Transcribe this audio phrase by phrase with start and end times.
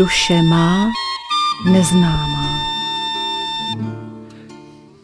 [0.00, 0.92] duše má
[1.72, 2.60] neznámá.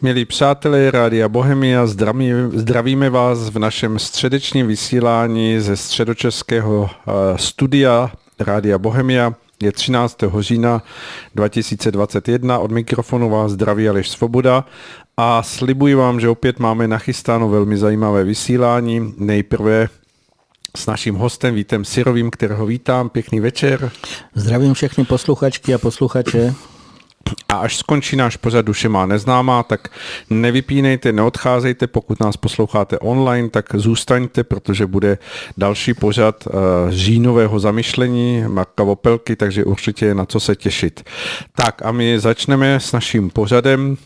[0.03, 8.11] Milí přátelé Rádia Bohemia, zdraví, zdravíme vás v našem středečním vysílání ze středočeského eh, studia
[8.39, 9.35] Rádia Bohemia.
[9.63, 10.19] Je 13.
[10.39, 10.83] října
[11.35, 14.65] 2021, od mikrofonu vás zdraví Aleš Svoboda
[15.17, 19.15] a slibuji vám, že opět máme nachystáno velmi zajímavé vysílání.
[19.19, 19.89] Nejprve
[20.77, 23.09] s naším hostem Vítem Sirovým, kterého vítám.
[23.09, 23.91] Pěkný večer.
[24.35, 26.55] Zdravím všechny posluchačky a posluchače.
[27.49, 29.89] A až skončí náš pořad Duše má neznámá, tak
[30.31, 35.19] nevypínejte, neodcházejte, pokud nás posloucháte online, tak zůstaňte, protože bude
[35.57, 36.53] další pořad uh,
[36.89, 41.05] říjnového zamyšlení Marka Vopelky, takže určitě je na co se těšit.
[41.55, 43.97] Tak a my začneme s naším pořadem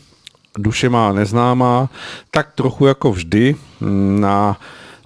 [0.57, 1.89] Duše má neznámá,
[2.31, 3.55] tak trochu jako vždy
[4.19, 4.57] na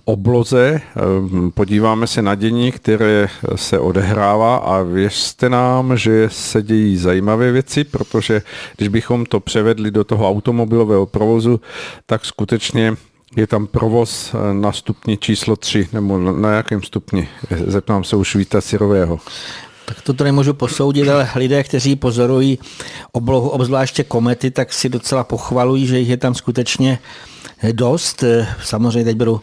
[0.06, 6.98] obloze, ehm, podíváme se na dění, které se odehrává a věřte nám, že se dějí
[6.98, 8.42] zajímavé věci, protože
[8.78, 11.62] když bychom to převedli do toho automobilového provozu,
[12.06, 12.94] tak skutečně
[13.36, 17.28] je tam provoz eh, na stupni číslo 3, nebo na jakém stupni?
[17.68, 19.20] Zeptám se už Víta Sirového.
[19.86, 22.60] Tak to nemůžu posoudit, ale lidé, kteří pozorují
[23.12, 27.00] oblohu, obzvláště komety, tak si docela pochvalují, že jich je tam skutečně
[27.72, 28.24] dost.
[28.24, 29.40] Eh, samozřejmě teď Eh,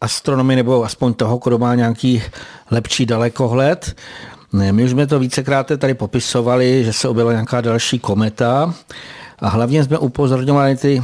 [0.00, 2.22] astronomy nebo aspoň toho, kdo má nějaký
[2.70, 3.96] lepší dalekohled.
[4.52, 8.74] My už jsme to vícekrát tady popisovali, že se objevila nějaká další kometa
[9.38, 11.02] a hlavně jsme upozorňovali ty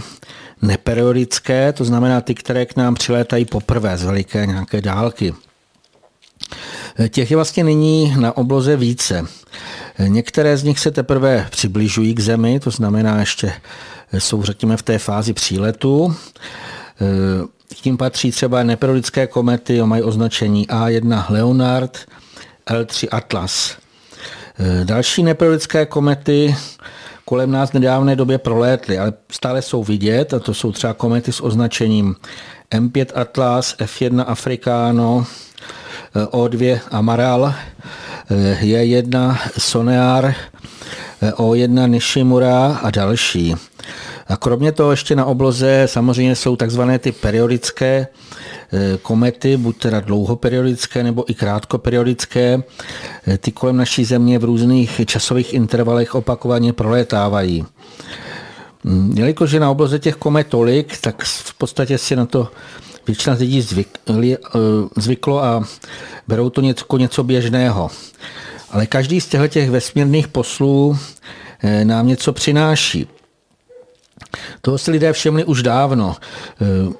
[0.62, 5.34] neperiodické, to znamená ty, které k nám přilétají poprvé z veliké nějaké dálky.
[6.98, 9.24] Eh, těch je vlastně nyní na obloze více.
[9.98, 13.52] Eh, některé z nich se teprve přibližují k Zemi, to znamená ještě
[14.18, 16.16] jsou řekněme v té fázi příletu.
[17.74, 21.98] Tím patří třeba neperiodické komety, mají označení A1 Leonard,
[22.70, 23.76] L3 Atlas.
[24.58, 26.56] E, další neperiodické komety
[27.24, 31.32] kolem nás v nedávné době prolétly, ale stále jsou vidět, a to jsou třeba komety
[31.32, 32.16] s označením
[32.70, 35.26] M5 Atlas, F1 Africano,
[36.14, 37.54] e, O2 Amaral,
[38.60, 40.34] J1 Sonear,
[41.22, 43.54] e, O1 Nishimura a další.
[44.30, 48.06] A kromě toho ještě na obloze samozřejmě jsou takzvané ty periodické
[48.72, 52.62] eh, komety, buď teda dlouhoperiodické nebo i krátkoperiodické.
[53.26, 57.64] Eh, ty kolem naší země v různých časových intervalech opakovaně prolétávají.
[58.84, 62.48] Hm, jelikož je na obloze těch komet tolik, tak v podstatě si na to
[63.06, 64.36] většina lidí eh,
[64.96, 65.64] zvyklo a
[66.28, 67.90] berou to něco, něco běžného.
[68.70, 70.98] Ale každý z těchto vesmírných poslů
[71.84, 73.06] nám něco přináší.
[74.60, 76.16] Toho si lidé všimli už dávno.
[76.16, 76.92] E,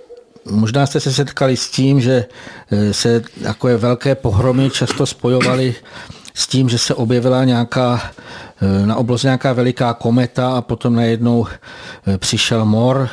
[0.51, 2.25] možná jste se setkali s tím, že
[2.71, 5.75] e, se takové velké pohromy často spojovaly
[6.35, 8.03] s tím, že se objevila nějaká
[8.63, 11.47] e, na obloze nějaká veliká kometa a potom najednou
[12.19, 13.09] přišel mor.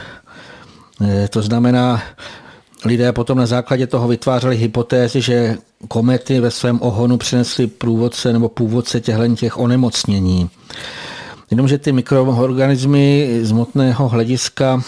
[1.29, 2.01] To znamená,
[2.85, 5.57] lidé potom na základě toho vytvářeli hypotézy, že
[5.87, 10.49] komety ve svém ohonu přinesly průvodce nebo původce těchto těch onemocnění.
[11.51, 14.81] Jenomže ty mikroorganismy z motného hlediska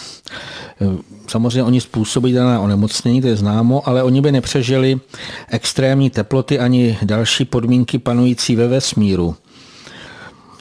[0.80, 0.86] eh,
[1.30, 5.00] Samozřejmě oni způsobí dané onemocnění, to je známo, ale oni by nepřežili
[5.48, 9.36] extrémní teploty ani další podmínky panující ve vesmíru.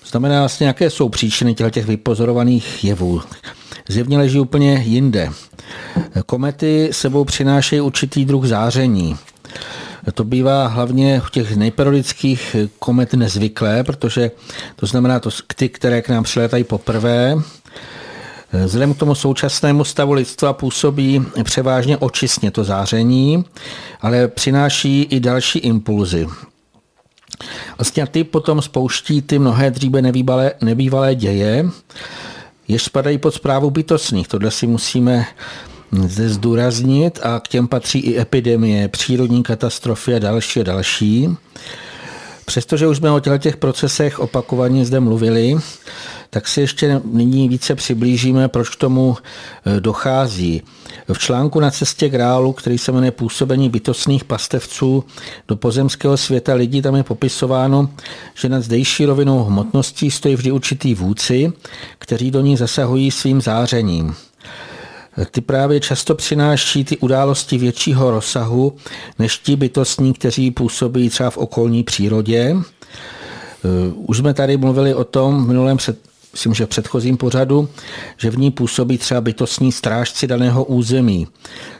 [0.06, 3.22] Znamená vlastně, jaké jsou příčiny těch vypozorovaných jevů.
[3.88, 5.30] Zjevně leží úplně jinde.
[6.26, 9.16] Komety sebou přinášejí určitý druh záření.
[10.14, 14.32] To bývá hlavně v těch nejperiodických komet nezvyklé, protože
[14.76, 17.36] to znamená to, ty, které k nám přilétají poprvé,
[18.54, 23.46] Vzhledem k tomu současnému stavu lidstva působí převážně očistně to záření,
[24.02, 26.28] ale přináší i další impulzy.
[27.78, 31.66] Vlastně ty potom spouští ty mnohé dříve nebývalé, nebývalé děje,
[32.68, 34.28] jež spadají pod zprávu bytostných.
[34.28, 35.26] Tohle si musíme
[35.92, 41.30] zde zdůraznit a k těm patří i epidemie, přírodní katastrofy a další a další.
[42.46, 45.58] Přestože už jsme o těch procesech opakovaně zde mluvili,
[46.30, 49.18] tak si ještě nyní více přiblížíme, proč k tomu
[49.66, 50.62] e, dochází.
[51.14, 55.04] V článku na cestě grálu, který se jmenuje Působení bytostných pastevců
[55.48, 57.90] do pozemského světa lidí, tam je popisováno,
[58.36, 61.54] že nad zdejší rovinou hmotností stojí vždy určitý vůdci,
[62.00, 64.16] kteří do ní zasahují svým zářením
[65.32, 68.76] ty právě často přináší ty události většího rozsahu
[69.20, 72.56] než ti bytostní, kteří působí třeba v okolní přírodě.
[72.56, 76.00] Eh, už jsme tady mluvili o tom v minulém před,
[76.32, 77.70] myslím, že v předchozím pořadu,
[78.18, 81.28] že v ní působí třeba bytostní strážci daného území.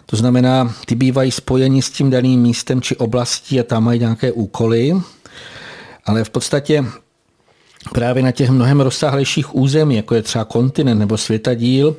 [0.06, 4.32] To znamená, ty bývají spojeni s tím daným místem či oblastí a tam mají nějaké
[4.32, 4.94] úkoly.
[6.06, 6.86] Ale v podstatě
[7.94, 11.96] právě na těch mnohem rozsáhlejších území, jako je třeba kontinent nebo světadíl,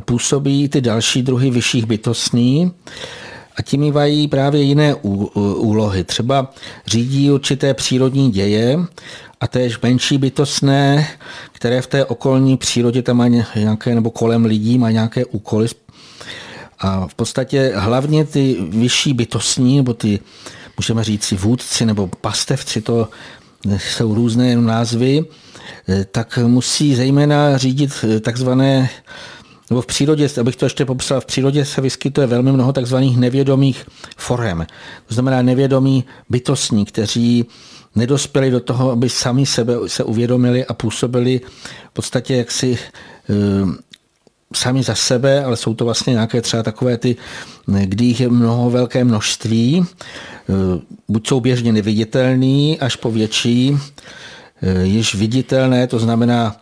[0.00, 2.72] působí ty další druhy vyšších bytostní
[3.56, 6.04] a ti mývají právě jiné úlohy.
[6.04, 6.50] Třeba
[6.86, 8.78] řídí určité přírodní děje
[9.40, 11.08] a též menší bytostné,
[11.52, 15.68] které v té okolní přírodě tam mají nějaké, nebo kolem lidí mají nějaké úkoly.
[16.78, 20.20] A v podstatě hlavně ty vyšší bytostní, nebo ty,
[20.76, 23.08] můžeme říct si vůdci nebo pastevci, to
[23.76, 25.24] jsou různé názvy,
[26.10, 28.90] tak musí zejména řídit takzvané
[29.72, 33.86] nebo v přírodě, abych to ještě popsal, v přírodě se vyskytuje velmi mnoho takzvaných nevědomých
[34.16, 34.66] forem.
[35.06, 37.44] To znamená nevědomí bytostní, kteří
[37.94, 41.40] nedospěli do toho, aby sami sebe se uvědomili a působili
[41.90, 42.78] v podstatě jaksi
[43.30, 43.34] eh,
[44.56, 47.16] sami za sebe, ale jsou to vlastně nějaké třeba takové ty,
[47.66, 50.52] kdy jich je mnoho velké množství, eh,
[51.08, 53.78] buď jsou běžně neviditelný, až po větší,
[54.62, 56.56] eh, již viditelné, to znamená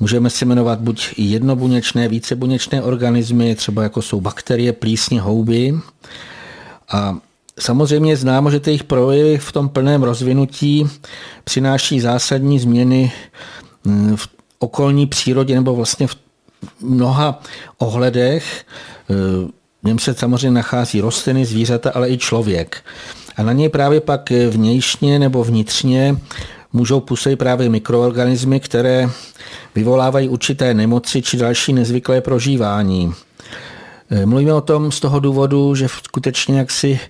[0.00, 5.74] Můžeme si jmenovat buď jednobuněčné, vícebuněčné organismy, třeba jako jsou bakterie, plísně, houby.
[6.92, 7.18] A
[7.60, 10.86] samozřejmě je známo, že jejich projevy v tom plném rozvinutí
[11.44, 13.12] přináší zásadní změny
[13.84, 16.14] mm, v okolní přírodě nebo vlastně v
[16.80, 17.42] mnoha
[17.78, 18.64] ohledech.
[19.82, 22.82] V něm se samozřejmě nachází rostliny, zvířata, ale i člověk.
[23.36, 26.16] A na něj právě pak vnějšně nebo vnitřně
[26.72, 29.10] můžou působit právě mikroorganismy, které
[29.74, 33.14] vyvolávají určité nemoci či další nezvyklé prožívání.
[34.10, 37.00] Eh, mluvíme o tom z toho důvodu, že skutečně jaksi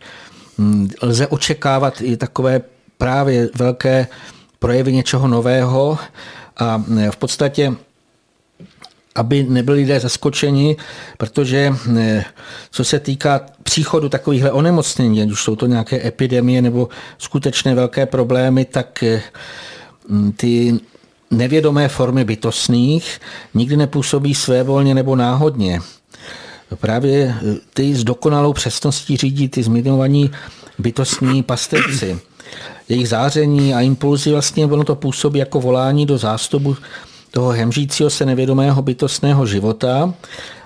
[0.59, 2.61] hm, lze očekávat i takové
[2.99, 4.07] právě velké
[4.59, 5.99] projevy něčeho nového
[6.57, 7.75] a eh, v podstatě
[9.15, 10.77] aby nebyli lidé zaskočeni,
[11.19, 12.25] protože eh,
[12.71, 16.89] co se týká příchodu takovýchhle onemocnění, ať už jsou to nějaké epidemie nebo
[17.19, 19.05] skutečné velké problémy, tak
[20.37, 20.81] ty
[21.31, 23.21] nevědomé formy bytostných
[23.55, 25.81] nikdy nepůsobí svévolně nebo náhodně.
[26.81, 27.35] Právě
[27.75, 30.31] ty s dokonalou přesností řídí ty zmiňovaní
[30.79, 32.19] bytostní pastevci.
[32.89, 36.77] Jejich záření a impulzy vlastně ono to působí jako volání do zástupu
[37.35, 40.15] toho hemžícího se nevědomého bytostného života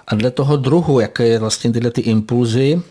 [0.06, 2.82] a dle toho druhu, jaké je vlastně tyhle ty impulzy,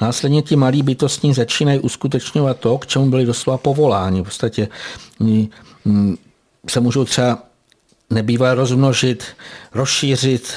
[0.00, 4.20] následně ti malí bytostní začínají uskutečňovat to, k čemu byli doslova povoláni.
[4.20, 4.68] V podstatě
[5.20, 6.16] mm,
[6.68, 7.38] se můžou třeba
[8.10, 9.24] nebývá rozmnožit,
[9.74, 10.52] rozšířit,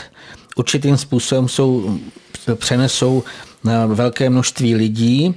[0.56, 2.00] určitým způsobem jsou,
[2.56, 3.24] přenesou
[3.64, 5.36] na velké množství lidí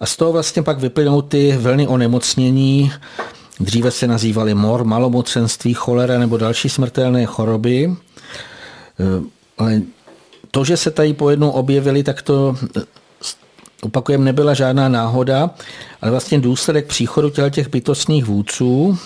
[0.00, 2.92] a z toho vlastně pak vyplynou ty vlny onemocnění,
[3.64, 7.96] dříve se nazývaly mor, malomocenství, cholera nebo další smrtelné choroby.
[9.58, 9.82] Ale
[10.50, 12.56] to, že se tady pojednou objevili, tak to
[13.82, 15.50] opakujeme, nebyla žádná náhoda,
[16.00, 18.98] ale vlastně důsledek příchodu těch bytostných vůdců,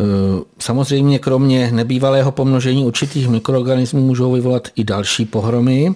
[0.00, 5.94] Eh, samozřejmě kromě nebývalého pomnožení určitých mikroorganismů můžou vyvolat i další pohromy.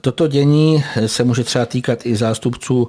[0.00, 2.88] Toto dění se může třeba týkat i zástupců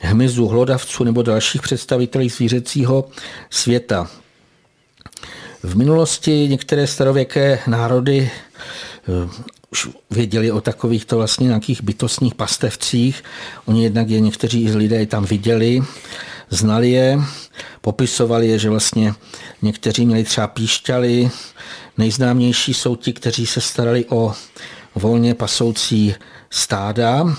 [0.00, 3.08] hmyzu, hlodavců nebo dalších představitelů zvířecího
[3.50, 4.10] světa.
[5.62, 13.24] V minulosti některé starověké národy eh, už věděli o takovýchto vlastně nějakých bytostních pastevcích.
[13.64, 15.80] Oni jednak je někteří lidé tam viděli,
[16.50, 17.20] znali je,
[17.80, 19.14] popisovali je, že vlastně
[19.62, 21.30] někteří měli třeba píšťaly.
[21.98, 24.34] Nejznámější jsou ti, kteří se starali o
[24.94, 26.14] volně pasoucí
[26.50, 27.36] stáda.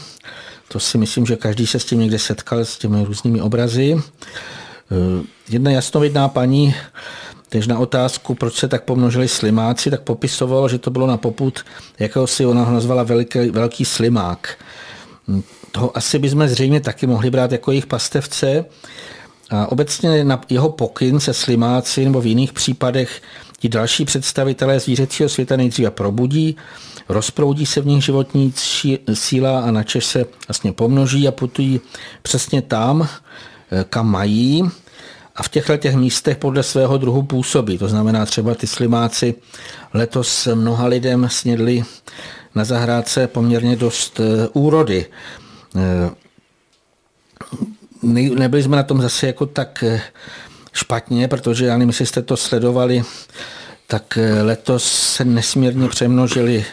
[0.72, 3.96] To si myslím, že každý se s tím někde setkal, s těmi různými obrazy.
[3.98, 6.76] Eh, jedna jasnovidná paní
[7.50, 11.66] tež na otázku, proč se tak pomnožili slimáci, tak popisoval, že to bylo na poput
[12.26, 14.58] si ona ho nazvala velký, velký slimák.
[15.72, 18.66] Toho asi bychom zřejmě taky mohli brát jako jejich pastevce.
[19.50, 23.22] A obecně na jeho pokyn se slimáci nebo v jiných případech
[23.62, 26.56] ti další představitelé zvířecího světa nejdříve probudí,
[27.10, 28.54] rozproudí se v nich životní
[29.14, 31.82] síla a načež se vlastně pomnoží a putují
[32.22, 33.08] přesně tam,
[33.72, 34.70] eh, kam mají
[35.36, 37.78] a v těchto těch místech podle svého druhu působí.
[37.78, 39.36] To znamená třeba ty slimáci
[39.94, 41.84] letos mnoha lidem snědli
[42.56, 45.06] na zahrádce poměrně dost eh, úrody.
[45.78, 46.10] Eh,
[48.34, 49.84] nebyli jsme na tom zase jako tak
[50.74, 53.04] špatně, protože já nevím, jestli jste to sledovali,
[53.88, 56.66] tak letos se nesmírně přemnožili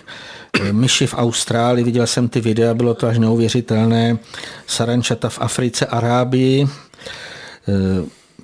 [0.72, 4.18] myši v Austrálii, viděl jsem ty videa, bylo to až neuvěřitelné,
[4.66, 6.68] sarančata v Africe, Arábii,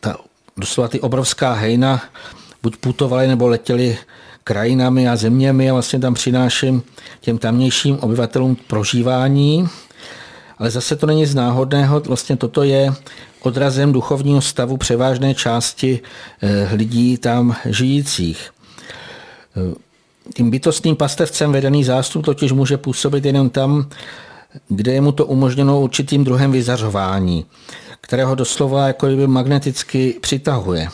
[0.00, 0.16] ta,
[0.56, 2.02] doslova ty obrovská hejna
[2.62, 3.98] buď putovali nebo letěli
[4.44, 6.82] krajinami a zeměmi a vlastně tam přináším
[7.20, 9.68] těm tamnějším obyvatelům prožívání.
[10.58, 12.92] Ale zase to není z náhodného, vlastně toto je
[13.42, 16.00] odrazem duchovního stavu převážné části
[16.42, 18.50] eh, lidí tam žijících.
[19.56, 19.74] Eh,
[20.34, 23.88] tím bytostným pastevcem vedený zástup totiž může působit jenom tam,
[24.68, 27.44] kde je mu to umožněno určitým druhem vyzařování,
[28.00, 30.88] kterého doslova jako by magneticky přitahuje.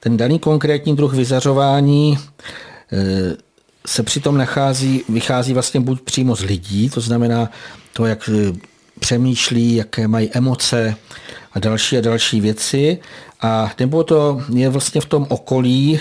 [0.00, 2.18] Ten daný konkrétní druh vyzařování
[2.92, 3.36] eh,
[3.86, 7.50] se přitom nachází, vychází vlastně buď přímo z lidí, to znamená
[7.94, 8.30] to, jak
[9.00, 10.96] přemýšlí, jaké mají emoce
[11.52, 12.98] a další a další věci,
[13.40, 16.00] a nebo to je vlastně v tom okolí,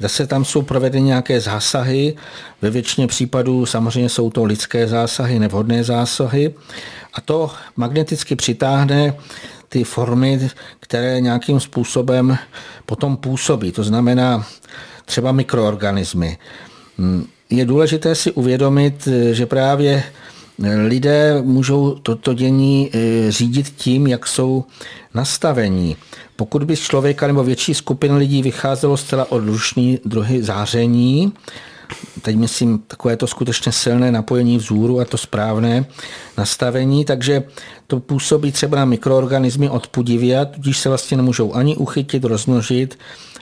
[0.00, 2.14] Zase tam jsou provedeny nějaké zásahy,
[2.62, 6.54] ve většině případů samozřejmě jsou to lidské zásahy, nevhodné zásahy
[7.14, 9.14] a to magneticky přitáhne
[9.68, 12.38] ty formy, které nějakým způsobem
[12.86, 13.72] potom působí.
[13.72, 14.46] To znamená
[15.04, 16.38] třeba mikroorganismy.
[17.50, 20.04] Je důležité si uvědomit, že právě
[20.86, 24.64] lidé můžou toto dění eh, řídit tím, jak jsou
[25.14, 25.96] nastavení.
[26.36, 31.32] Pokud by z člověka nebo větší skupina lidí vycházelo zcela odlušný druhy záření,
[32.22, 35.84] teď myslím takové to skutečně silné napojení vzůru a to správné
[36.38, 37.42] nastavení, takže
[37.86, 42.98] to působí třeba na mikroorganismy odpudivě, tudíž se vlastně nemůžou ani uchytit, rozmnožit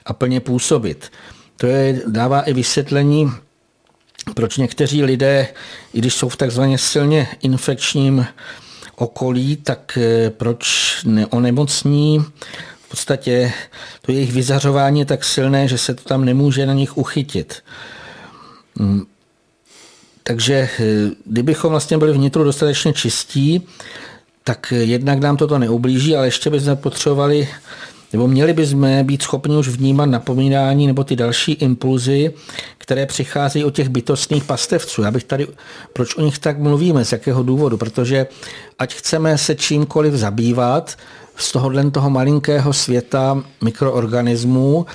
[0.06, 1.10] a plně působit.
[1.56, 3.30] To je, dává i vysvětlení,
[4.34, 5.48] proč někteří lidé,
[5.94, 8.26] i když jsou v takzvaně silně infekčním
[8.96, 12.24] okolí, tak eh, proč neonemocní
[12.86, 13.52] v podstatě
[14.02, 17.62] to jejich vyzařování je tak silné, že se to tam nemůže na nich uchytit.
[18.74, 19.06] Mm.
[20.22, 23.66] Takže eh, kdybychom vlastně byli vnitru dostatečně čistí,
[24.44, 27.48] tak jednak nám toto neublíží, ale ještě bychom potřebovali,
[28.16, 32.32] nebo měli bychom být schopni už vnímat napomínání nebo ty další impulzy,
[32.78, 35.02] které přicházejí od těch bytostných pastevců.
[35.02, 35.46] Já bych tady,
[35.92, 37.76] proč o nich tak mluvíme, z jakého důvodu?
[37.76, 38.26] Protože
[38.78, 40.96] ať chceme se čímkoliv zabývat,
[41.36, 44.86] z tohohle toho malinkého světa mikroorganismů,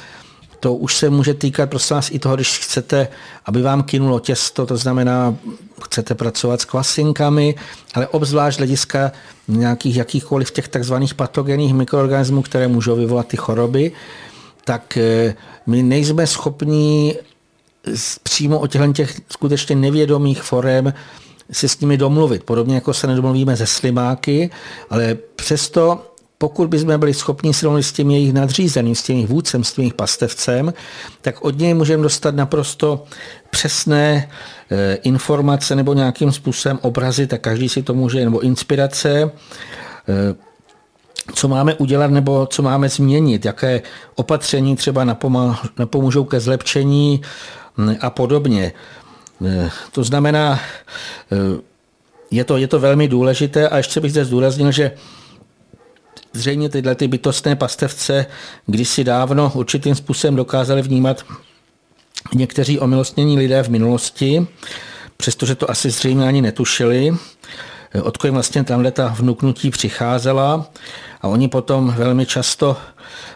[0.59, 3.07] to už se může týkat prosím vás i toho, když chcete,
[3.45, 5.35] aby vám kynulo těsto, to znamená,
[5.83, 7.55] chcete pracovat s kvasinkami,
[7.93, 9.11] ale obzvlášť hlediska
[9.47, 13.91] nějakých jakýchkoliv těch takzvaných patogenních mikroorganismů, které můžou vyvolat ty choroby,
[14.65, 15.35] tak eh,
[15.67, 17.15] my nejsme schopni
[18.23, 20.93] přímo o těchto těch skutečně nevědomých forem
[21.51, 22.43] se s nimi domluvit.
[22.43, 24.49] Podobně jako se nedomluvíme ze slimáky,
[24.89, 29.29] ale přesto pokud bychom byli schopni se domluvit s tím jejich nadřízeným, s tím jejich
[29.29, 30.73] vůdcem, s tím jejich pastevcem,
[31.21, 33.03] tak od něj můžeme dostat naprosto
[33.49, 34.29] přesné
[35.03, 39.31] informace nebo nějakým způsobem obrazy, tak každý si to může, nebo inspirace,
[40.09, 40.35] eh,
[41.33, 43.81] co máme udělat nebo co máme změnit, jaké
[44.15, 45.03] opatření třeba
[45.77, 47.21] napomůžou ke zlepšení
[47.77, 48.73] hm, a podobně.
[49.45, 50.59] Eh, to znamená,
[52.31, 54.91] je to, je to velmi důležité a ještě bych zde zdůraznil, že
[56.33, 58.25] Zřejmě tyhle ty bytostné pastevce
[58.65, 61.23] kdysi dávno určitým způsobem dokázali vnímat
[62.33, 64.47] někteří omilostnění lidé v minulosti,
[65.17, 67.13] přestože to asi zřejmě ani netušili,
[68.03, 70.71] odkud vlastně tamhle ta vnuknutí přicházela
[71.21, 72.77] a oni potom velmi často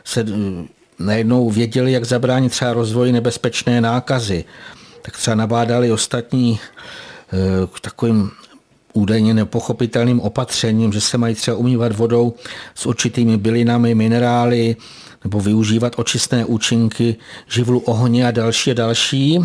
[0.03, 0.25] se
[0.99, 4.45] najednou věděli, jak zabránit třeba rozvoji nebezpečné nákazy.
[5.01, 7.37] Tak třeba nabádali ostatní eh,
[7.73, 8.31] k takovým
[8.93, 12.33] údajně nepochopitelným opatřením, že se mají třeba umývat vodou
[12.75, 14.75] s určitými bylinami, minerály,
[15.25, 17.15] nebo využívat očistné účinky
[17.49, 19.35] živlu ohně a další a další.
[19.37, 19.43] E,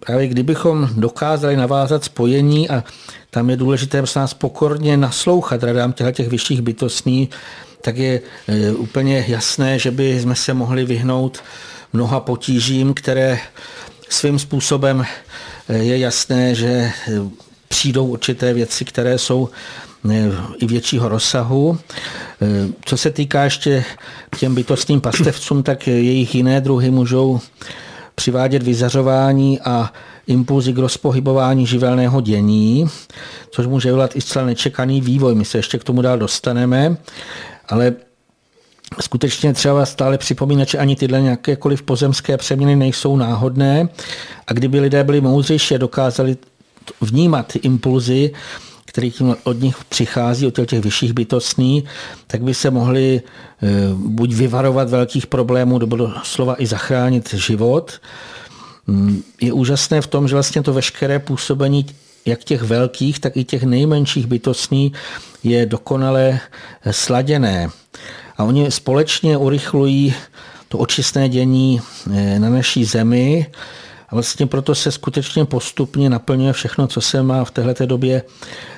[0.00, 2.84] právě kdybychom dokázali navázat spojení a
[3.30, 7.28] tam je důležité s nás pokorně naslouchat radám těch vyšších bytostní,
[7.82, 11.42] tak je e, úplně jasné, že by jsme se mohli vyhnout
[11.92, 13.38] mnoha potížím, které
[14.08, 15.04] svým způsobem
[15.68, 16.92] e, je jasné, že
[17.68, 19.48] přijdou určité věci, které jsou
[20.58, 21.78] i většího rozsahu.
[22.42, 22.46] Eh,
[22.84, 23.84] co se týká ještě
[24.38, 27.40] těm bytostným pastevcům, tak jejich jiné druhy můžou
[28.14, 29.92] přivádět vyzařování a
[30.26, 32.86] impulzy k rozpohybování živelného dění,
[33.50, 35.34] což může vyvolat i zcela nečekaný vývoj.
[35.34, 36.96] My se ještě k tomu dál dostaneme,
[37.68, 37.94] ale
[39.00, 43.88] skutečně třeba stále připomínat, že ani tyhle nějakékoliv pozemské přeměny nejsou náhodné
[44.46, 46.36] a kdyby lidé byli moudřejší a dokázali
[47.00, 48.32] vnímat impulzy,
[48.88, 51.84] které tím od nich přichází, od těch vyšších bytostní,
[52.26, 58.00] tak by se mohli eh, buď vyvarovat velkých problémů, nebo slova i zachránit život.
[58.86, 61.86] Mm, je úžasné v tom, že vlastně to veškeré působení
[62.26, 64.92] jak těch velkých, tak i těch nejmenších bytostní
[65.44, 66.40] je dokonale
[66.90, 67.68] sladěné.
[68.36, 70.14] A oni společně urychlují
[70.68, 71.80] to očistné dění
[72.12, 73.46] eh, na naší zemi,
[74.08, 78.22] a vlastně proto se skutečně postupně naplňuje všechno, co se má v této době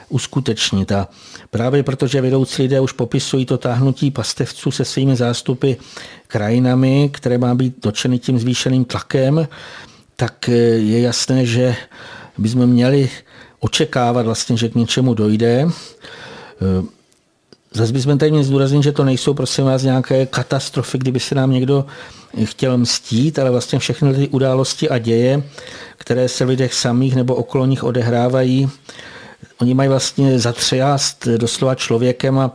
[0.09, 0.93] uskutečnit.
[0.93, 1.09] A
[1.51, 5.73] právě protože vedoucí lidé už popisují to táhnutí pastevců se svými zástupy
[6.27, 9.49] krajinami, které má být dočeny tím zvýšeným tlakem,
[10.17, 11.77] tak je jasné, že
[12.39, 13.11] bychom měli
[13.61, 15.67] očekávat vlastně, že k něčemu dojde.
[17.75, 21.51] Zase bychom tady měli zdůraznit, že to nejsou prosím vás nějaké katastrofy, kdyby se nám
[21.51, 21.87] někdo
[22.45, 25.43] chtěl mstít, ale vlastně všechny ty události a děje,
[25.97, 28.71] které se v lidech samých nebo okolo nich odehrávají,
[29.61, 32.51] oni mají vlastně zatřást doslova člověkem a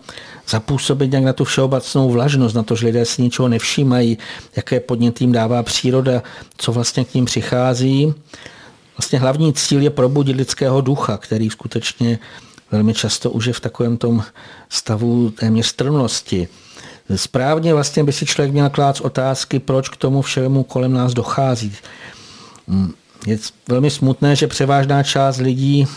[0.50, 4.18] zapůsobit nějak na tu všeobecnou vlažnost, na to, že lidé si ničeho nevšímají,
[4.56, 6.24] jaké podnět jim dává příroda,
[6.58, 8.14] co vlastně k ním přichází.
[8.98, 12.20] Vlastně hlavní cíl je probudit lidského ducha, který skutečně
[12.76, 14.24] velmi často už je v takovém tom
[14.70, 16.48] stavu téměř strnosti.
[17.16, 21.74] Správně vlastně by si člověk měl klát otázky, proč k tomu všemu kolem nás dochází.
[22.68, 22.94] Hmm,
[23.26, 23.38] je
[23.70, 25.88] velmi smutné, že převážná část lidí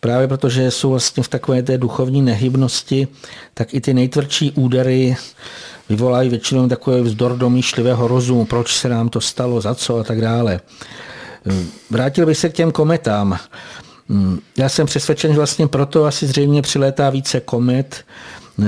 [0.00, 3.08] právě protože jsou vlastně v takové té duchovní nehybnosti,
[3.54, 5.16] tak i ty nejtvrdší údery
[5.88, 10.20] vyvolají většinou takové vzdor domýšlivého rozumu, proč se nám to stalo, za co a tak
[10.20, 10.60] dále.
[11.90, 13.38] Vrátil bych se k těm kometám.
[14.08, 18.04] Hmm, já jsem přesvědčen, že vlastně proto asi zřejmě přilétá více komet.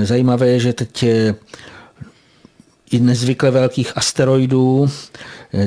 [0.03, 1.35] Zajímavé je, že teď je
[2.91, 4.91] i nezvykle velkých asteroidů,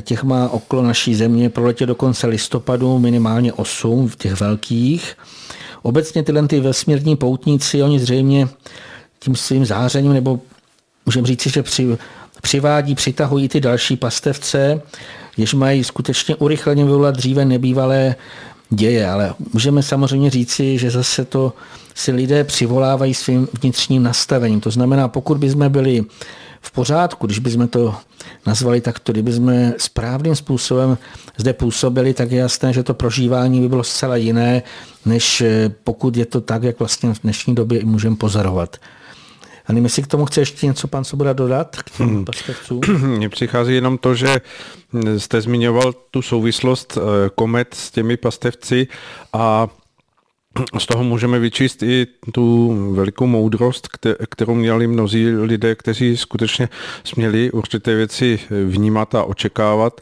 [0.02, 5.18] těch má okolo naší země proletě do konce listopadu minimálně 8 v těch velkých.
[5.82, 8.48] Obecně tyhle ty vesmírní poutníci, oni zřejmě
[9.20, 10.40] tím svým zářením, nebo
[11.06, 11.98] můžeme říct, že při,
[12.42, 14.82] přivádí, přitahují ty další pastevce,
[15.38, 18.16] jež mají skutečně urychleně vyvolat dříve nebývalé
[18.72, 21.54] děje, ale můžeme samozřejmě říci, že zase to
[21.96, 24.62] si lidé přivolávají svým vnitřním nastavením.
[24.62, 26.04] To znamená, pokud bychom byli
[26.62, 27.96] v pořádku, když bychom to
[28.48, 30.98] nazvali takto, kdybychom správným způsobem
[31.38, 34.64] zde působili, tak je jasné, že to prožívání by bylo zcela jiné,
[35.06, 35.44] než
[35.84, 38.78] pokud je to tak, jak vlastně v dnešní době můžeme pozorovat.
[39.72, 42.26] A nevím, jestli k tomu chce ještě něco pan Soboda dodat k těm hmm.
[42.26, 42.82] pastevcům?
[43.18, 44.42] Mně přichází jenom to, že
[45.18, 48.88] jste zmiňoval tu souvislost eh, komet s těmi pastevci
[49.34, 49.68] a
[50.80, 53.88] z toho můžeme vyčíst i tu velikou moudrost,
[54.30, 56.70] kterou měli mnozí lidé, kteří skutečně
[57.04, 60.02] směli určité věci vnímat a očekávat.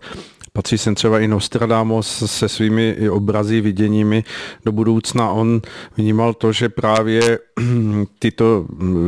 [0.60, 4.24] Patří sem třeba i Nostradamus se svými obrazy, viděními
[4.66, 5.30] do budoucna.
[5.30, 5.62] On
[5.98, 7.40] vnímal to, že právě
[8.20, 8.66] tyto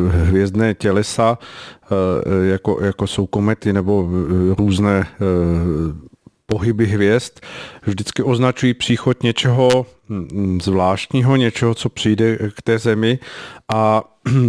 [0.09, 1.37] hvězdné tělesa,
[1.83, 4.09] eh, jako, jako jsou komety nebo
[4.57, 6.10] různé eh,
[6.51, 7.39] pohyby hvězd
[7.85, 13.19] vždycky označují příchod něčeho mm, zvláštního, něčeho, co přijde k té zemi.
[13.73, 14.03] A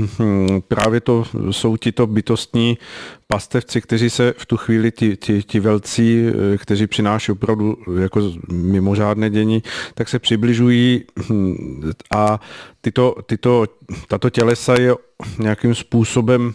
[0.69, 2.79] právě to jsou tito bytostní
[3.27, 8.33] pastevci, kteří se v tu chvíli, ti, ti, ti velcí, eh, kteří přináší opravdu jako
[8.53, 9.63] mimořádné dění,
[9.95, 12.41] tak se přibližují hm, a
[12.81, 13.67] tyto, tyto,
[14.09, 14.95] tato tělesa je
[15.39, 16.55] nějakým způsobem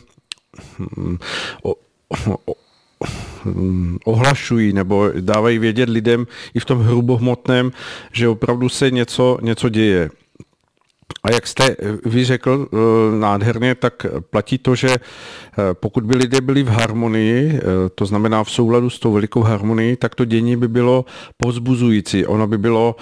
[0.80, 1.18] hm,
[4.06, 7.72] ohlašují nebo dávají vědět lidem i v tom hrubohmotném,
[8.14, 10.10] že opravdu se něco, něco děje.
[11.24, 12.78] A jak jste vy řekl eh,
[13.20, 15.00] nádherně, tak platí to, že eh,
[15.74, 17.62] pokud by lidé byli v harmonii, eh,
[17.96, 21.06] to znamená v souladu s tou velikou harmonií, tak to dění by bylo
[21.38, 22.26] pozbuzující.
[22.26, 22.96] Ono by bylo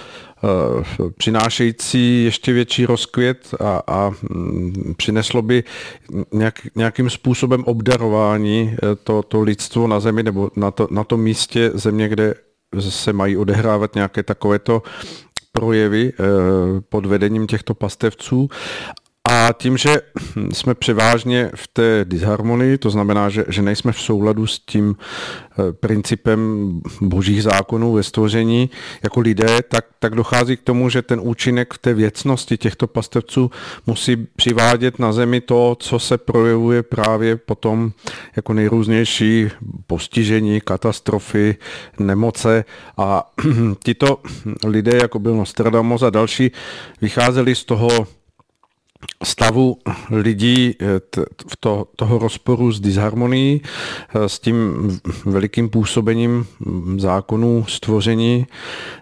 [1.17, 5.63] přinášející ještě větší rozkvět a, a mm, přineslo by
[6.31, 11.71] nějak, nějakým způsobem obdarování to, to lidstvo na zemi nebo na, to, na tom místě
[11.73, 12.33] země, kde
[12.79, 14.83] se mají odehrávat nějaké takovéto
[15.55, 16.23] projevy eh,
[16.89, 18.49] pod vedením těchto pastevců
[19.29, 20.01] a tím, že
[20.53, 25.73] jsme převážně v té disharmonii, to znamená, že, že nejsme v souladu s tím eh,
[25.73, 28.69] principem božích zákonů ve stvoření
[29.03, 33.51] jako lidé, tak, tak dochází k tomu, že ten účinek v té věcnosti těchto pastevců
[33.87, 37.91] musí přivádět na zemi to, co se projevuje právě potom
[38.35, 39.49] jako nejrůznější
[39.87, 41.55] postižení, katastrofy,
[41.99, 42.65] nemoce.
[42.97, 43.31] A
[43.83, 44.21] tito
[44.65, 46.51] lidé, jako byl Nostradamus a další,
[47.01, 48.07] vycházeli z toho
[49.23, 49.77] stavu
[50.11, 50.99] lidí eh,
[51.47, 54.89] v to, toho rozporu s disharmonií, eh, s tím
[55.25, 56.47] velikým působením
[56.97, 58.47] zákonů stvoření,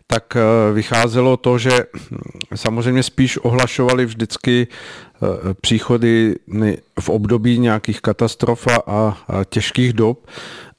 [0.08, 1.86] tak eh, vycházelo to, že
[2.56, 4.68] samozřejmě spíš ohlašovali vždycky
[5.62, 6.36] příchody
[7.00, 9.18] v období nějakých katastrof a,
[9.50, 10.28] těžkých dob,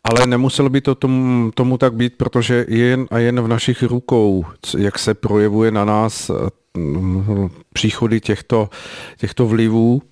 [0.05, 4.44] ale nemuselo by to tomu, tomu tak být, protože jen a jen v našich rukou,
[4.79, 6.31] jak se projevuje na nás
[7.72, 8.68] příchody těchto,
[9.18, 10.02] těchto vlivů.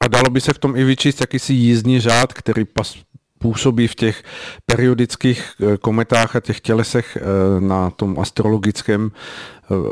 [0.00, 2.98] A dalo by se v tom i vyčíst jakýsi jízdní řád, který pas,
[3.38, 4.22] působí v těch
[4.66, 7.18] periodických kometách a těch tělesech
[7.58, 9.10] na tom astrologickém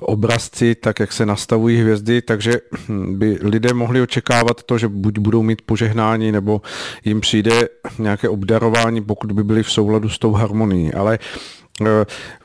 [0.01, 2.53] obrazci, tak jak se nastavují hvězdy, takže
[2.89, 6.63] by lidé mohli očekávat to, že buď budou mít požehnání, nebo
[7.05, 10.93] jim přijde nějaké obdarování, pokud by byli v souladu s tou harmonií.
[10.95, 11.66] Ale Eh,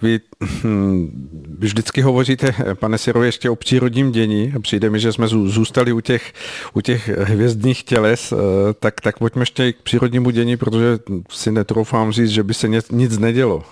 [0.01, 0.19] vy
[0.63, 5.91] hm, vždycky hovoříte, pane Sirovi, ještě o přírodním dění a přijde mi, že jsme zůstali
[5.91, 6.33] u těch,
[6.73, 8.35] u těch hvězdných těles, eh,
[8.79, 13.17] tak, tak pojďme ještě k přírodnímu dění, protože si netroufám říct, že by se nic,
[13.17, 13.63] nedělo.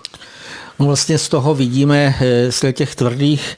[0.78, 3.56] No vlastně z toho vidíme, eh, z těch tvrdých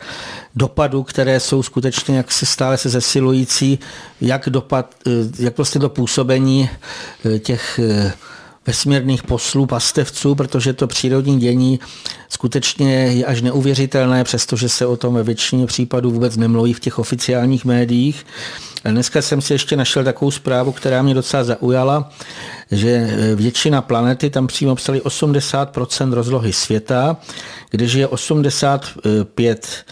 [0.54, 3.78] dopadů, které jsou skutečně jak se stále se zesilující,
[4.20, 4.94] jak dopad,
[5.38, 6.70] jak vlastně to působení
[7.38, 7.80] těch
[8.66, 11.80] vesmírných poslů, pastevců, protože to přírodní dění
[12.28, 16.98] skutečně je až neuvěřitelné, přestože se o tom ve většině případů vůbec nemluví v těch
[16.98, 18.26] oficiálních médiích.
[18.84, 22.10] Dneska jsem si ještě našel takovou zprávu, která mě docela zaujala,
[22.70, 27.16] že většina planety tam přímo psali 80% rozlohy světa,
[27.70, 29.84] když je 85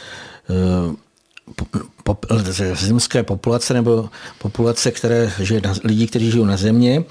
[2.75, 4.09] zemské populace nebo
[4.39, 7.05] populace, které žije na, lidí, kteří žijou na země,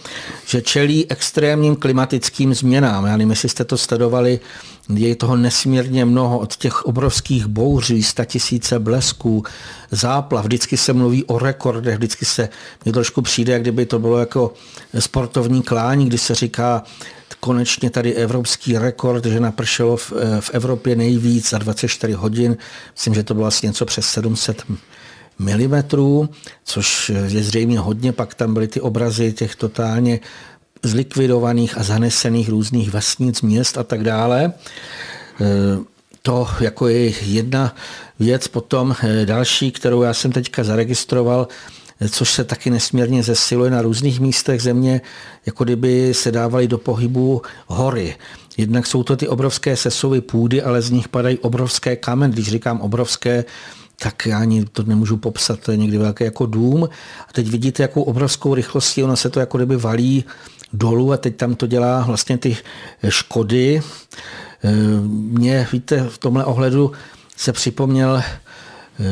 [0.46, 3.06] že čelí extrémním klimatickým změnám.
[3.06, 4.40] Já nevím, jestli jste to sledovali,
[4.96, 9.44] je toho nesmírně mnoho od těch obrovských bouří, tisíce blesků,
[9.92, 10.46] záplav.
[10.46, 12.50] Vždycky se mluví o rekordech, vždycky se
[12.86, 14.54] mi trošku přijde, jak kdyby to bylo jako
[15.00, 16.84] sportovní klání, kdy se říká,
[17.40, 22.58] konečně tady evropský rekord, že napršelo v, eh, v Evropě nejvíc za 24 hodin.
[22.96, 24.64] Myslím, že to bylo asi něco přes 700
[25.40, 26.30] milimetrů,
[26.64, 28.12] což je zřejmě hodně.
[28.12, 30.20] Pak tam byly ty obrazy těch totálně
[30.84, 34.54] zlikvidovaných a zanesených různých vesnic, měst a tak dále.
[35.42, 35.46] Eh,
[36.22, 37.76] to jako je jedna
[38.20, 38.48] věc.
[38.48, 41.48] Potom eh, další, kterou já jsem teďka zaregistroval,
[42.10, 45.02] což se taky nesmírně zesiluje na různých místech země,
[45.46, 48.16] jako kdyby se dávaly do pohybu hory.
[48.58, 52.34] Jednak jsou to ty obrovské sesovy půdy, ale z nich padají obrovské kameny.
[52.34, 53.46] Když říkám obrovské,
[54.02, 56.90] tak já ani to nemůžu popsat, to je někdy velké jako dům.
[57.30, 60.24] A teď vidíte, jakou obrovskou rychlostí ono se to jako kdyby valí
[60.74, 62.58] dolů a teď tam to dělá vlastně ty
[63.10, 63.82] škody.
[65.08, 66.92] Mně, víte, v tomhle ohledu
[67.38, 68.24] se připomněl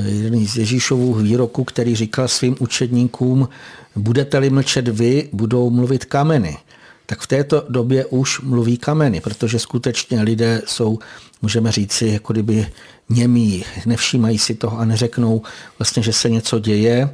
[0.06, 3.50] jeden z Ježíšovů výroků, který říkal svým učedníkům,
[3.96, 6.58] budete-li mlčet vy, budou mluvit kameny.
[7.06, 11.00] Tak v této době už mluví kameny, protože skutečně lidé jsou,
[11.42, 12.68] můžeme říci, jako kdyby
[13.10, 15.42] němí, nevšímají si toho a neřeknou
[15.80, 17.10] vlastně, že se něco děje.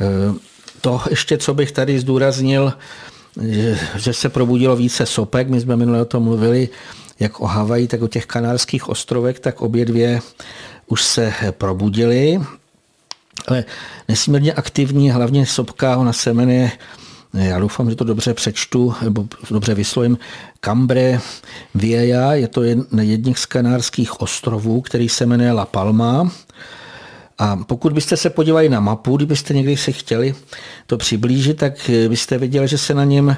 [0.00, 0.34] Eh,
[0.80, 2.72] to ještě, co bych tady zdůraznil,
[3.96, 6.68] že se probudilo více sopek, my jsme minule o tom mluvili,
[7.20, 10.20] jak o Havaji, tak o těch kanárských ostrovech, tak obě dvě
[10.86, 12.40] už se probudili,
[13.48, 13.64] ale
[14.08, 16.70] nesmírně aktivní, hlavně sopka, ona se jmenuje,
[17.34, 20.18] já doufám, že to dobře přečtu, nebo dobře vyslovím,
[20.60, 21.20] Cambre
[21.74, 26.30] Vieja, je to na jedných z kanárských ostrovů, který se jmenuje La Palma.
[27.38, 30.34] A pokud byste se podívali na mapu, kdybyste někdy se chtěli
[30.86, 33.36] to přiblížit, tak byste viděli, že se na něm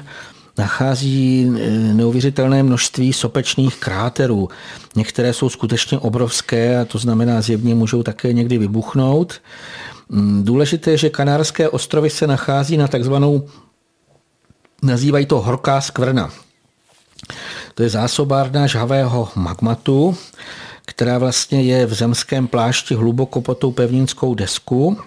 [0.59, 4.49] nachází eh, neuvěřitelné množství sopečných kráterů.
[4.95, 9.41] Některé jsou skutečně obrovské a to znamená zjevně můžou také někdy vybuchnout.
[10.09, 13.47] Mm, důležité je, že Kanárské ostrovy se nachází na takzvanou,
[14.83, 16.29] nazývají to horká skvrna.
[17.75, 20.17] To je zásobárna žhavého magmatu,
[20.85, 24.97] která vlastně je v zemském plášti hluboko pod tou pevninskou desku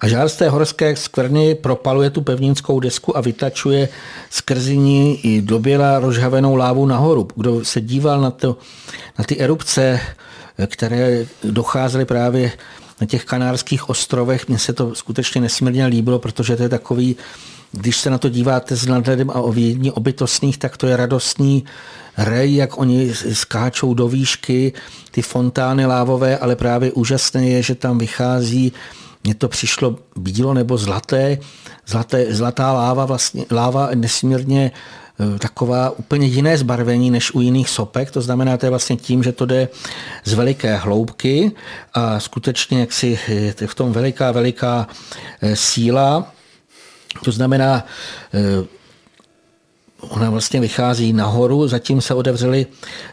[0.00, 3.88] a žár z té horské skvrny propaluje tu pevninskou desku a vytačuje
[4.30, 7.28] skrz ní i doběla rozhavenou lávu nahoru.
[7.36, 8.56] Kdo se díval na, to,
[9.18, 10.00] na ty erupce,
[10.66, 12.52] které docházely právě
[13.00, 17.16] na těch kanárských ostrovech, mně se to skutečně nesmírně líbilo, protože to je takový,
[17.72, 21.64] když se na to díváte s nadhledem a o vědní obytostných, tak to je radostný
[22.16, 24.72] rej, jak oni skáčou do výšky,
[25.10, 28.72] ty fontány lávové, ale právě úžasné je, že tam vychází
[29.24, 31.38] mně to přišlo bílo nebo zlaté,
[31.86, 34.70] zlaté zlatá láva, vlastně, láva nesmírně
[35.34, 39.22] e, taková úplně jiné zbarvení než u jiných sopek, to znamená, to je vlastně tím,
[39.22, 39.68] že to jde
[40.24, 41.52] z veliké hloubky
[41.94, 43.18] a skutečně jak si
[43.66, 44.88] v tom veliká, veliká
[45.42, 46.32] e, síla,
[47.24, 47.86] to znamená,
[48.34, 48.77] e,
[50.00, 52.66] ona vlastně vychází nahoru, zatím se otevřely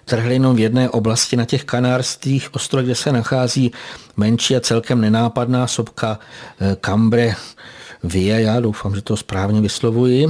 [0.06, 3.72] trhlinou v jedné oblasti na těch kanárských ostrovech, kde se nachází
[4.18, 6.20] menší a celkem nenápadná sopka
[6.60, 7.36] eh, Cambre
[8.04, 10.28] Vie, já doufám, že to správně vyslovuji.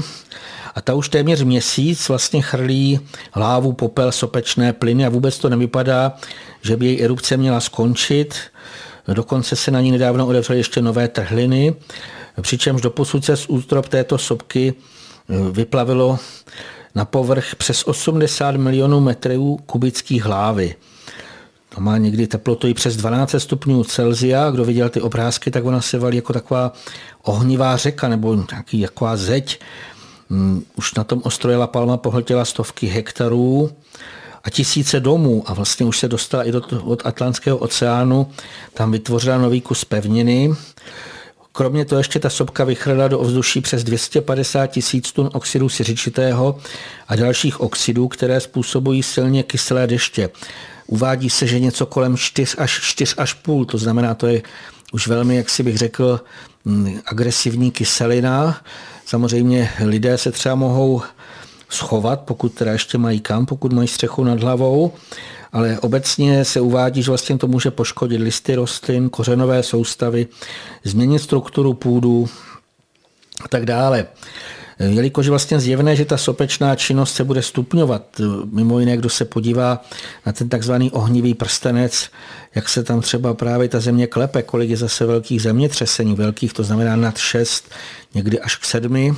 [0.75, 2.99] A ta už téměř měsíc vlastně chrlí
[3.35, 6.17] lávu, popel, sopečné plyny a vůbec to nevypadá,
[6.61, 8.35] že by její erupce měla skončit.
[9.13, 11.75] Dokonce se na ní nedávno otevřely ještě nové trhliny,
[12.41, 14.73] přičemž doposud se z ústrop této sopky
[15.51, 16.19] vyplavilo
[16.95, 20.75] na povrch přes 80 milionů metrů kubických hlávy.
[21.75, 24.51] To má někdy teplotu i přes 12 stupňů Celzia.
[24.51, 26.73] Kdo viděl ty obrázky, tak ona se valí jako taková
[27.23, 29.59] ohnivá řeka nebo nějaký taková zeď.
[30.29, 33.71] Mm, už na tom ostroje La Palma pohltila stovky hektarů
[34.43, 38.27] a tisíce domů a vlastně už se dostala i do, od Atlantského oceánu.
[38.73, 40.53] Tam vytvořila nový kus pevniny.
[41.57, 46.59] Kromě toho ještě ta sopka vychrla do ovzduší přes 250 tisíc tun oxidu siřičitého
[47.07, 50.29] a dalších oxidů, které způsobují silně kyselé deště.
[50.87, 54.41] Uvádí se, že něco kolem 4 až 4 až půl, to znamená, to je
[54.93, 56.21] už velmi, jak si bych řekl,
[56.65, 58.61] mm, agresivní kyselina.
[59.05, 61.01] Samozřejmě lidé se třeba mohou
[61.69, 64.93] schovat, pokud teda ještě mají kam, pokud mají střechu nad hlavou,
[65.55, 70.27] ale obecně se uvádí, že vlastně to může poškodit listy rostlin, kořenové soustavy,
[70.83, 72.29] změnit strukturu půdu
[73.41, 74.07] a tak dále.
[74.79, 79.25] Jelikož je vlastně zjevné, že ta sopečná činnost se bude stupňovat, mimo jiné, kdo se
[79.25, 79.81] podívá
[80.25, 82.09] na ten takzvaný ohnivý prstenec,
[82.55, 86.63] jak se tam třeba právě ta země klepe, kolik je zase velkých zemětřesení, velkých, to
[86.63, 87.71] znamená nad 6,
[88.13, 89.17] někdy až k 7.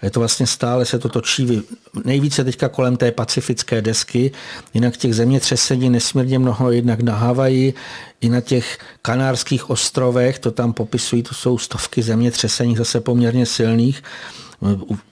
[0.00, 1.62] A je to vlastně stále se to točí
[2.04, 4.32] nejvíce teďka kolem té pacifické desky,
[4.74, 7.74] jinak těch zemětřesení nesmírně mnoho, jednak na Havaji,
[8.20, 14.02] i na těch kanárských ostrovech, to tam popisují, to jsou stovky zemětřesení zase poměrně silných.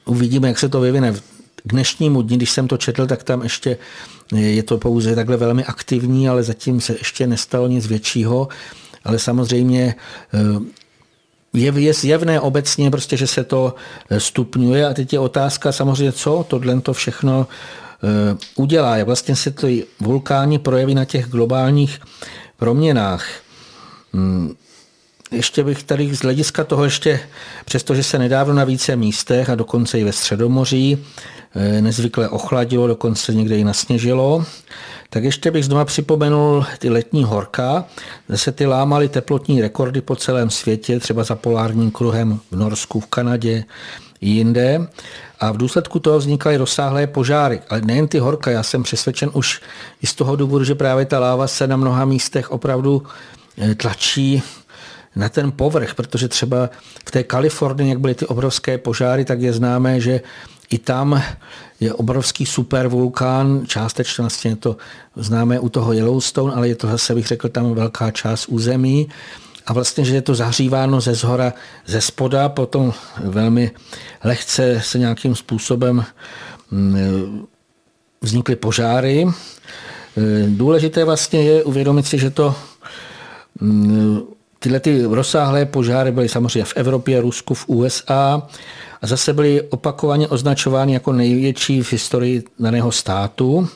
[0.04, 1.12] Uvidíme, jak se to vyvine.
[1.66, 3.78] K dnešnímu dní, když jsem to četl, tak tam ještě
[4.36, 8.48] je to pouze takhle velmi aktivní, ale zatím se ještě nestalo nic většího.
[9.04, 9.94] Ale samozřejmě
[10.34, 10.38] eh,
[11.52, 13.74] je, je zjevné obecně, prostě, že se to
[14.10, 17.46] eh, stupňuje a teď je otázka samozřejmě, co tohle to všechno
[18.02, 22.00] eh, udělá, jak vlastně se ty vulkány projeví na těch globálních
[22.56, 23.26] proměnách.
[25.32, 27.20] Ještě bych tady z hlediska toho ještě,
[27.64, 31.04] přestože se nedávno na více místech a dokonce i ve Středomoří
[31.54, 34.44] eh, nezvykle ochladilo, dokonce někde i nasněžilo,
[35.10, 37.84] tak ještě bych znova připomenul ty letní horka.
[38.28, 43.06] Zase ty lámaly teplotní rekordy po celém světě, třeba za polárním kruhem v Norsku, v
[43.06, 43.64] Kanadě
[44.20, 44.88] i jinde.
[45.40, 47.60] A v důsledku toho vznikaly rozsáhlé požáry.
[47.68, 49.60] Ale nejen ty horka, já jsem přesvědčen už
[50.02, 53.02] i z toho důvodu, že právě ta láva se na mnoha místech opravdu
[53.58, 54.42] eh, tlačí
[55.16, 56.70] na ten povrch, protože třeba
[57.06, 60.20] v té Kalifornii, jak byly ty obrovské požáry, tak je známé, že
[60.70, 61.22] i tam
[61.80, 64.76] je obrovský supervulkán, částečně vlastně to
[65.16, 69.08] známé u toho Yellowstone, ale je to zase, bych řekl, tam velká část území.
[69.66, 71.52] A vlastně, že je to zahříváno ze zhora,
[71.86, 72.92] ze spoda, potom
[73.24, 73.70] velmi
[74.24, 76.04] lehce se nějakým způsobem
[76.70, 77.46] mm,
[78.20, 79.26] vznikly požáry.
[80.48, 82.54] Důležité vlastně je uvědomit si, že to
[83.60, 84.20] mm,
[84.62, 88.48] Tyhle ty rozsáhlé požáry byly samozřejmě v Evropě, Rusku, v USA
[89.02, 93.68] a zase byly opakovaně označovány jako největší v historii daného státu.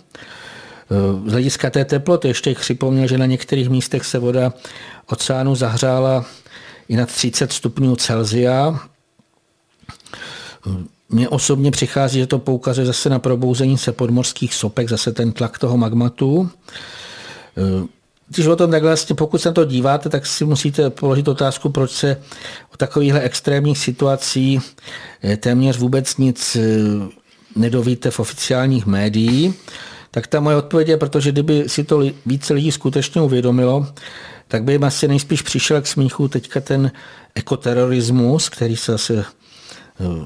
[1.26, 4.52] Z hlediska té teploty ještě připomněl, že na některých místech se voda
[5.06, 6.24] oceánu zahřála
[6.88, 8.80] i na 30 stupňů Celzia.
[11.08, 15.58] Mně osobně přichází, že to poukazuje zase na probouzení se podmorských sopek, zase ten tlak
[15.58, 16.50] toho magmatu.
[18.28, 21.68] Když o tom takhle vlastně, pokud se na to díváte, tak si musíte položit otázku,
[21.68, 22.16] proč se
[22.74, 24.60] o takovýchhle extrémních situací
[25.22, 26.60] eh, téměř vůbec nic eh,
[27.56, 29.54] nedovíte v oficiálních médiích.
[30.10, 33.86] Tak ta moje odpověď je, protože kdyby si to více lidí skutečně uvědomilo,
[34.48, 36.90] tak by jim asi nejspíš přišel k smíchu teďka ten
[37.34, 39.24] ekoterorismus, který se zase eh,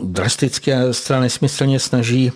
[0.04, 2.32] drasticky a zcela nesmyslně snaží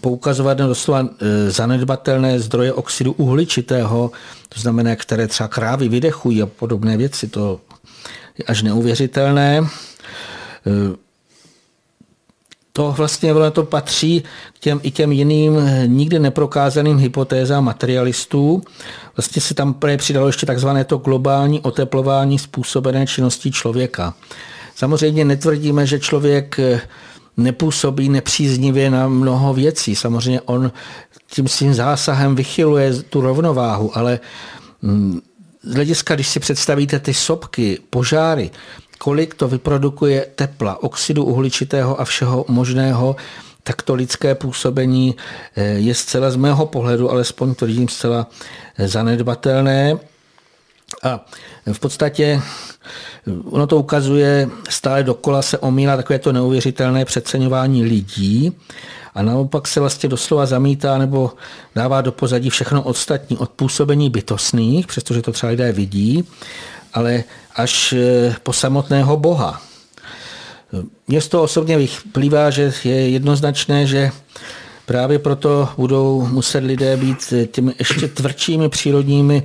[0.00, 4.10] poukazovat na doslova e, zanedbatelné zdroje oxidu uhličitého,
[4.48, 7.60] to znamená, které třeba krávy vydechují a podobné věci, to
[8.38, 9.58] je až neuvěřitelné.
[9.58, 9.66] E,
[12.72, 14.22] to vlastně to patří
[14.54, 15.52] k těm, i těm jiným
[15.86, 18.62] nikdy neprokázaným hypotézám materialistů.
[19.16, 24.14] Vlastně se tam přidalo ještě takzvané to globální oteplování způsobené činností člověka.
[24.74, 26.60] Samozřejmě netvrdíme, že člověk
[27.36, 29.96] nepůsobí nepříznivě na mnoho věcí.
[29.96, 30.72] Samozřejmě on
[31.30, 34.20] tím svým zásahem vychyluje tu rovnováhu, ale
[34.82, 35.20] mm,
[35.62, 38.50] z hlediska, když si představíte ty sopky, požáry,
[38.98, 43.16] kolik to vyprodukuje tepla, oxidu uhličitého a všeho možného,
[43.62, 45.16] tak to lidské působení
[45.56, 48.26] eh, je zcela z mého pohledu, alespoň to vidím zcela
[48.78, 49.98] eh, zanedbatelné.
[51.02, 51.24] A
[51.72, 52.42] v podstatě
[53.50, 58.52] ono to ukazuje, stále dokola se omílá takové to neuvěřitelné přeceňování lidí
[59.14, 61.32] a naopak se vlastně doslova zamítá nebo
[61.74, 66.24] dává do pozadí všechno ostatní od působení bytostných, přestože to třeba lidé vidí,
[66.94, 69.62] ale až eh, po samotného Boha.
[71.08, 74.10] Mně z toho osobně vyplývá, že je jednoznačné, že
[74.86, 79.42] právě proto budou muset lidé být těmi ještě tvrdšími přírodními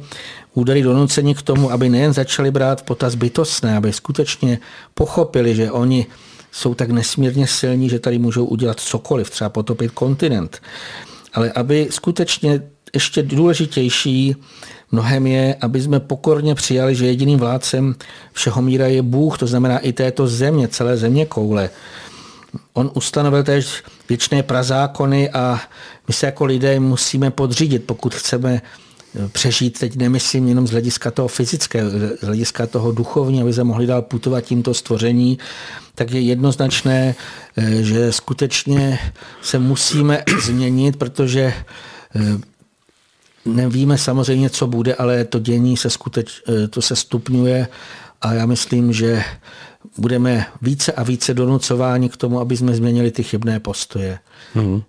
[0.53, 4.59] údery donuceni k tomu, aby nejen začali brát potaz bytostné, aby skutečně
[4.93, 6.05] pochopili, že oni
[6.51, 10.61] jsou tak nesmírně silní, že tady můžou udělat cokoliv, třeba potopit kontinent.
[11.33, 12.61] Ale aby skutečně
[12.93, 14.35] ještě důležitější
[14.91, 17.95] mnohem je, aby jsme pokorně přijali, že jediným vládcem
[18.33, 21.69] všeho míra je Bůh, to znamená i této země, celé země koule.
[22.73, 25.59] On ustanovil též věčné prazákony a
[26.07, 28.61] my se jako lidé musíme podřídit, pokud chceme
[29.31, 33.87] přežít, teď nemyslím jenom z hlediska toho fyzického, z hlediska toho duchovního, aby se mohli
[33.87, 35.37] dál putovat tímto stvoření,
[35.95, 37.15] tak je jednoznačné,
[37.57, 38.99] eh, že skutečně
[39.41, 41.53] se musíme změnit, protože
[42.15, 42.21] eh,
[43.45, 47.67] nevíme samozřejmě, co bude, ale to dění se skuteč, eh, to se stupňuje
[48.21, 49.23] a já myslím, že
[49.97, 54.19] budeme více a více donucováni k tomu, aby jsme změnili ty chybné postoje.
[54.53, 54.81] Hmm.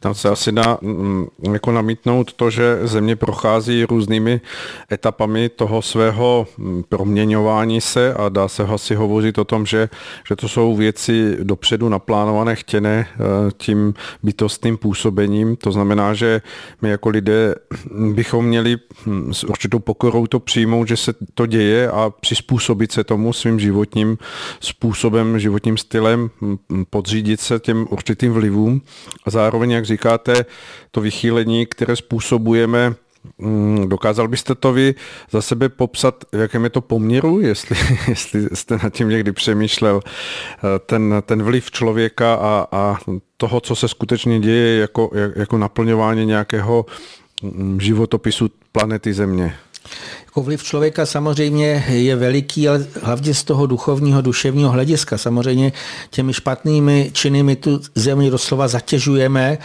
[0.00, 4.40] Tam se asi dá mm, jako namítnout to, že země prochází různými
[4.92, 9.88] etapami toho svého mm, proměňování se a dá se asi hovořit o tom, že,
[10.28, 13.16] že to jsou věci dopředu naplánované, chtěné eh,
[13.56, 15.56] tím bytostným působením.
[15.56, 16.42] To znamená, že
[16.82, 17.54] my jako lidé
[18.12, 18.76] bychom měli
[19.32, 24.18] s určitou pokorou to přijmout, že se to děje a přizpůsobit se tomu svým životním
[24.60, 26.30] způsobem, životním stylem,
[26.90, 28.80] podřídit se těm určitým vlivům
[29.24, 30.44] a zároveň, jak říkáte,
[30.90, 32.94] to vychýlení, které způsobujeme,
[33.38, 34.94] mm, Dokázal byste to vy
[35.30, 37.76] za sebe popsat, v jakém je to poměru, jestli,
[38.08, 42.98] jestli jste nad tím někdy přemýšlel, eh, ten, ten vliv člověka a, a
[43.36, 46.86] toho, co se skutečně děje jako, jako naplňování nějakého
[47.42, 49.56] mm, životopisu planety Země?
[50.34, 55.18] Jako vliv člověka samozřejmě je veliký, ale hlavně z toho duchovního, duševního hlediska.
[55.18, 55.72] Samozřejmě
[56.10, 59.58] těmi špatnými činy my tu zemi doslova zatěžujeme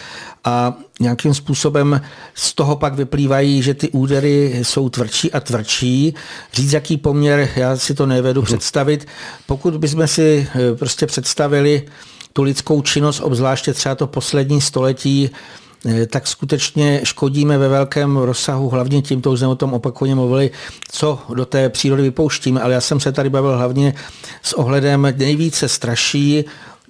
[0.44, 2.02] a nějakým způsobem
[2.34, 6.14] z toho pak vyplývají, že ty údery jsou tvrdší a tvrdší.
[6.54, 9.08] Říct, jaký poměr, já si to nevedu představit.
[9.46, 11.86] Pokud bychom si eh, prostě představili
[12.34, 15.30] tu lidskou činnost, obzvláště třeba to poslední století,
[16.10, 20.52] tak skutečně škodíme ve velkém rozsahu, hlavně tím, to už jsme o tom opakovaně mluvili,
[20.92, 23.94] co do té přírody vypouštíme, ale já jsem se tady bavil hlavně
[24.44, 26.46] s ohledem nejvíce straší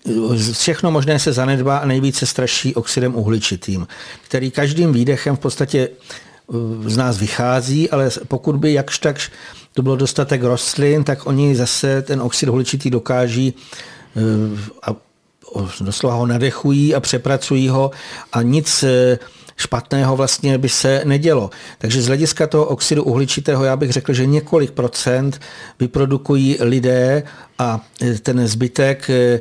[0.06, 3.88] eh, Všechno možné se zanedbá a nejvíce straší oxidem uhličitým,
[4.24, 9.32] který každým výdechem v podstatě eh, z nás vychází, ale pokud by jakž tak
[9.74, 13.54] to bylo dostatek rostlin, tak oni zase ten oxid uhličitý dokáží
[14.84, 15.09] a
[15.82, 17.92] doslova ho nadechují a přepracují ho
[18.34, 19.20] a nic eh,
[19.58, 21.50] špatného vlastně by se nedělo.
[21.78, 25.42] Takže z hlediska toho oxidu uhličitého já bych řekl, že několik procent
[25.80, 27.24] vyprodukují lidé
[27.60, 29.40] a eh, ten zbytek, eh,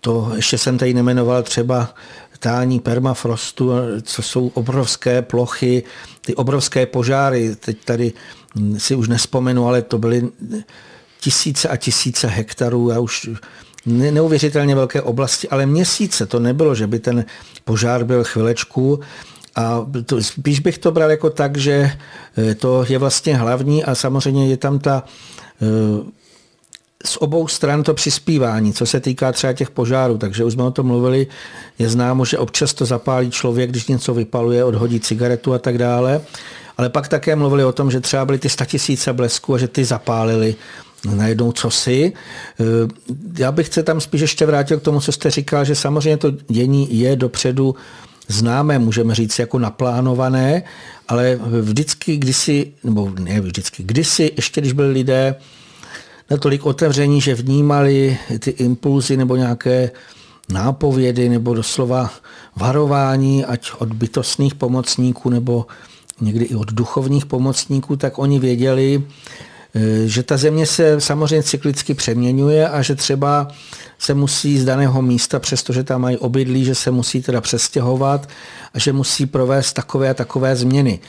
[0.00, 1.94] to ještě jsem tady nemenoval třeba
[2.38, 3.70] tání permafrostu,
[4.02, 5.82] co jsou obrovské plochy,
[6.20, 8.12] ty obrovské požáry, teď tady
[8.54, 10.28] hm, si už nespomenu, ale to byly
[11.20, 13.28] tisíce a tisíce hektarů, já už
[13.86, 16.26] neuvěřitelně velké oblasti, ale měsíce.
[16.26, 17.24] To nebylo, že by ten
[17.64, 19.00] požár byl chvilečku.
[19.56, 21.92] A to, spíš bych to bral jako tak, že
[22.38, 25.04] e, to je vlastně hlavní a samozřejmě je tam ta
[25.62, 25.66] e,
[27.04, 30.70] z obou stran to přispívání, co se týká třeba těch požárů, takže už jsme o
[30.70, 31.26] tom mluvili,
[31.78, 36.20] je známo, že občas to zapálí člověk, když něco vypaluje, odhodí cigaretu a tak dále,
[36.76, 39.84] ale pak také mluvili o tom, že třeba byly ty statisíce blesků a že ty
[39.84, 40.54] zapálili
[41.04, 42.12] najednou cosi.
[42.60, 42.64] Eh,
[43.38, 46.30] já bych se tam spíš ještě vrátil k tomu, co jste říkal, že samozřejmě to
[46.48, 47.74] dění je dopředu
[48.28, 50.62] známé, můžeme říct, jako naplánované,
[51.08, 55.34] ale vždycky, kdysi, nebo ne vždycky, kdysi, ještě když byli lidé
[56.30, 59.90] natolik otevření, že vnímali ty impulzy nebo nějaké
[60.48, 62.10] nápovědy nebo doslova
[62.56, 65.66] varování, ať od bytostných pomocníků nebo
[66.20, 69.02] někdy i od duchovních pomocníků, tak oni věděli,
[70.04, 73.48] že ta země se samozřejmě cyklicky přeměňuje a že třeba
[73.98, 78.28] se musí z daného místa, přestože tam mají obydlí, že se musí teda přestěhovat
[78.74, 81.00] a že musí provést takové a takové změny.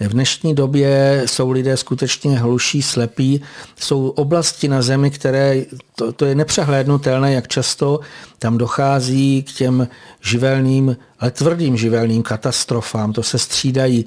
[0.00, 3.42] V dnešní době jsou lidé skutečně hluší, slepí.
[3.80, 5.64] Jsou oblasti na zemi, které,
[5.96, 8.00] to, to je nepřehlédnutelné, jak často
[8.38, 9.88] tam dochází k těm
[10.20, 13.12] živelným, ale tvrdým živelným katastrofám.
[13.12, 14.06] To se střídají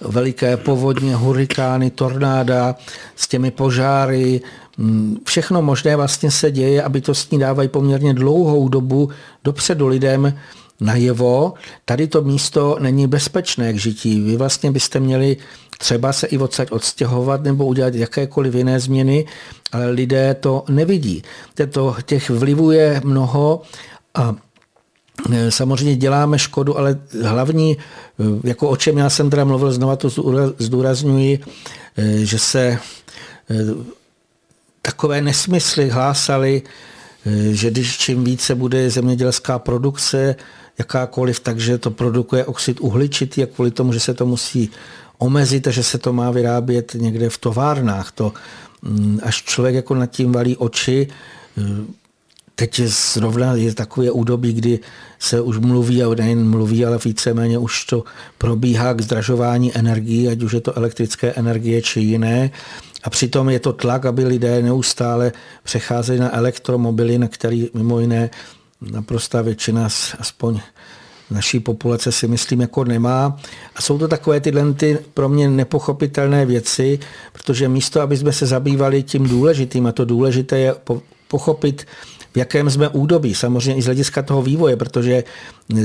[0.00, 2.76] veliké povodně, hurikány, tornáda
[3.16, 4.40] s těmi požáry,
[4.78, 9.10] mm, všechno možné vlastně se děje a bytostní dávají poměrně dlouhou dobu
[9.44, 10.34] dopředu lidem
[10.80, 14.20] najevo, tady to místo není bezpečné k žití.
[14.20, 15.36] Vy vlastně byste měli
[15.78, 19.26] třeba se i odsaď odstěhovat nebo udělat jakékoliv jiné změny,
[19.72, 21.22] ale lidé to nevidí.
[21.54, 23.62] Teto, těch vlivů je mnoho
[24.14, 24.36] a
[25.48, 30.10] Samozřejmě děláme škodu, ale hlavní, e, jako o čem já jsem teda mluvil, znova to
[30.58, 31.40] zdůrazňuji,
[31.96, 32.78] e, že se
[34.82, 36.62] takové nesmysly hlásali,
[37.50, 40.36] že když čím více bude zemědělská produkce,
[40.78, 44.70] jakákoliv, takže to produkuje oxid uhličitý a kvůli tomu, že se to musí
[45.18, 48.12] omezit a že se to má vyrábět někde v továrnách.
[48.12, 48.32] To,
[48.82, 51.08] mm, až člověk jako nad tím valí oči,
[52.58, 54.78] teď je zrovna je takové údobí, kdy
[55.18, 58.04] se už mluví, a nejen mluví, ale víceméně už to
[58.38, 62.50] probíhá k zdražování energií, ať už je to elektrické energie či jiné.
[63.04, 65.32] A přitom je to tlak, aby lidé neustále
[65.62, 68.30] přecházeli na elektromobily, na který mimo jiné
[68.80, 69.88] naprostá většina,
[70.18, 70.60] aspoň
[71.30, 73.38] naší populace si myslím jako nemá.
[73.76, 76.98] A jsou to takové tyhle ty pro mě nepochopitelné věci,
[77.32, 80.74] protože místo, aby jsme se zabývali tím důležitým, a to důležité je
[81.28, 81.86] pochopit,
[82.32, 85.24] v jakém jsme údobí, samozřejmě i z hlediska toho vývoje, protože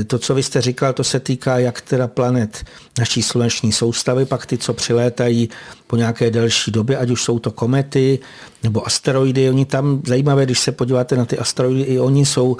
[0.06, 2.64] to, co vy jste říkal, to se týká jak teda planet
[2.98, 5.48] naší sluneční soustavy, pak ty, co přilétají
[5.86, 8.18] po nějaké delší době, ať už jsou to komety
[8.62, 9.50] nebo asteroidy.
[9.50, 12.56] Oni tam, zajímavé, když se podíváte na ty asteroidy, i oni jsou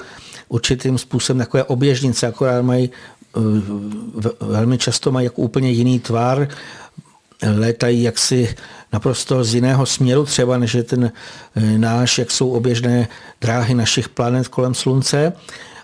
[0.49, 3.39] určitým způsobem takové oběžnice, akorát mají eh,
[4.39, 6.47] velmi často mají jako úplně jiný tvar,
[7.43, 8.55] létají jaksi
[8.93, 11.11] naprosto z jiného směru třeba, než je ten
[11.55, 13.07] eh, náš, jak jsou oběžné
[13.41, 15.33] dráhy našich planet kolem Slunce.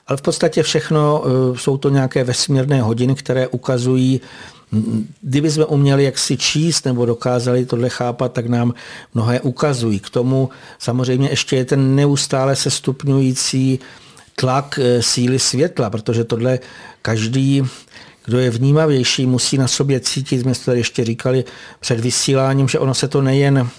[0.08, 4.22] Ale v podstatě všechno eh, jsou to nějaké vesmírné hodiny, které ukazují,
[5.22, 8.74] kdyby jsme uměli jak si číst nebo dokázali tohle chápat, tak nám
[9.14, 10.00] mnohé ukazují.
[10.00, 10.50] K tomu
[10.80, 13.80] samozřejmě ještě je ten neustále se stupňující
[14.36, 16.60] tlak eh, síly světla, protože tohle
[17.02, 17.64] každý,
[18.26, 21.44] kdo je vnímavější, musí na sobě cítit, jsme to ještě říkali
[21.80, 23.70] před vysíláním, že ono se to nejen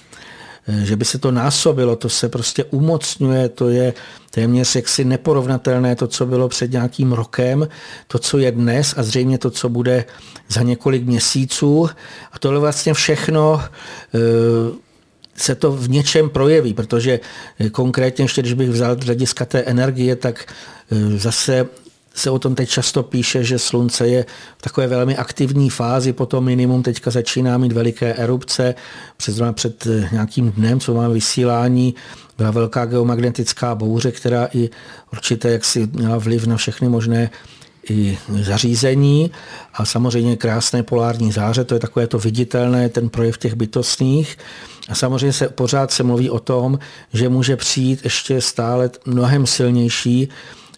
[0.69, 3.95] eh, že by se to násobilo, to se prostě umocňuje, to je
[4.31, 7.69] téměř jaksi neporovnatelné to, co bylo před nějakým rokem,
[8.07, 10.05] to, co je dnes a zřejmě to, co bude
[10.49, 11.89] za několik měsíců.
[12.33, 14.19] A tohle vlastně všechno eh,
[15.35, 17.21] se to v něčem projeví, protože
[17.59, 20.53] eh, konkrétně ještě, když bych vzal hlediska té energie, tak
[21.17, 21.69] zase
[22.15, 24.27] se o tom teď často píše, že slunce je
[24.59, 28.75] v takové velmi aktivní fázi, potom minimum teďka začíná mít veliké erupce.
[29.17, 31.95] Před, před eh, nějakým dnem, co máme vysílání,
[32.39, 34.71] byla velká geomagnetická bouře, která i
[35.13, 37.31] určitě jaksi měla vliv na všechny možné
[37.91, 39.31] i zařízení
[39.75, 44.39] a samozřejmě krásné polární záře, to je takové to viditelné, ten projev těch bytostných.
[44.89, 46.79] A samozřejmě se pořád se mluví o tom,
[47.13, 50.29] že může přijít ještě stále mnohem silnější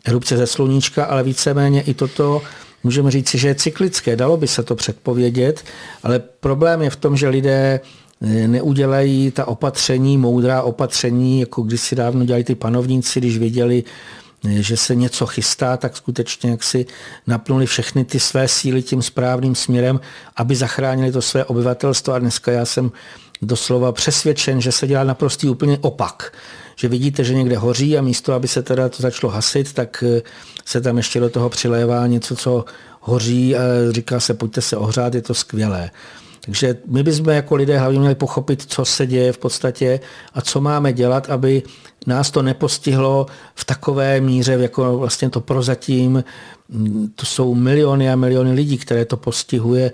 [0.04, 2.42] erupce ze sluníčka, ale víceméně i toto
[2.84, 4.16] můžeme říci, že je cyklické.
[4.16, 5.64] Dalo by se to předpovědět,
[6.02, 7.80] ale problém je v tom, že lidé
[8.22, 13.84] eh, neudělají ta opatření, moudrá opatření, jako když si dávno dělali ty panovníci, když viděli,
[14.44, 16.86] eh, že se něco chystá, tak skutečně jak si
[17.26, 20.00] napnuli všechny ty své síly tím správným směrem,
[20.36, 22.12] aby zachránili to své obyvatelstvo.
[22.12, 22.92] A dneska já jsem
[23.42, 26.32] doslova přesvědčen, že se dělá naprostý úplně opak.
[26.76, 30.22] Že vidíte, že někde hoří a místo, aby se teda to začalo hasit, tak eh,
[30.64, 32.64] se tam ještě do toho přilévá něco, co
[33.00, 33.60] hoří a
[33.90, 35.90] říká se, pojďte se ohřát, je to skvělé.
[36.44, 40.00] Takže my bychom jako lidé hlavně měli pochopit, co se děje v podstatě
[40.34, 41.62] a co máme dělat, aby
[42.06, 46.24] nás to nepostihlo v takové míře, jako vlastně to prozatím,
[46.68, 49.92] mm, to jsou miliony a miliony lidí, které to postihuje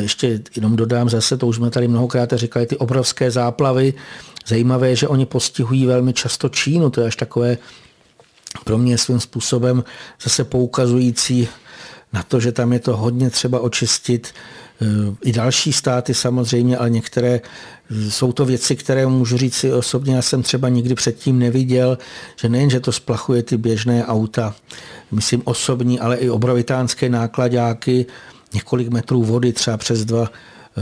[0.00, 3.94] ještě jenom dodám zase, to už jsme tady mnohokrát říkali, ty obrovské záplavy.
[4.46, 7.58] Zajímavé je, že oni postihují velmi často Čínu, to je až takové
[8.64, 9.84] pro mě svým způsobem
[10.22, 11.48] zase poukazující
[12.12, 14.34] na to, že tam je to hodně třeba očistit.
[15.24, 17.40] I další státy samozřejmě, ale některé
[18.08, 21.98] jsou to věci, které můžu říct si osobně, já jsem třeba nikdy předtím neviděl,
[22.40, 24.54] že nejen, že to splachuje ty běžné auta,
[25.12, 28.06] myslím osobní, ale i obrovitánské nákladáky,
[28.54, 30.30] několik metrů vody, třeba přes dva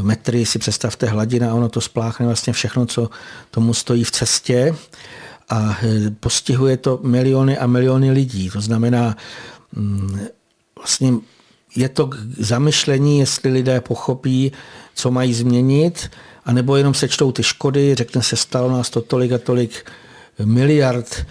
[0.03, 3.11] metry, si představte hladina a ono to spláchne vlastně všechno, co
[3.51, 4.75] tomu stojí v cestě
[5.49, 8.51] a e, postihuje to miliony a miliony lidí.
[8.51, 9.17] To znamená,
[9.73, 10.21] mm,
[10.77, 11.13] vlastně
[11.77, 14.53] je to k zamyšlení, jestli lidé pochopí,
[14.95, 16.11] co mají změnit,
[16.45, 19.91] anebo jenom sečtou ty škody, řekne se, stalo nás to tolik a tolik
[20.45, 21.27] miliard.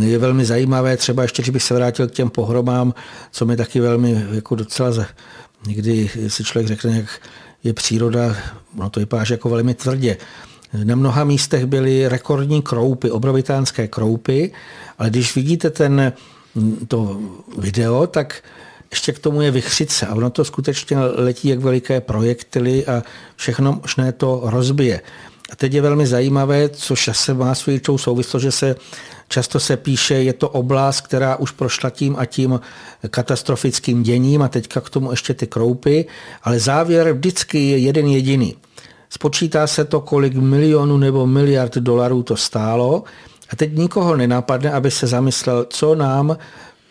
[0.00, 2.94] Je velmi zajímavé, třeba ještě, když bych se vrátil k těm pohromám,
[3.30, 4.92] co mi taky velmi jako docela
[5.66, 7.20] Někdy si člověk řekne, jak
[7.64, 8.36] je příroda,
[8.74, 10.16] no to vypadá jako velmi tvrdě.
[10.84, 14.52] Na mnoha místech byly rekordní kroupy, obrovitánské kroupy,
[14.98, 16.12] ale když vidíte ten
[16.88, 17.20] to
[17.58, 18.42] video, tak
[18.90, 23.02] ještě k tomu je vychřice a ono to skutečně letí jak veliké projektily a
[23.36, 25.00] všechno možné to rozbije.
[25.50, 28.76] A teď je velmi zajímavé, což se má svou souvislost, že se
[29.28, 32.60] často se píše, je to oblast, která už prošla tím a tím
[33.10, 36.04] katastrofickým děním a teďka k tomu ještě ty kroupy,
[36.42, 38.56] ale závěr vždycky je jeden jediný.
[39.10, 43.04] Spočítá se to, kolik milionů nebo miliard dolarů to stálo
[43.50, 46.36] a teď nikoho nenapadne, aby se zamyslel, co nám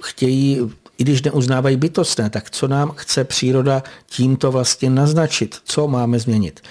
[0.02, 0.60] chtějí
[0.98, 6.62] i když neuznávají bytostné, tak co nám chce příroda tímto vlastně naznačit, co máme změnit.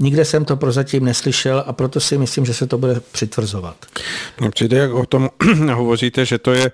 [0.00, 3.76] Nikde jsem to prozatím neslyšel a proto si myslím, že se to bude přitvrzovat.
[4.40, 5.30] Mně přijde, jak o tom
[5.72, 6.72] hovoříte, že to je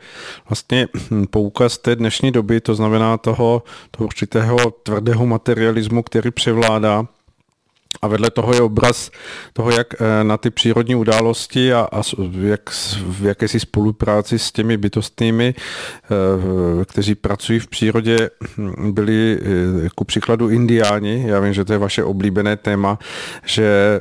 [0.49, 0.89] vlastně
[1.31, 7.07] poukaz té dnešní doby, to znamená toho, toho určitého tvrdého materialismu, který převládá
[8.03, 9.11] a vedle toho je obraz
[9.53, 12.03] toho, jak eh, na ty přírodní události a, a
[12.41, 12.71] jak
[13.09, 20.05] v jakési spolupráci s těmi bytostnými, eh, kteří pracují v přírodě, hm, byli eh, ku
[20.05, 21.25] příkladu indiáni.
[21.27, 22.99] Já vím, že to je vaše oblíbené téma,
[23.45, 24.01] že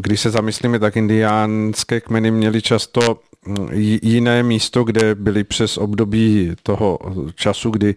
[0.00, 3.18] když se zamyslíme, tak indiánské kmeny měly často
[4.02, 6.98] jiné místo, kde byli přes období toho
[7.34, 7.94] času, kdy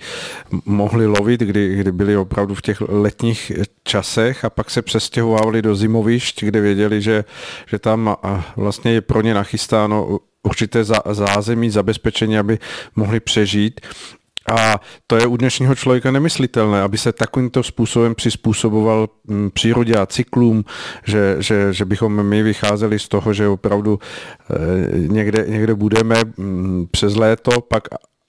[0.66, 3.52] mohli lovit, kdy, kdy byli opravdu v těch letních
[3.84, 7.24] časech a pak se přestěhovali do zimovišť, kde věděli, že,
[7.68, 8.16] že tam
[8.56, 12.60] vlastně je pro ně nachystáno určité zázemí, zabezpečení, aby
[12.96, 13.82] mohli přežít.
[14.52, 20.06] A to je u dnešního člověka nemyslitelné, aby se takovýmto způsobem přizpůsoboval mm, přírodě a
[20.06, 20.66] cyklům,
[21.06, 24.56] že, že, že bychom my vycházeli z toho, že opravdu eh,
[24.98, 27.84] někde, někde budeme mm, přes léto, pak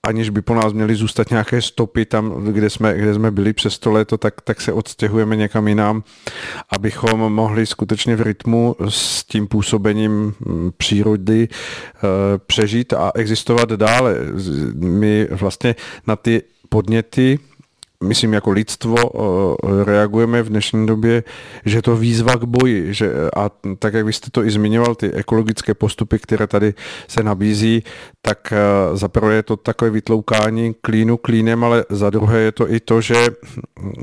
[0.06, 3.78] aniž by po nás měly zůstat nějaké stopy tam, kde jsme, kde jsme byli přes
[3.78, 6.02] to léto, tak, tak se odstěhujeme někam jinam,
[6.70, 12.00] abychom mohli skutečně v rytmu s tím působením mm, přírody eh,
[12.46, 14.16] přežít a existovat dále.
[14.74, 15.74] My vlastně
[16.06, 17.38] na ty podněty
[18.02, 21.22] myslím, jako lidstvo eh, reagujeme v dnešní době,
[21.64, 22.94] že to výzva k boji.
[22.94, 26.74] Že, a tak, jak vy jste to i zmiňoval, ty ekologické postupy, které tady
[27.08, 27.84] se nabízí,
[28.22, 32.72] tak eh, za prvé je to takové vytloukání klínu klínem, ale za druhé je to
[32.72, 33.14] i to, že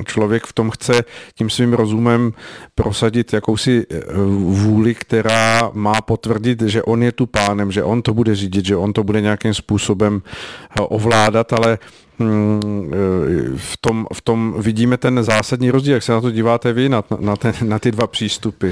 [0.05, 1.03] člověk v tom chce
[1.35, 2.33] tím svým rozumem
[2.75, 3.97] prosadit jakousi eh,
[4.37, 8.75] vůli, která má potvrdit, že on je tu pánem, že on to bude řídit, že
[8.75, 10.21] on to bude nějakým způsobem
[10.79, 11.77] ovládat, ale
[13.57, 15.93] v tom, v tom vidíme ten zásadní rozdíl.
[15.93, 18.71] Jak se na to díváte vy, na, na, ten, na ty dva přístupy?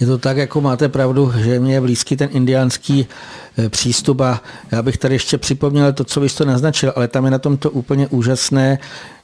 [0.00, 3.06] Je to tak, jako máte pravdu, že mě je blízký ten indiánský
[3.58, 7.24] eh, přístup a já bych tady ještě připomněl to, co vy jste naznačil, ale tam
[7.24, 8.78] je na tom to úplně úžasné,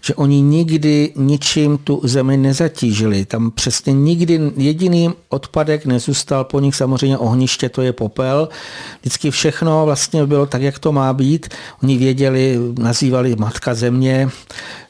[0.06, 3.24] že oni nikdy ničím tu zemi nezatížili.
[3.24, 8.48] Tam přesně nikdy jediným odpadek nezůstal po nich samozřejmě ohniště, to je popel.
[9.00, 11.48] Vždycky všechno vlastně bylo tak, jak to má být.
[11.82, 14.28] Oni věděli, nazývali matka země,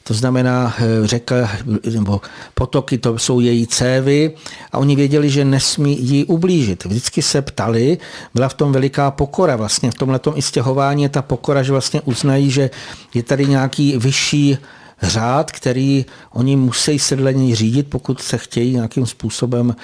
[0.03, 1.49] to znamená eh, řeka
[1.93, 2.21] nebo
[2.53, 4.33] potoky, to jsou její cévy
[4.71, 6.85] a oni věděli, že nesmí jí ublížit.
[6.85, 7.97] Vždycky se ptali,
[8.33, 12.01] byla v tom veliká pokora, vlastně v tomhle i stěhování je ta pokora, že vlastně
[12.01, 12.69] uznají, že
[13.13, 14.57] je tady nějaký vyšší
[15.01, 19.75] řád, který oni musí sedleně řídit, pokud se chtějí nějakým způsobem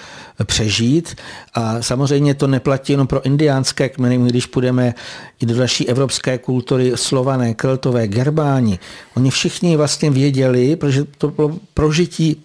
[0.45, 1.16] přežít.
[1.53, 4.93] A samozřejmě to neplatí jenom pro indiánské kmeny, když půjdeme
[5.41, 8.80] i do další evropské kultury, slované, keltové, gerbáni.
[9.18, 12.43] Oni všichni vlastně věděli, protože to bylo prožití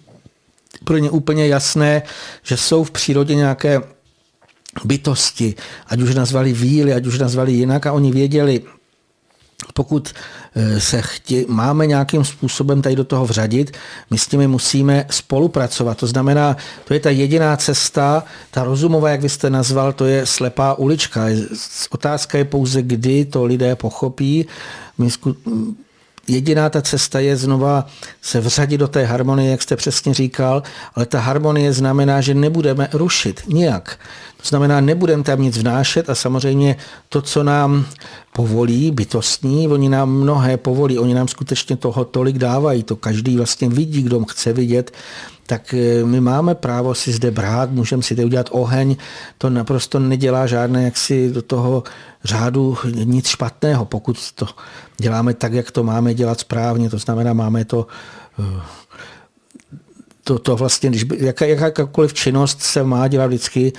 [0.83, 2.01] pro ně úplně jasné,
[2.43, 3.81] že jsou v přírodě nějaké
[4.85, 5.55] bytosti,
[5.87, 8.61] ať už nazvali víly, ať už nazvali jinak a oni věděli,
[9.73, 10.13] pokud
[10.55, 13.77] eh, se chtě, máme nějakým způsobem tady do toho vřadit,
[14.09, 15.97] my s těmi musíme spolupracovat.
[15.97, 20.25] To znamená, to je ta jediná cesta, ta rozumová, jak vy jste nazval, to je
[20.25, 21.25] slepá ulička.
[21.89, 24.45] Otázka je pouze, kdy to lidé pochopí.
[24.97, 25.09] My
[26.27, 27.85] jediná ta cesta je znova
[28.21, 30.63] se vřadit do té harmonie, jak jste přesně říkal,
[30.95, 33.99] ale ta harmonie znamená, že nebudeme rušit nijak.
[34.37, 36.75] To znamená, nebudeme tam nic vnášet a samozřejmě
[37.09, 37.85] to, co nám
[38.33, 43.69] povolí, bytostní, oni nám mnohé povolí, oni nám skutečně toho tolik dávají, to každý vlastně
[43.69, 44.91] vidí, kdo chce vidět,
[45.47, 48.95] tak eh, my máme právo si zde brát, můžeme si zde udělat oheň,
[49.37, 51.83] to naprosto nedělá žádné jaksi do toho
[52.23, 54.45] řádu nic špatného, pokud to
[54.97, 57.87] děláme tak, jak to máme dělat správně, to znamená, máme to
[58.39, 58.43] eh,
[60.27, 63.73] to, to vlastně, když by, jaká, jakákoliv činnost se má dělat vždycky,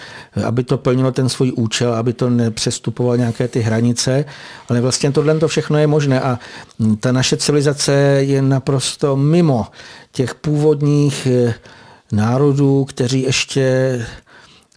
[0.47, 4.25] aby to plnilo ten svůj účel, aby to nepřestupovalo nějaké ty hranice,
[4.69, 6.39] ale vlastně tohle to všechno je možné a
[7.01, 9.67] ta naše civilizace je naprosto mimo
[10.13, 11.55] těch původních eh,
[12.13, 14.07] národů, kteří ještě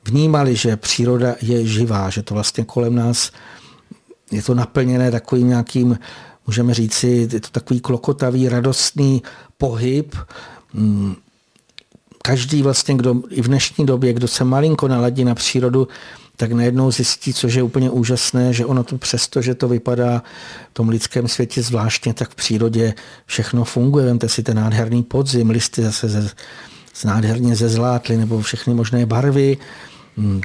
[0.06, 3.32] vnímali, že příroda je živá, že to vlastně kolem nás
[4.32, 6.00] je to naplněné takovým nějakým
[6.48, 9.22] můžeme říci, je to takový klokotavý, radostný
[9.58, 10.16] pohyb.
[12.22, 15.88] Každý vlastně, kdo i v dnešní době, kdo se malinko naladí na přírodu,
[16.38, 20.24] tak najednou zjistí, což je úplně úžasné, že ono to přesto, že to vypadá
[20.72, 22.94] v tom lidském světě zvláštně, tak v přírodě
[23.26, 24.06] všechno funguje.
[24.06, 26.30] Vemte si ten nádherný podzim, listy zase ze,
[26.94, 29.58] z nádherně zezlátly nebo všechny možné barvy.
[30.18, 30.42] Mm,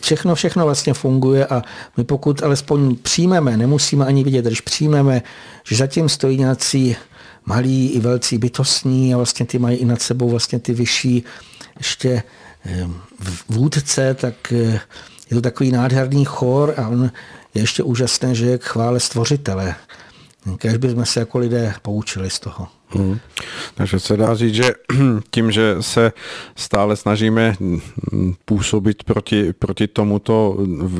[0.00, 1.62] všechno, všechno vlastně funguje a
[1.96, 5.22] my pokud alespoň přijmeme, nemusíme ani vidět, když přijmeme,
[5.64, 6.96] že zatím stojí nějací
[7.44, 11.24] malí i velcí bytostní a vlastně ty mají i nad sebou vlastně ty vyšší
[11.78, 12.22] ještě
[12.66, 12.88] eh,
[13.48, 14.80] vůdce, tak eh,
[15.30, 17.10] je to takový nádherný chor a on
[17.54, 19.74] je ještě úžasné, že je k chvále stvořitele.
[20.58, 22.68] Kež bychom se jako lidé poučili z toho.
[22.88, 23.18] Hmm.
[23.74, 24.72] Takže se dá říct, že
[25.30, 26.12] tím, že se
[26.56, 27.56] stále snažíme
[28.44, 30.56] působit proti, proti tomuto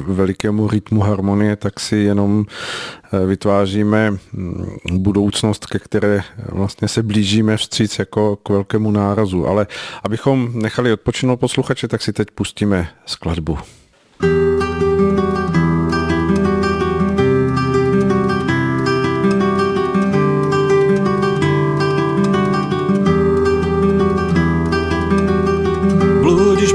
[0.06, 2.44] velikému rytmu harmonie, tak si jenom
[3.12, 4.16] eh, vytváříme
[4.92, 9.46] budoucnost, ke které vlastně se blížíme vstříc jako k velkému nárazu.
[9.46, 9.66] Ale
[10.02, 13.58] abychom nechali odpočinout posluchače, tak si teď pustíme skladbu.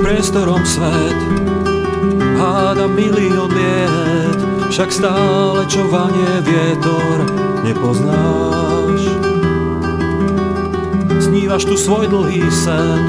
[0.07, 1.19] Priestorom svet
[2.39, 4.39] Háda milión vied
[4.71, 7.27] Však stále čo vanie vietor
[7.67, 9.03] nepoznáš.
[11.19, 13.03] Snívaš tu svoj dlhý sen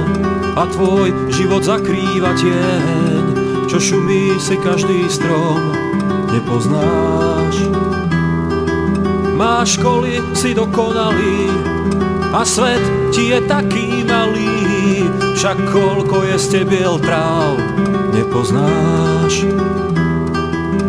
[0.58, 3.24] A tvoj život zakrýva tieň
[3.70, 5.70] Čo šumí si každý strom
[6.34, 7.62] nepoznáš.
[9.38, 11.46] Máš školy, si dokonalý
[12.34, 12.82] A svet
[13.14, 14.67] ti je taký malý
[15.38, 17.54] však koľko je stebiel tráv
[18.10, 19.46] nepoznáš.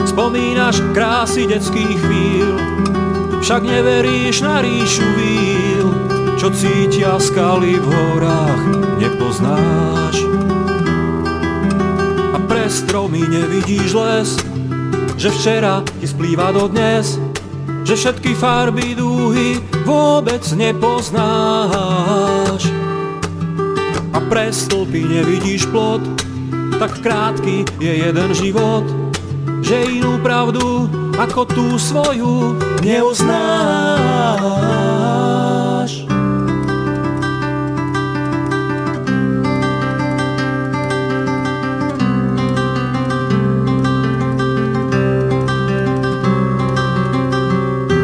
[0.10, 2.58] Spomínaš krásy detských chvíľ,
[3.45, 5.93] však neveríš na ríšu víl,
[6.41, 8.64] čo cítia skaly v horách
[8.97, 10.18] nepoznáš.
[12.34, 14.34] A pre stromy nevidíš les,
[15.14, 17.22] že včera ti splýva do dnes,
[17.86, 22.00] že všetky farby dúhy vôbec nepoznáš
[24.18, 26.01] pre stĺpy nevidíš plot,
[26.82, 28.86] tak krátky je jeden život,
[29.62, 30.89] že inú pravdu
[31.20, 33.30] ako tú svoju neuznáš.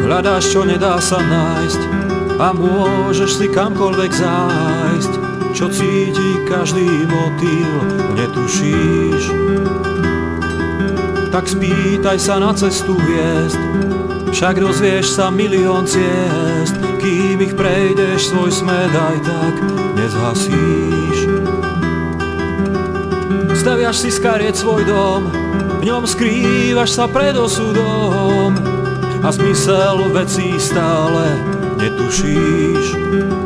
[0.05, 1.81] Hľadáš, čo nedá sa nájsť
[2.35, 7.79] a môžeš si kamkoľvek zájsť čo cíti každý motýl,
[8.19, 9.23] netušíš.
[11.31, 13.59] Tak spýtaj sa na cestu hviezd,
[14.35, 19.55] však dozvieš sa milión ciest, kým ich prejdeš, svoj smed aj tak
[19.95, 21.19] nezhasíš.
[23.55, 25.31] Staviaš si z kariet svoj dom,
[25.79, 28.51] v ňom skrývaš sa pred osudom
[29.23, 31.39] a zmysel vecí stále
[31.79, 33.44] netušíš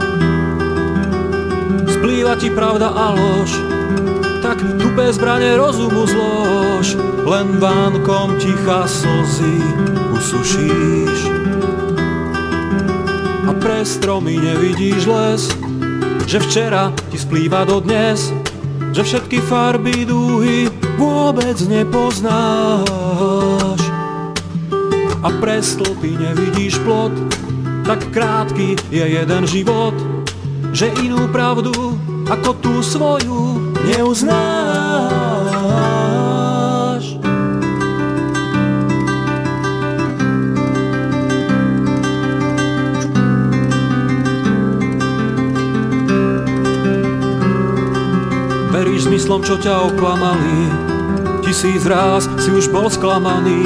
[1.99, 3.59] splýva ti pravda a lož,
[4.39, 6.95] tak tupé zbranie rozumu zlož,
[7.27, 9.59] len vánkom ticha slzy
[10.15, 11.19] usušíš.
[13.43, 15.51] A pre stromy nevidíš les,
[16.23, 18.31] že včera ti splýva do dnes,
[18.95, 22.79] že všetky farby dúhy vôbec nepoznáš.
[25.19, 27.11] A pre stĺpy nevidíš plot,
[27.83, 29.91] tak krátky je jeden život,
[30.69, 31.88] že inú pravdu
[32.29, 34.29] ako tú svoju neuznáš.
[48.69, 50.69] Veríš zmyslom, čo ťa oklamali,
[51.41, 53.65] tisíc ráz si už bol sklamaný,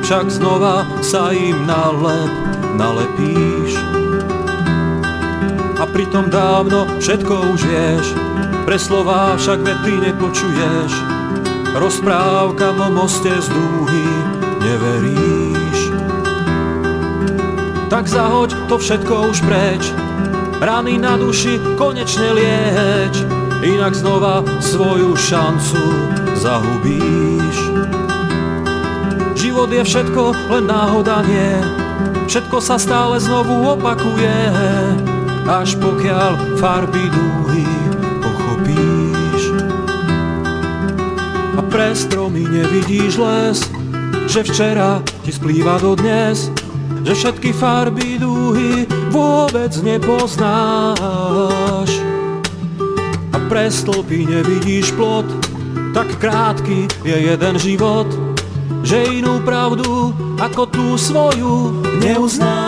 [0.00, 2.32] však znova sa im na lep
[2.76, 3.85] nalepíš
[5.76, 8.06] a pritom dávno všetko už vieš,
[8.64, 10.92] pre slová však vety nepočuješ,
[11.76, 14.08] rozprávka o moste z dúhy
[14.64, 15.78] neveríš.
[17.92, 19.84] Tak zahoď to všetko už preč,
[20.58, 23.14] rany na duši konečne lieč,
[23.62, 25.84] inak znova svoju šancu
[26.40, 27.56] zahubíš.
[29.36, 31.60] Život je všetko, len náhoda nie,
[32.26, 34.34] všetko sa stále znovu opakuje,
[35.46, 37.66] až pokiaľ farby dúhy
[38.18, 39.42] pochopíš.
[41.54, 43.62] A pre stromy nevidíš les,
[44.26, 46.50] že včera ti splýva do dnes,
[47.06, 50.98] že všetky farby dúhy vôbec nepoznáš.
[53.30, 55.30] A pre stĺpy nevidíš plot,
[55.94, 58.10] tak krátky je jeden život,
[58.82, 60.10] že inú pravdu
[60.42, 62.65] ako tú svoju neuznáš.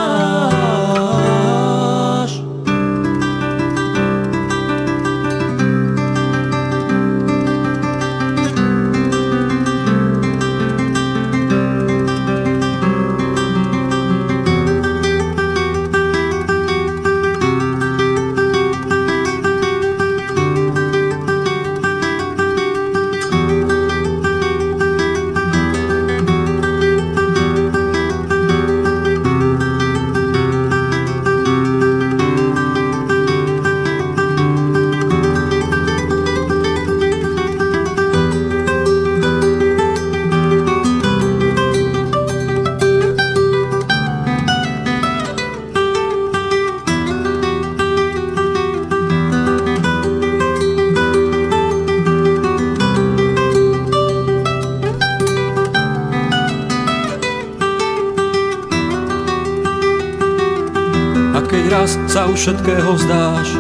[62.09, 63.53] Sa už všetkého vzdáš,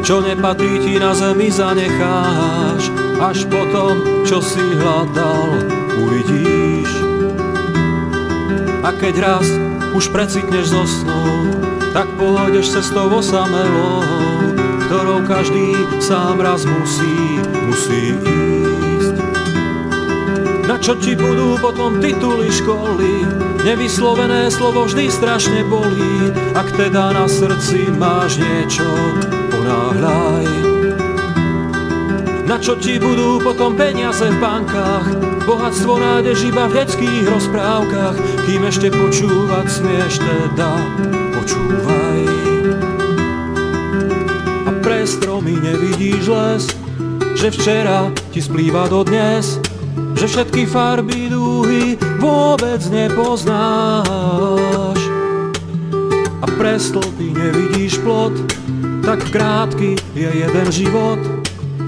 [0.00, 2.88] čo nepatrí ti na zemi zanecháš,
[3.20, 5.60] až potom, čo si hľadal,
[6.00, 6.90] uvidíš.
[8.80, 9.46] A keď raz
[9.92, 11.52] už precitneš zo snu,
[11.92, 14.00] tak pôjdeš cestou osamelou,
[14.88, 17.36] ktorou každý sám raz musí,
[17.68, 19.16] musí ísť.
[20.64, 23.28] Na čo ti budú potom tituly školy,
[23.60, 28.88] Nevyslovené slovo vždy strašne bolí, ak teda na srdci máš niečo,
[29.52, 30.48] ponáhľaj.
[32.48, 35.12] Na čo ti budú potom peniaze v bankách,
[35.44, 38.16] bohatstvo nájdeš iba v detských rozprávkach,
[38.48, 40.72] kým ešte počúvať smieš teda,
[41.36, 42.20] počúvaj.
[44.66, 46.64] A pre stromy nevidíš les,
[47.36, 49.60] že včera ti splýva do dnes,
[50.20, 54.04] že všetky farby dúhy vôbec nepoznáš.
[56.44, 58.36] A pre stĺpy nevidíš plot,
[59.00, 61.16] tak krátky je jeden život,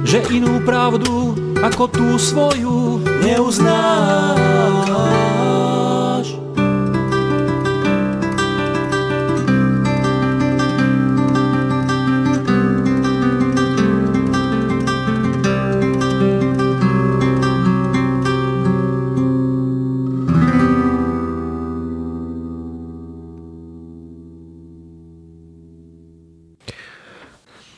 [0.08, 4.81] že inú pravdu ako tú svoju neuznáš.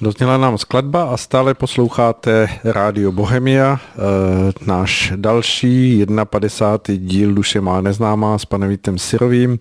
[0.04, 7.08] Dozněla nám skladba a stále posloucháte Rádio Bohemia, e, náš další 51.
[7.08, 9.58] díl Duše má neznámá s panem Vítem Sirovým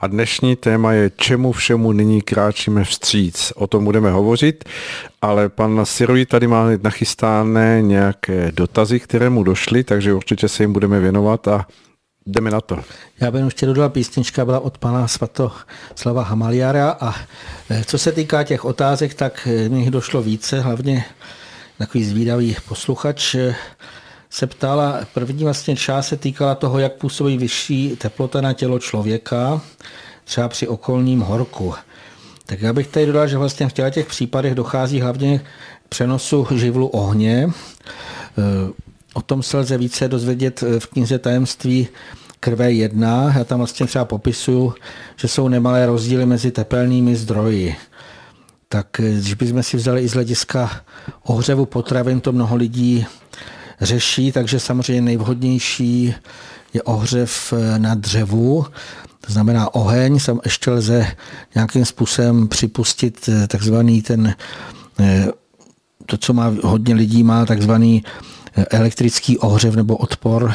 [0.00, 3.52] a dnešní téma je Čemu všemu nyní kráčíme vstříc.
[3.56, 4.64] O tom budeme hovořit,
[5.22, 10.72] ale pan Sirový tady má nachystány nějaké dotazy, které mu došly, takže určitě se jim
[10.72, 11.66] budeme věnovat a
[12.26, 12.80] Jdeme na to.
[13.20, 15.06] Já bych ještě dodal písnička, byla od pana
[15.94, 17.14] Slava Hamaliara a
[17.70, 21.04] eh, co se týká těch otázek, tak eh, mi jich došlo více, hlavně
[21.78, 23.54] takový zvídavý posluchač eh,
[24.30, 29.60] se ptala, první vlastně část se týkala toho, jak působí vyšší teplota na tělo člověka,
[30.24, 31.74] třeba při okolním horku.
[32.46, 36.86] Tak já bych tady dodal, že vlastně v těch případech dochází hlavně k přenosu živlu
[36.86, 37.50] ohně.
[39.14, 41.88] O tom se lze více dozvědět v knize Tajemství
[42.40, 43.32] krve 1.
[43.36, 44.74] Já tam vlastně třeba popisuju,
[45.16, 47.76] že jsou nemalé rozdíly mezi tepelnými zdroji.
[48.68, 50.70] Tak když bychom si vzali i z hlediska
[51.22, 53.06] ohřevu potravin, to mnoho lidí
[53.80, 56.14] řeší, takže samozřejmě nejvhodnější
[56.74, 58.66] je ohřev na dřevu,
[59.26, 61.06] to znamená oheň, sam ještě lze
[61.54, 64.34] nějakým způsobem připustit takzvaný ten,
[65.00, 65.26] eh,
[66.06, 68.04] to, co má hodně lidí, má takzvaný
[68.70, 70.52] elektrický ohřev nebo odpor,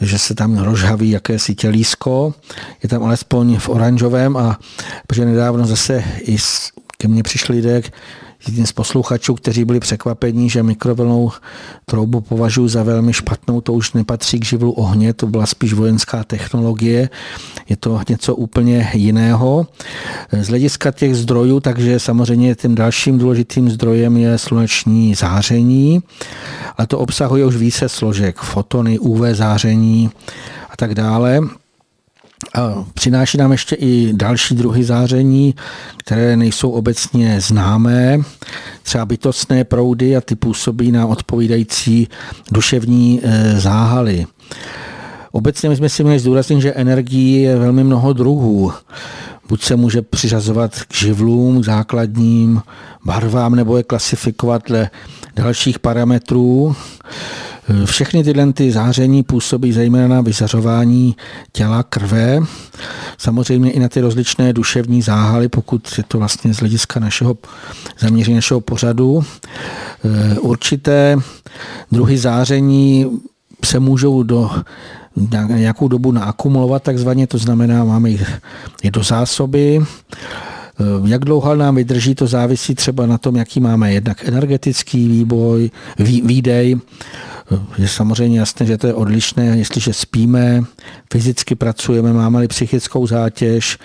[0.00, 2.34] že se tam rozhaví jakési tělísko.
[2.82, 4.58] Je tam alespoň v oranžovém a
[5.06, 6.36] protože nedávno zase i
[6.98, 7.82] ke mně přišli lidé,
[8.48, 11.32] jeden z posluchačů, kteří byli překvapení, že mikrovlnou
[11.84, 16.24] troubu považuji za velmi špatnou, to už nepatří k živlu ohně, to byla spíš vojenská
[16.24, 17.10] technologie,
[17.68, 19.66] je to něco úplně jiného.
[20.40, 26.02] Z hlediska těch zdrojů, takže samozřejmě tím dalším důležitým zdrojem je sluneční záření,
[26.76, 30.10] ale to obsahuje už více složek, fotony, UV záření
[30.70, 31.40] a tak dále.
[32.54, 35.54] A přináší nám ještě i další druhy záření,
[35.96, 38.18] které nejsou obecně známé,
[38.82, 42.08] třeba bytostné proudy a ty působí na odpovídající
[42.52, 44.26] duševní e, záhaly.
[45.32, 48.72] Obecně my jsme si měli zdůraznit, že energií je velmi mnoho druhů.
[49.48, 52.62] Buď se může přiřazovat k živlům, k základním
[53.04, 54.90] barvám, nebo je klasifikovat dle
[55.36, 56.76] dalších parametrů.
[57.84, 61.16] Všechny tyhle ty záření působí zejména na vyzařování
[61.52, 62.38] těla krve,
[63.18, 67.36] samozřejmě i na ty rozličné duševní záhaly, pokud je to vlastně z hlediska našeho
[67.98, 69.24] zaměření našeho pořadu.
[70.40, 71.16] Určité
[71.92, 73.20] druhy záření
[73.64, 74.50] se můžou do
[75.48, 78.10] nějakou dobu naakumulovat, takzvaně, to znamená, máme
[78.82, 79.80] je do zásoby.
[81.04, 86.22] Jak dlouho nám vydrží, to závisí třeba na tom, jaký máme jednak energetický výboj, vý,
[86.22, 86.76] výdej.
[87.78, 90.64] Je samozřejmě jasné, že to je odlišné, jestliže spíme,
[91.12, 93.78] fyzicky pracujeme, máme-li psychickou zátěž,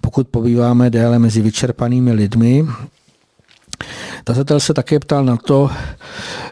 [0.00, 2.66] pokud pobýváme déle mezi vyčerpanými lidmi,
[4.24, 5.70] Tazatel se také ptal na to,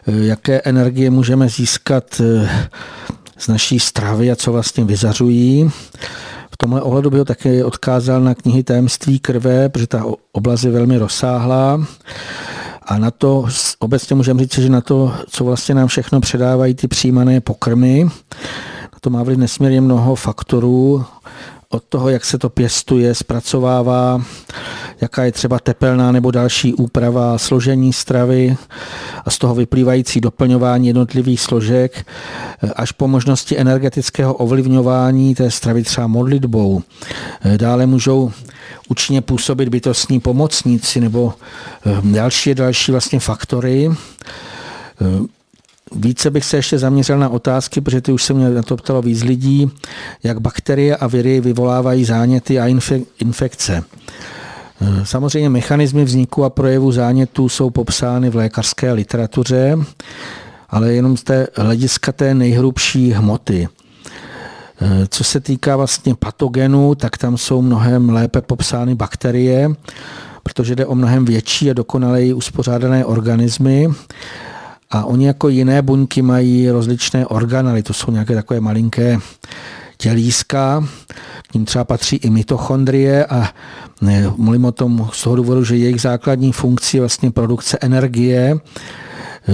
[0.07, 2.21] jaké energie můžeme získat
[3.37, 5.71] z naší stravy a co vlastně vyzařují.
[6.51, 10.71] V tomhle ohledu bych ho také odkázal na knihy Tajemství krve, protože ta oblast je
[10.71, 11.85] velmi rozsáhlá.
[12.85, 13.45] A na to
[13.79, 18.03] obecně můžeme říct, že na to, co vlastně nám všechno předávají ty přijímané pokrmy,
[18.93, 21.05] na to má vliv nesmírně mnoho faktorů,
[21.75, 24.21] od toho, jak se to pěstuje, zpracovává,
[25.01, 28.57] jaká je třeba tepelná nebo další úprava složení stravy
[29.25, 32.07] a z toho vyplývající doplňování jednotlivých složek,
[32.75, 36.81] až po možnosti energetického ovlivňování té stravy třeba modlitbou.
[37.57, 38.31] Dále můžou
[38.89, 41.33] účinně působit bytostní pomocníci nebo
[41.85, 43.89] eh, další další vlastně faktory.
[45.95, 49.01] Více bych se ještě zaměřil na otázky, protože ty už se mě na to ptalo
[49.01, 49.71] víc lidí,
[50.23, 52.67] jak bakterie a viry vyvolávají záněty a
[53.19, 53.83] infekce.
[54.81, 59.77] Eh, samozřejmě mechanismy vzniku a projevu zánětů jsou popsány v lékařské literatuře,
[60.69, 63.67] ale jenom z té hlediska té nejhrubší hmoty.
[64.81, 69.69] Eh, co se týká vlastně patogenů, tak tam jsou mnohem lépe popsány bakterie,
[70.43, 73.87] protože jde o mnohem větší a dokonaleji uspořádané organismy.
[74.91, 79.17] A oni jako jiné buňky mají rozličné organely, to jsou nějaké takové malinké
[79.97, 80.87] tělíska,
[81.47, 83.49] k ním třeba patří i mitochondrie a
[84.37, 88.57] mluvím o tom z toho důvodu, že jejich základní funkcí je vlastně produkce energie,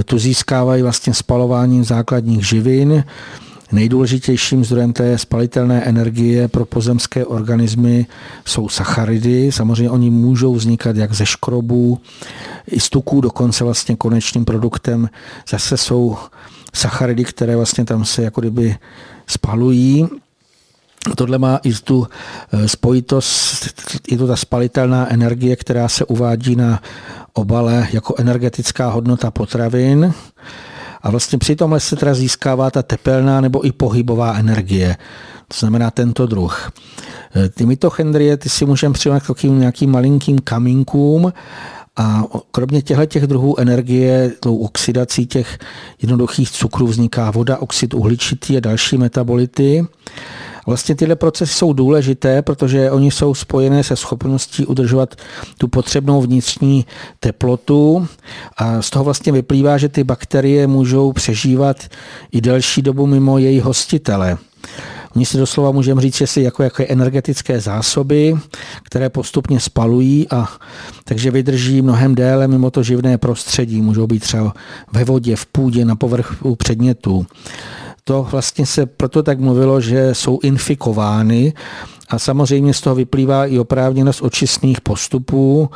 [0.06, 3.04] tu získávají vlastně spalováním základních živin,
[3.72, 8.06] Nejdůležitějším zdrojem té spalitelné energie pro pozemské organismy
[8.46, 9.52] jsou sacharidy.
[9.52, 12.00] Samozřejmě oni můžou vznikat jak ze škrobů,
[12.68, 15.10] i z tuků, dokonce vlastně konečným produktem
[15.50, 16.18] zase jsou
[16.74, 18.76] sacharidy, které vlastně tam se jako kdyby
[19.28, 20.08] spalují.
[21.16, 22.08] Tohle má i tu
[22.54, 23.68] eh, spojitost,
[24.12, 26.82] je to ta spalitelná energie, která se uvádí na
[27.34, 30.14] obale jako energetická hodnota potravin.
[31.04, 34.98] A vlastně při tomhle se teda získává ta tepelná nebo i pohybová energie.
[35.48, 36.72] To znamená tento druh.
[37.36, 41.34] E, ty mitochondrie, ty si můžeme přijímat k nějakým malinkým kamínkům
[41.98, 45.58] a kromě těchto těch druhů energie, tou oxidací těch
[46.02, 49.86] jednoduchých cukrů vzniká voda, oxid uhličitý a další metabolity.
[50.68, 55.16] Vlastně tyhle procesy jsou důležité, protože oni jsou spojené se schopností udržovat
[55.58, 56.86] tu potřebnou vnitřní
[57.20, 58.08] teplotu
[58.58, 61.78] a z toho vlastně vyplývá, že ty bakterie můžou přežívat
[62.32, 64.38] i delší dobu mimo její hostitele.
[65.16, 68.36] Oni si doslova můžeme říct, že si jako, jako energetické zásoby,
[68.84, 70.48] které postupně spalují a
[71.04, 73.82] takže vydrží mnohem déle mimo to živné prostředí.
[73.82, 74.54] Můžou být třeba
[74.94, 77.26] ve vodě, v půdě, na povrchu předmětů
[78.12, 81.54] to vlastně se proto tak mluvilo, že jsou infikovány
[82.10, 85.70] a samozřejmě z toho vyplývá i oprávněnost očistných postupů,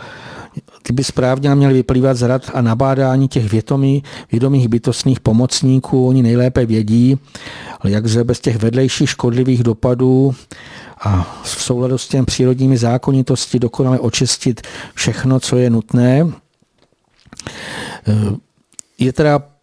[0.84, 6.08] ty by správně měly vyplývat z rad a nabádání těch vědomí, vědomých bytostných pomocníků.
[6.08, 7.18] Oni nejlépe vědí,
[7.80, 10.36] ale jak se bez těch vedlejších škodlivých dopadů
[11.02, 14.62] a v souladu s těmi přírodními zákonitosti dokonale očistit
[14.94, 16.28] všechno, co je nutné.
[18.98, 19.55] Je teda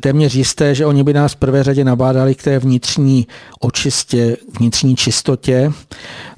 [0.00, 3.26] téměř jisté, že oni by nás v prvé řadě nabádali k té vnitřní
[3.60, 5.72] očistě, vnitřní čistotě,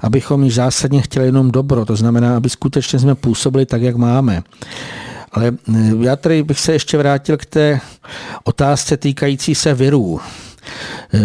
[0.01, 4.43] abychom již zásadně chtěli jenom dobro, to znamená, aby skutečně jsme působili tak, jak máme.
[5.31, 7.79] Ale eh, já tady bych se ještě vrátil k té
[8.43, 10.19] otázce týkající se virů.
[11.13, 11.19] Eh,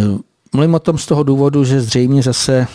[0.52, 2.66] mluvím o tom z toho důvodu, že zřejmě zase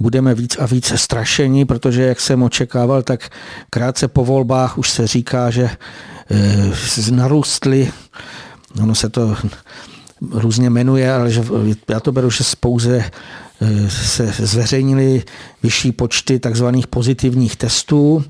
[0.00, 3.30] budeme víc a víc strašení, protože, jak jsem očekával, tak
[3.70, 5.70] krátce po volbách už se říká, že
[7.10, 7.92] e, narůstly
[8.82, 9.36] ono se to
[10.30, 11.44] různě jmenuje, ale že
[11.88, 15.22] já to beru, že pouze e, se zveřejnili
[15.62, 18.24] vyšší počty takzvaných pozitivních testů.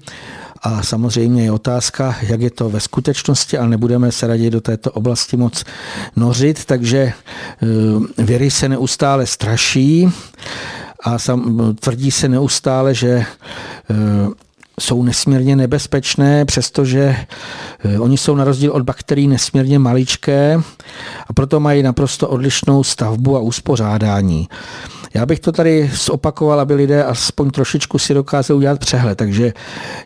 [0.67, 4.91] A samozřejmě je otázka, jak je to ve skutečnosti, ale nebudeme se raději do této
[4.91, 5.65] oblasti moc
[6.17, 10.09] nořit, takže eh, věry se neustále straší
[11.05, 13.25] a sam, tvrdí se neustále, že eh,
[14.81, 17.17] jsou nesmírně nebezpečné, přestože
[17.85, 20.61] eh, oni jsou na rozdíl od bakterií nesmírně maličké
[21.27, 24.49] a proto mají naprosto odlišnou stavbu a uspořádání.
[25.15, 29.19] Já bych to tady zopakoval, aby lidé aspoň trošičku si dokázali udělat přehled.
[29.19, 29.53] Takže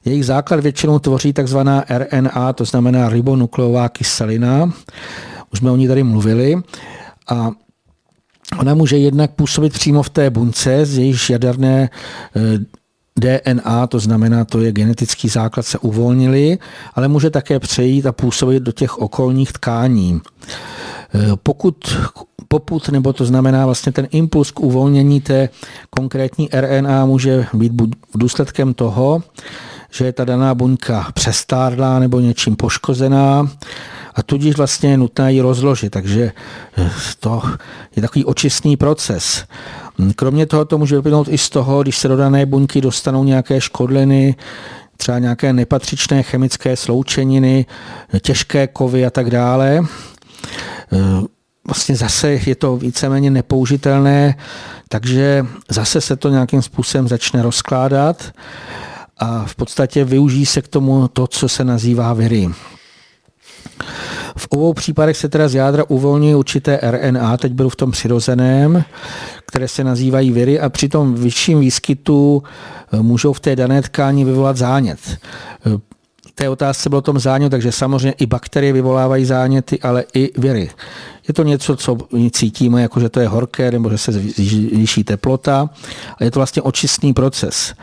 [0.05, 4.73] jejich základ většinou tvoří takzvaná RNA, to znamená ribonukleová kyselina.
[5.53, 6.57] Už jsme o ní tady mluvili.
[7.29, 7.51] A
[8.59, 11.91] Ona může jednak působit přímo v té bunce, z jejíž jaderné
[12.37, 12.59] eh,
[13.21, 16.59] DNA, to znamená, to je genetický základ, se uvolnili,
[16.95, 20.21] ale může také přejít a působit do těch okolních tkání.
[21.15, 21.77] Eh, pokud
[22.49, 25.49] poput, nebo to znamená vlastně ten impuls k uvolnění té
[25.91, 29.23] konkrétní RNA může být buď důsledkem toho,
[29.91, 33.51] že je ta daná buňka přestárlá nebo něčím poškozená
[34.19, 35.91] a tudíž vlastně je nutné ji rozložit.
[35.91, 36.33] Takže
[36.79, 36.91] eh,
[37.21, 37.43] to
[37.97, 39.45] je takový očistný proces.
[40.16, 43.61] Kromě toho to může vyplynout i z toho, když se do dané buňky dostanou nějaké
[43.61, 44.37] škodliny,
[44.97, 47.66] třeba nějaké nepatřičné chemické sloučeniny,
[48.23, 49.83] těžké kovy a tak dále.
[50.93, 50.97] Eh,
[51.66, 54.35] vlastně zase je to víceméně nepoužitelné,
[54.89, 58.33] takže zase se to nějakým způsobem začne rozkládat
[59.19, 62.49] a v podstatě využijí se k tomu to, co se nazývá viry.
[64.37, 68.85] V obou případech se teda z jádra uvolňují určité RNA, teď byl v tom přirozeném,
[69.47, 72.43] které se nazývají viry a při tom vyšším výskytu
[72.93, 74.99] eh, můžou v té dané tkáni vyvolat zánět.
[75.67, 75.79] Eh,
[76.39, 80.71] té otázce bylo tom zánět, takže samozřejmě i bakterie vyvolávají záněty, ale i viry.
[81.29, 81.99] Je to něco, co
[82.31, 85.70] cítíme, jako že to je horké nebo že se zvýší teplota.
[86.18, 87.74] A je to vlastně očistný proces.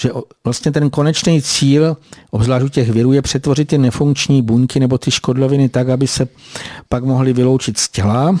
[0.00, 0.10] Že
[0.44, 1.96] vlastně ten konečný cíl,
[2.30, 6.28] obzvlášť u těch virů, je přetvořit ty nefunkční buňky nebo ty škodloviny tak, aby se
[6.88, 8.36] pak mohly vyloučit z těla.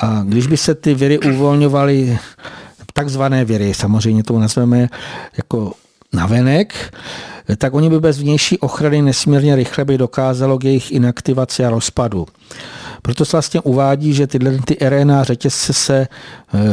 [0.00, 2.18] A když by se ty viry uvolňovaly,
[2.92, 4.88] takzvané viry, samozřejmě to nazveme
[5.36, 5.72] jako
[6.12, 6.94] navenek,
[7.58, 12.26] tak oni by bez vnější ochrany nesmírně rychle by dokázalo k jejich inaktivaci a rozpadu.
[13.06, 16.08] Proto se vlastně uvádí, že tyhle ty RNA řetězce se e,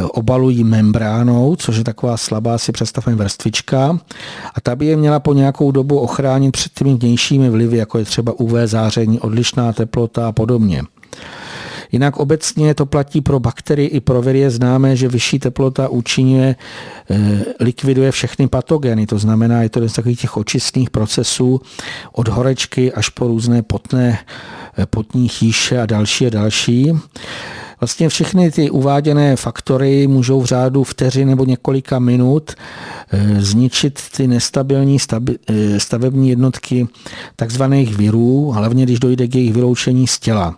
[0.03, 3.99] obalují membránou, což je taková slabá si představme vrstvička
[4.55, 8.05] a ta by je měla po nějakou dobu ochránit před těmi vnějšími vlivy, jako je
[8.05, 10.83] třeba UV záření, odlišná teplota a podobně.
[11.91, 14.39] Jinak obecně to platí pro bakterie i pro viry.
[14.39, 16.55] Je známé, že vyšší teplota účinně
[17.09, 19.07] eh, likviduje všechny patogeny.
[19.07, 21.61] To znamená, je to jeden z takových těch očistných procesů
[22.11, 24.19] od horečky až po různé potné,
[24.77, 26.91] eh, potní chýše a další a další.
[27.81, 34.27] Vlastně všechny ty uváděné faktory můžou v řádu vteřin nebo několika minut eh, zničit ty
[34.27, 34.97] nestabilní
[35.77, 36.87] stavební jednotky
[37.35, 40.57] takzvaných virů, hlavně když dojde k jejich vyloučení z těla.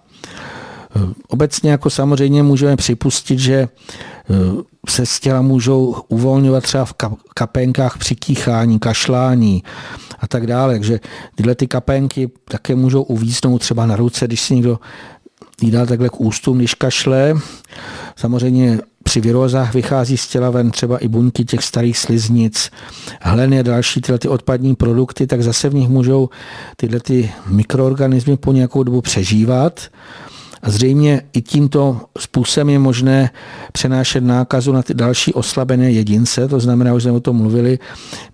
[1.27, 3.67] Obecně jako samozřejmě můžeme připustit, že e,
[4.89, 6.93] se z těla můžou uvolňovat třeba v
[7.33, 9.63] kapenkách při kýchání, kašlání
[10.19, 10.73] a tak dále.
[10.73, 10.99] Takže
[11.35, 14.79] tyhle ty kapenky také můžou uvíznout třeba na ruce, když si někdo
[15.61, 17.33] jí dá takhle k ústům, když kašle.
[18.15, 22.71] Samozřejmě při virózách vychází z těla ven třeba i buňky těch starých sliznic,
[23.21, 26.29] hleny a další tyhle ty odpadní produkty, tak zase v nich můžou
[26.77, 29.81] tyhle ty mikroorganismy po nějakou dobu přežívat
[30.63, 33.29] a zřejmě i tímto způsobem je možné
[33.71, 37.79] přenášet nákazu na ty další oslabené jedince, to znamená, už jsme o tom mluvili,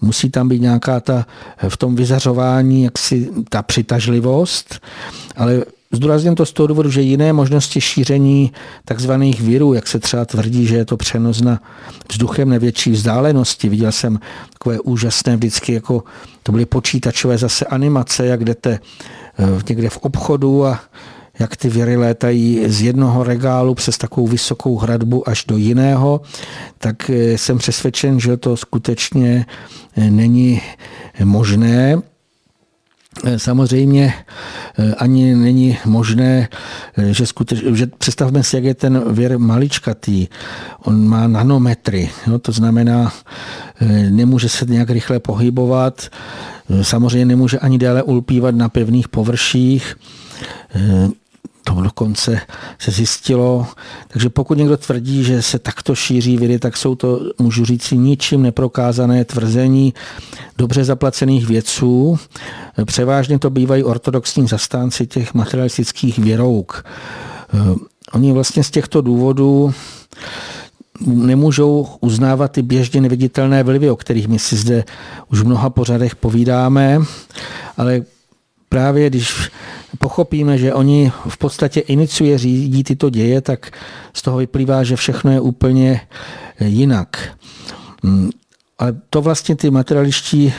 [0.01, 1.25] musí tam být nějaká ta
[1.69, 4.79] v tom vyzařování, jaksi ta přitažlivost,
[5.35, 8.51] ale Zdůrazním to z toho důvodu, že jiné možnosti šíření
[8.85, 11.61] takzvaných virů, jak se třeba tvrdí, že je to přenos na
[12.11, 13.69] vzduchem nevětší vzdálenosti.
[13.69, 14.19] Viděl jsem
[14.53, 16.03] takové úžasné vždycky, jako
[16.43, 18.79] to byly počítačové zase animace, jak jdete
[19.39, 20.79] eh, někde v obchodu a
[21.39, 26.21] jak ty věry létají z jednoho regálu přes takovou vysokou hradbu až do jiného,
[26.77, 29.45] tak eh, jsem přesvědčen, že to skutečně
[29.97, 30.61] eh, není
[31.23, 31.97] možné.
[33.25, 34.13] Eh, samozřejmě
[34.97, 36.47] ani není možné,
[37.11, 40.27] že, skuteč, že představme si, jak je ten věr maličkatý.
[40.83, 43.13] On má nanometry, jo, to znamená,
[44.09, 46.09] nemůže se nějak rychle pohybovat,
[46.81, 49.95] samozřejmě nemůže ani déle ulpívat na pevných površích,
[51.75, 52.41] to dokonce
[52.79, 53.67] se zjistilo.
[54.07, 58.41] Takže pokud někdo tvrdí, že se takto šíří viry, tak jsou to, můžu říct, ničím
[58.41, 59.93] neprokázané tvrzení
[60.57, 62.19] dobře zaplacených vědců.
[62.85, 66.85] Převážně to bývají ortodoxní zastánci těch materialistických věrouk.
[67.53, 67.75] Eh,
[68.13, 69.73] oni vlastně z těchto důvodů
[71.05, 74.83] nemůžou uznávat ty běžně neviditelné vlivy, o kterých my si zde
[75.31, 76.99] už v mnoha pořadech povídáme.
[77.77, 78.01] ale
[78.69, 79.49] právě když
[79.97, 83.71] pochopíme, že oni v podstatě iniciuje, řídí tyto děje, tak
[84.13, 86.01] z toho vyplývá, že všechno je úplně
[86.59, 87.29] jinak.
[88.03, 88.29] Mm,
[88.79, 90.53] ale to vlastně ty materialiští,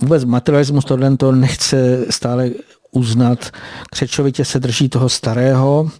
[0.00, 2.50] vůbec materialismus tohle to nechce stále
[2.90, 3.50] uznat,
[3.90, 5.90] křečovitě se drží toho starého,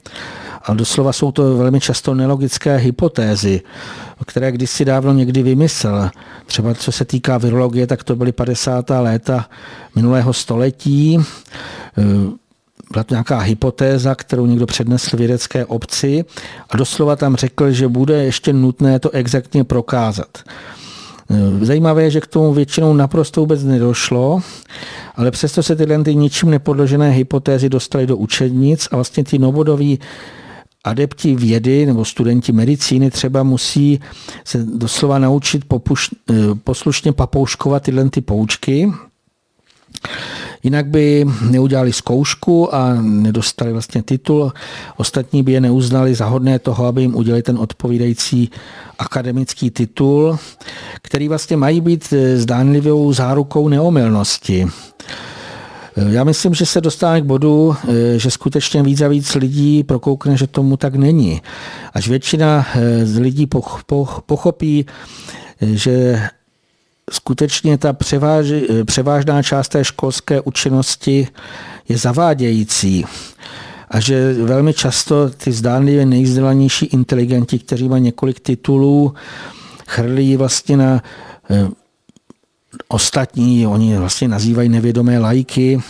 [0.67, 3.61] a doslova jsou to velmi často nelogické hypotézy,
[4.27, 6.11] které kdysi dávno někdy vymyslel.
[6.47, 8.91] Třeba co se týká virologie, tak to byly 50.
[8.91, 9.47] léta
[9.95, 11.19] minulého století.
[12.93, 16.25] Byla to nějaká hypotéza, kterou někdo přednesl vědecké obci
[16.71, 20.39] a doslova tam řekl, že bude ještě nutné to exaktně prokázat.
[21.61, 24.41] Zajímavé je, že k tomu většinou naprosto vůbec nedošlo,
[25.17, 29.99] ale přesto se tyhle ty ničím nepodložené hypotézy dostaly do učebnic a vlastně ty novodoví
[30.85, 34.01] adepti vědy nebo studenti medicíny třeba musí
[34.45, 36.35] se doslova naučit popuš, eh,
[36.65, 38.93] poslušně papouškovat tyhle ty poučky,
[40.63, 44.53] Jinak by neudělali zkoušku a nedostali vlastně titul.
[44.97, 48.51] Ostatní by je neuznali za hodné toho, aby jim udělali ten odpovídající
[48.99, 50.39] akademický titul,
[51.03, 54.67] který vlastně mají být eh, zdánlivou zárukou neomylnosti.
[55.97, 60.37] Já myslím, že se dostáváme k bodu, eh, že skutečně víc a víc lidí prokoukne,
[60.37, 61.43] že tomu tak není.
[61.93, 63.49] Až většina eh, z lidí
[64.27, 64.87] pochopí,
[65.63, 66.21] eh, že
[67.13, 68.47] skutečně ta převáž,
[68.85, 71.29] převážná část té školské učenosti
[71.89, 73.05] je zavádějící
[73.91, 79.15] a že velmi často ty zdánlivě nejvzdělanější inteligenti, kteří mají několik titulů,
[79.87, 81.03] chrlí vlastně na
[82.89, 85.81] ostatní, oni vlastně nazývají nevědomé lajky,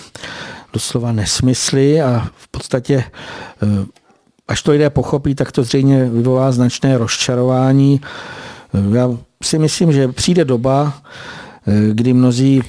[0.72, 3.04] doslova nesmysly a v podstatě
[3.62, 3.86] eh,
[4.48, 8.00] až to lidé pochopí, tak to zřejmě vyvolá značné rozčarování.
[8.74, 9.10] Eh, já
[9.42, 11.02] si myslím, že přijde doba,
[11.66, 12.62] eh, kdy mnozí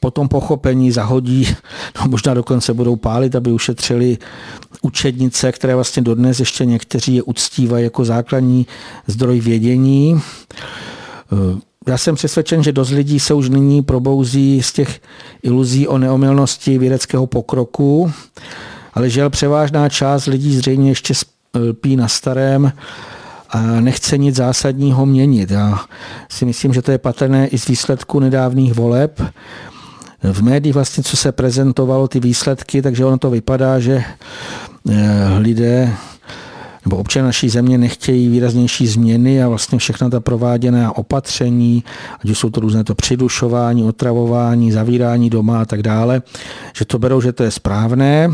[0.00, 1.48] po tom pochopení zahodí,
[2.00, 4.18] no možná dokonce budou pálit, aby ušetřili
[4.82, 8.66] učednice, které vlastně dodnes ještě někteří je uctívají jako základní
[9.06, 10.20] zdroj vědění.
[11.86, 15.00] Já jsem přesvědčen, že dost lidí se už nyní probouzí z těch
[15.42, 18.12] iluzí o neomylnosti vědeckého pokroku,
[18.94, 22.72] ale žel převážná část lidí zřejmě ještě spí na starém
[23.54, 25.50] a nechce nic zásadního měnit.
[25.50, 25.78] Já
[26.28, 29.22] si myslím, že to je patrné i z výsledku nedávných voleb.
[30.22, 34.04] V médiích vlastně, co se prezentovalo, ty výsledky, takže ono to vypadá, že
[34.90, 35.92] eh, lidé
[36.84, 41.84] nebo občané naší země nechtějí výraznější změny a vlastně všechna ta prováděná opatření,
[42.24, 46.22] ať už jsou to různé to přidušování, otravování, zavírání doma a tak dále,
[46.76, 48.28] že to berou, že to je správné,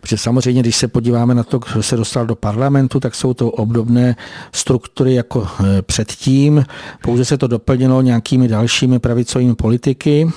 [0.00, 3.50] Protože samozřejmě, když se podíváme na to, kdo se dostal do parlamentu, tak jsou to
[3.50, 4.16] obdobné
[4.52, 6.64] struktury jako e, předtím.
[7.02, 10.30] Pouze se to doplnilo nějakými dalšími pravicovými politiky.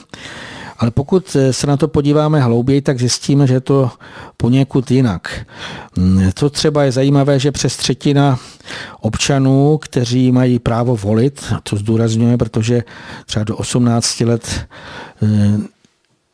[0.79, 3.91] Ale pokud se na to podíváme hlouběji, tak zjistíme, že je to
[4.37, 5.45] poněkud jinak.
[6.33, 8.39] To třeba je zajímavé, že přes třetina
[9.01, 12.83] občanů, kteří mají právo volit, to zdůrazňujeme, protože
[13.25, 14.67] třeba do 18 let
[15.23, 15.57] eh,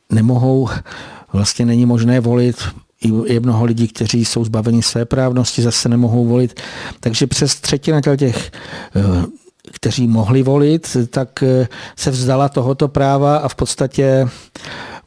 [0.09, 0.69] nemohou,
[1.35, 2.55] vlastně není možné volit,
[3.25, 6.61] je mnoho lidí, kteří jsou zbaveni své právnosti, zase nemohou volit.
[6.99, 8.51] Takže přes třetina těch
[8.95, 9.25] eh,
[9.71, 14.27] kteří mohli volit, tak eh, se vzdala tohoto práva a v podstatě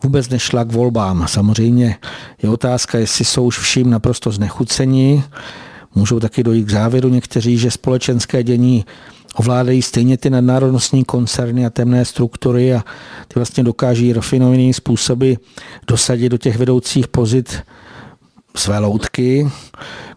[0.03, 1.25] vůbec nešla k volbám.
[1.29, 1.97] Samozřejmě
[2.43, 5.25] je otázka, jestli jsou už vším naprosto znechuceni.
[5.95, 8.85] Můžou taky dojít k závěru někteří, že společenské dění
[9.39, 12.85] ovládají stejně ty nadnárodnostní koncerny a temné struktury a
[13.29, 15.33] ty vlastně dokáží rafinovanými způsoby
[15.87, 17.63] dosadit do těch vedoucích pozit
[18.57, 19.51] své loutky,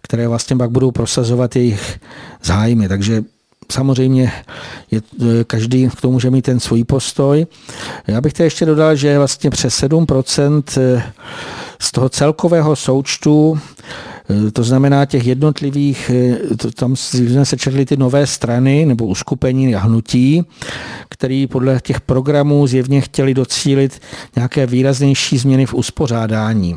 [0.02, 2.00] které vlastně pak budou prosazovat jejich
[2.44, 2.88] zájmy.
[2.88, 3.24] Takže
[3.72, 4.32] samozřejmě
[4.92, 5.02] je,
[5.48, 7.48] každý k tomu může mít ten svůj postoj.
[8.08, 11.04] Já bych tady ještě dodal, že vlastně přes 7% e,
[11.80, 13.60] z toho celkového součtu
[14.54, 16.12] to znamená těch jednotlivých,
[16.76, 20.44] tam jsme se četli ty nové strany nebo uskupení a hnutí,
[21.10, 24.02] které podle těch programů zjevně chtěli docílit
[24.36, 26.76] nějaké výraznější změny v uspořádání.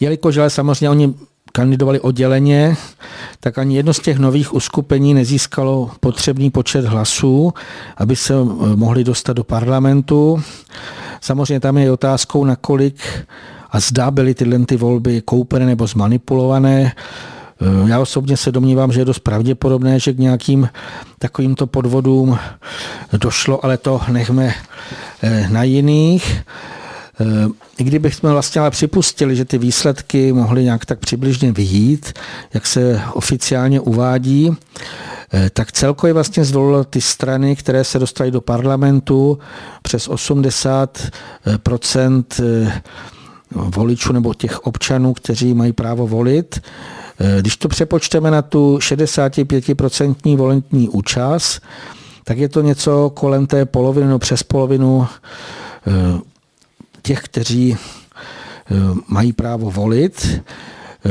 [0.00, 1.14] Jelikož ale samozřejmě oni
[1.52, 2.76] kandidovali odděleně,
[3.40, 7.52] tak ani jedno z těch nových uskupení nezískalo potřebný počet hlasů,
[7.96, 10.42] aby se eh, mohli dostat do parlamentu.
[11.20, 12.96] Samozřejmě tam je otázkou, nakolik
[13.74, 16.92] a zda byly tyhle ty volby koupené nebo zmanipulované.
[16.94, 20.68] Eh, já osobně se domnívám, že je dost pravděpodobné, že k nějakým
[21.18, 22.38] takovýmto podvodům
[23.12, 24.54] došlo, ale to nechme
[25.22, 26.42] eh, na jiných.
[27.78, 32.12] I kdybychom vlastně ale připustili, že ty výsledky mohly nějak tak přibližně vyjít,
[32.54, 34.56] jak se oficiálně uvádí,
[35.52, 39.38] tak celkově vlastně zvolilo ty strany, které se dostaly do parlamentu
[39.82, 41.10] přes 80
[43.54, 46.60] voličů nebo těch občanů, kteří mají právo volit.
[47.40, 51.60] Když to přepočteme na tu 65% volentní účast,
[52.24, 55.06] tak je to něco kolem té poloviny, no přes polovinu
[55.86, 56.20] eh,
[57.02, 58.74] těch, kteří eh,
[59.08, 60.40] mají právo volit.
[61.06, 61.10] Eh,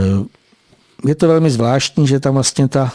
[1.07, 2.91] je to velmi zvláštní, že tam vlastně ta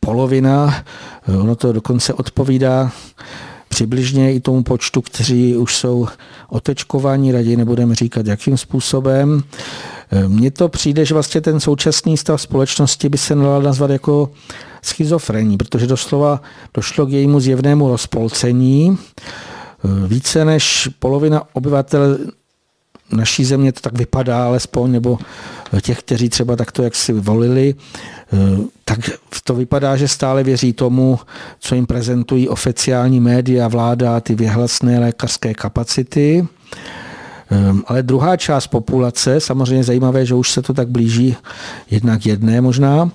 [0.00, 0.84] polovina,
[1.40, 2.92] ono to dokonce odpovídá
[3.74, 6.06] přibližně i tomu počtu, kteří už jsou
[6.48, 9.42] otečkovaní, raději nebudeme říkat, jakým způsobem.
[10.26, 14.30] Mně to přijde, že vlastně ten současný stav společnosti by se dal nazvat jako
[14.82, 16.40] schizofrení, protože doslova
[16.74, 18.98] došlo k jejímu zjevnému rozpolcení.
[20.06, 22.18] Více než polovina obyvatel
[23.12, 25.18] naší země to tak vypadá alespoň, nebo
[25.82, 27.74] těch, kteří třeba takto jak si volili,
[28.84, 28.98] tak
[29.44, 31.18] to vypadá, že stále věří tomu,
[31.58, 36.46] co jim prezentují oficiální média, vláda, ty věhlasné lékařské kapacity.
[37.86, 41.36] Ale druhá část populace, samozřejmě zajímavé, že už se to tak blíží
[41.90, 43.10] jednak jedné možná,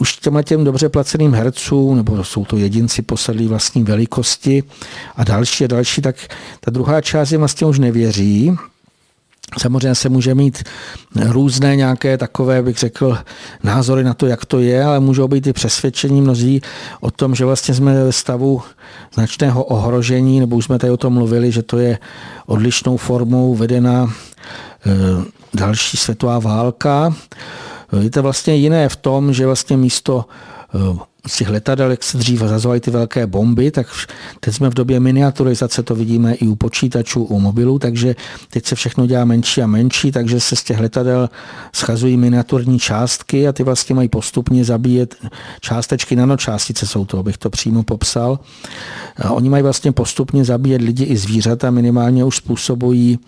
[0.00, 4.62] už těma těm dobře placeným hercům, nebo jsou to jedinci posadlí vlastní velikosti
[5.16, 6.16] a další a další, tak
[6.60, 8.56] ta druhá část jim vlastně už nevěří.
[9.58, 10.62] Samozřejmě se může mít
[11.28, 13.18] různé nějaké takové, bych řekl,
[13.62, 16.60] názory na to, jak to je, ale můžou být i přesvědčení mnozí
[17.00, 18.62] o tom, že vlastně jsme ve stavu
[19.14, 21.98] značného ohrožení, nebo už jsme tady o tom mluvili, že to je
[22.46, 24.12] odlišnou formou vedena
[24.86, 24.90] eh,
[25.54, 27.14] další světová válka.
[27.98, 30.24] Je to vlastně jiné v tom, že vlastně místo
[30.74, 33.86] eh, z těch letadel, jak se dříve zazovaly ty velké bomby, tak
[34.40, 38.16] teď jsme v době miniaturizace, to vidíme i u počítačů, u mobilů, takže
[38.50, 41.30] teď se všechno dělá menší a menší, takže se z těch letadel
[41.72, 45.16] schazují miniaturní částky a ty vlastně mají postupně zabíjet
[45.60, 48.38] částečky, nanočástice jsou to, abych to přímo popsal.
[49.16, 53.18] A oni mají vlastně postupně zabíjet lidi i zvířata, minimálně už způsobují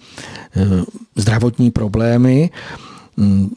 [0.57, 0.85] eh,
[1.17, 2.51] zdravotní problémy
[3.19, 3.51] hmm,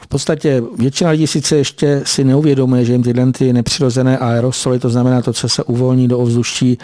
[0.00, 4.90] v podstatě většina lidí sice ještě si neuvědomuje, že jim tyhle ty nepřirozené aerosoly, to
[4.90, 6.78] znamená to, co se uvolní do ovzduší,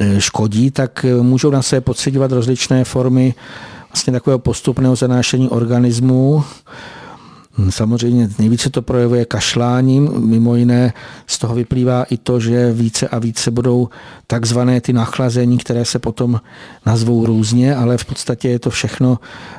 [0.00, 3.34] e, škodí, tak e, můžou na sebe pocitovat rozličné formy
[3.92, 7.03] vlastně takového postupného zanášení organismu, Hm,
[7.70, 10.92] samozřejmě nejvíce to projevuje kašláním, mimo jiné
[11.26, 13.88] z toho vyplývá i to, že více a více budou
[14.26, 16.40] takzvané ty nachlazení, které se potom
[16.86, 19.18] nazvou různě, ale v podstatě je to všechno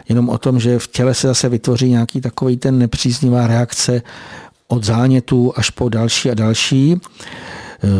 [0.09, 4.01] jenom o tom, že v těle se zase vytvoří nějaký takový ten nepříznivá reakce
[4.67, 7.01] od zánětů až po další a další.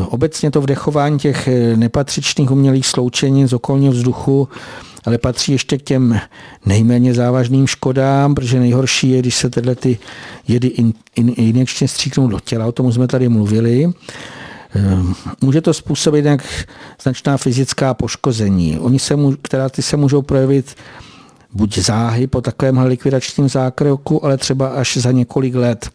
[0.09, 4.47] Obecně to vdechování těch nepatřičných umělých sloučení z okolního vzduchu
[5.05, 6.19] ale patří ještě k těm
[6.65, 9.97] nejméně závažným škodám, protože nejhorší je, když se tyhle ty
[10.47, 13.93] jedy in, in, injekčně stříknou do těla, o tom jsme tady mluvili.
[14.75, 16.65] Ehm, může to způsobit nějak
[17.01, 20.75] značná fyzická poškození, Oni se, která ty se můžou projevit
[21.53, 25.89] buď záhy po takovémhle likvidačním zákroku, ale třeba až za několik let.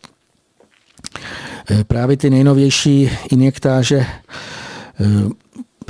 [1.70, 4.06] Ehm, právě ty nejnovější injektáže
[5.00, 5.32] ehm,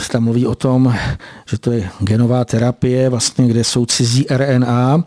[0.00, 0.94] se tam mluví o tom,
[1.50, 5.04] že to je genová terapie, vlastně, kde jsou cizí RNA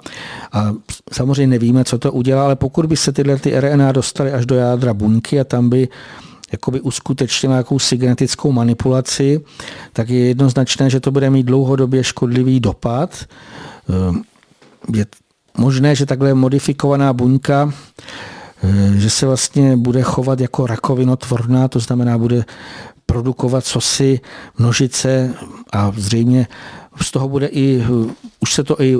[0.51, 0.73] a
[1.11, 4.55] samozřejmě nevíme, co to udělá, ale pokud by se tyhle ty RNA dostaly až do
[4.55, 5.87] jádra buňky a tam by
[6.51, 9.41] jakoby uskutečnila jakousi genetickou manipulaci,
[9.93, 13.25] tak je jednoznačné, že to bude mít dlouhodobě škodlivý dopad.
[13.89, 14.21] Ehm,
[14.93, 15.05] je
[15.57, 17.73] možné, že takhle modifikovaná buňka
[18.63, 22.45] ehm, že se vlastně bude chovat jako rakovinotvorná, to znamená, bude
[23.05, 24.19] produkovat cosi,
[24.57, 25.33] množice
[25.73, 26.47] a zřejmě
[27.01, 27.83] z toho bude i,
[28.39, 28.97] už se to i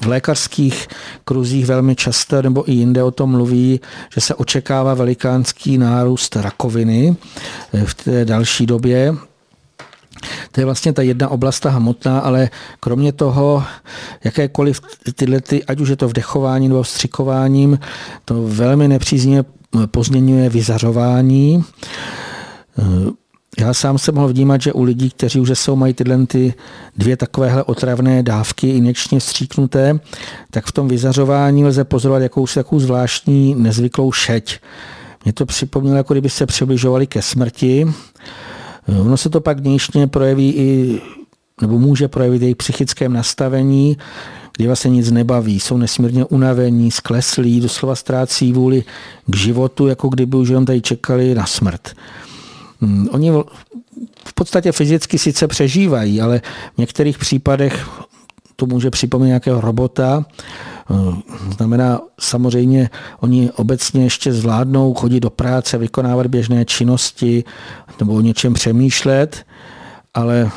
[0.00, 0.88] v lékařských
[1.24, 3.80] kruzích velmi často nebo i jinde o tom mluví,
[4.14, 7.16] že se očekává velikánský nárůst rakoviny
[7.84, 9.14] v té další době.
[10.52, 12.50] To je vlastně ta jedna oblast, ta hmotná, ale
[12.80, 13.64] kromě toho,
[14.24, 14.80] jakékoliv
[15.14, 17.78] tyhle, ty, ať už je to vdechování nebo vstřikováním,
[18.24, 19.44] to velmi nepříznivě
[19.86, 21.64] pozměňuje vyzařování.
[23.58, 26.54] Já sám jsem mohl vnímat, že u lidí, kteří už jsou mají tyhle ty
[26.96, 29.98] dvě takovéhle otravné dávky injekčně stříknuté,
[30.50, 34.58] tak v tom vyzařování lze pozorovat jakousi takovou zvláštní nezvyklou šeť.
[35.24, 37.86] Mě to připomnělo, jako kdyby se přibližovali ke smrti.
[39.00, 41.00] Ono se to pak dnešně projeví i,
[41.60, 43.96] nebo může projevit i psychickém nastavení,
[44.56, 48.84] kdy vlastně nic nebaví, jsou nesmírně unavení, skleslí, doslova ztrácí vůli
[49.26, 51.94] k životu, jako kdyby už jenom tady čekali na smrt.
[52.80, 53.30] Hmm, oni
[54.24, 56.40] v podstatě fyzicky sice přežívají, ale
[56.74, 57.88] v některých případech
[58.56, 60.24] to může připomínat nějakého robota.
[61.56, 62.90] Znamená, samozřejmě
[63.20, 67.44] oni obecně ještě zvládnou chodit do práce, vykonávat běžné činnosti
[68.00, 69.46] nebo o něčem přemýšlet,
[70.14, 70.50] ale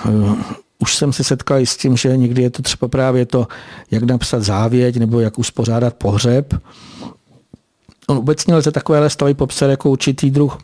[0.79, 3.47] už jsem se setkal i s tím, že někdy je to třeba právě to,
[3.91, 6.53] jak napsat závěť nebo jak uspořádat pohřeb.
[8.07, 10.57] On obecně lze takovéhle stavy popsat jako určitý druh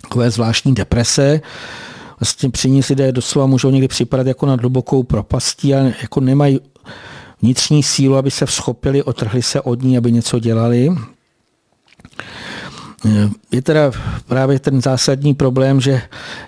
[0.00, 1.40] takové zvláštní deprese.
[2.20, 6.60] Vlastně při ní lidé doslova můžou někdy připadat jako na hlubokou propastí a jako nemají
[7.42, 10.90] vnitřní sílu, aby se vzchopili, otrhli se od ní, aby něco dělali.
[13.52, 13.90] Je teda
[14.26, 16.02] právě ten zásadní problém, že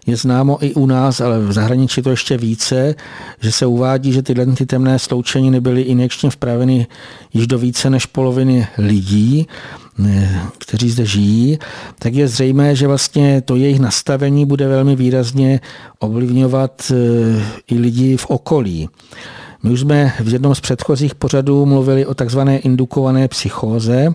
[0.07, 2.95] je známo i u nás, ale v zahraničí to ještě více,
[3.41, 6.87] že se uvádí, že tyhle ty temné sloučeniny byly injekčně vpraveny
[7.35, 9.47] již do více než poloviny lidí,
[10.59, 11.59] kteří zde žijí,
[11.99, 15.61] tak je zřejmé, že vlastně to jejich nastavení bude velmi výrazně
[15.99, 18.89] ovlivňovat eh, i lidi v okolí.
[19.63, 24.15] My už jsme v jednom z předchozích pořadů mluvili o takzvané indukované psychóze.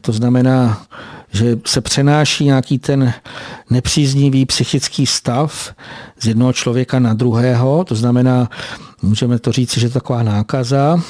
[0.00, 0.82] To znamená,
[1.32, 3.12] že se přenáší nějaký ten
[3.70, 5.74] nepříznivý psychický stav
[6.20, 7.84] z jednoho člověka na druhého.
[7.84, 8.50] To znamená,
[9.02, 11.00] můžeme to říct, že je to taková nákaza.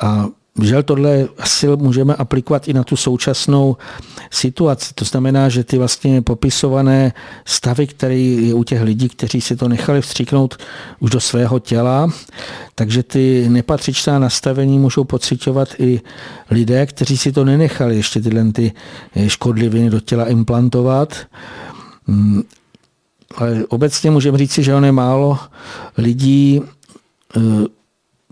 [0.00, 0.26] A
[0.62, 3.76] Žel tohle asi můžeme aplikovat i na tu současnou
[4.30, 4.94] situaci.
[4.94, 7.12] To znamená, že ty vlastně popisované
[7.44, 10.56] stavy, které je u těch lidí, kteří si to nechali vstříknout
[11.00, 12.10] už do svého těla,
[12.74, 16.00] takže ty nepatřičná nastavení můžou pocitovat i
[16.50, 18.72] lidé, kteří si to nenechali ještě tyhle ty
[19.26, 21.16] škodliviny do těla implantovat.
[22.06, 22.42] Hmm,
[23.36, 25.38] ale obecně můžeme říci, že on je málo
[25.98, 26.60] lidí,
[27.36, 27.40] eh,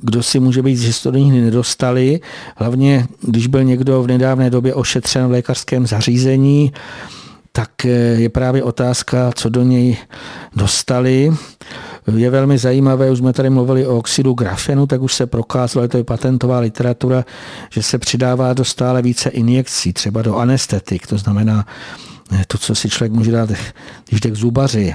[0.01, 2.21] kdo si může být z historií nedostali.
[2.57, 6.73] Hlavně, když byl někdo v nedávné době ošetřen v lékařském zařízení,
[7.53, 7.89] tak eh,
[8.23, 9.97] je právě otázka, co do něj
[10.57, 11.33] dostali.
[12.17, 15.97] Je velmi zajímavé, už jsme tady mluvili o oxidu grafenu, tak už se prokázalo, to
[15.97, 17.25] je patentová literatura,
[17.71, 21.67] že se přidává do stále více injekcí, třeba do anestetik, to znamená
[22.33, 23.51] eh, to, co si člověk může dát,
[24.09, 24.95] když jde k zubaři,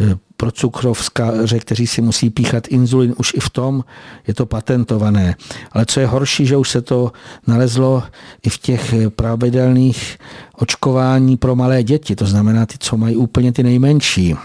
[0.00, 3.84] eh, pro cukrovskaře, kteří si musí píchat inzulin, už i v tom
[4.26, 5.36] je to patentované.
[5.72, 7.12] Ale co je horší, že už se to
[7.46, 8.02] nalezlo
[8.42, 10.18] i v těch pravidelných
[10.58, 14.36] očkování pro malé děti, to znamená ty, co mají úplně ty nejmenší.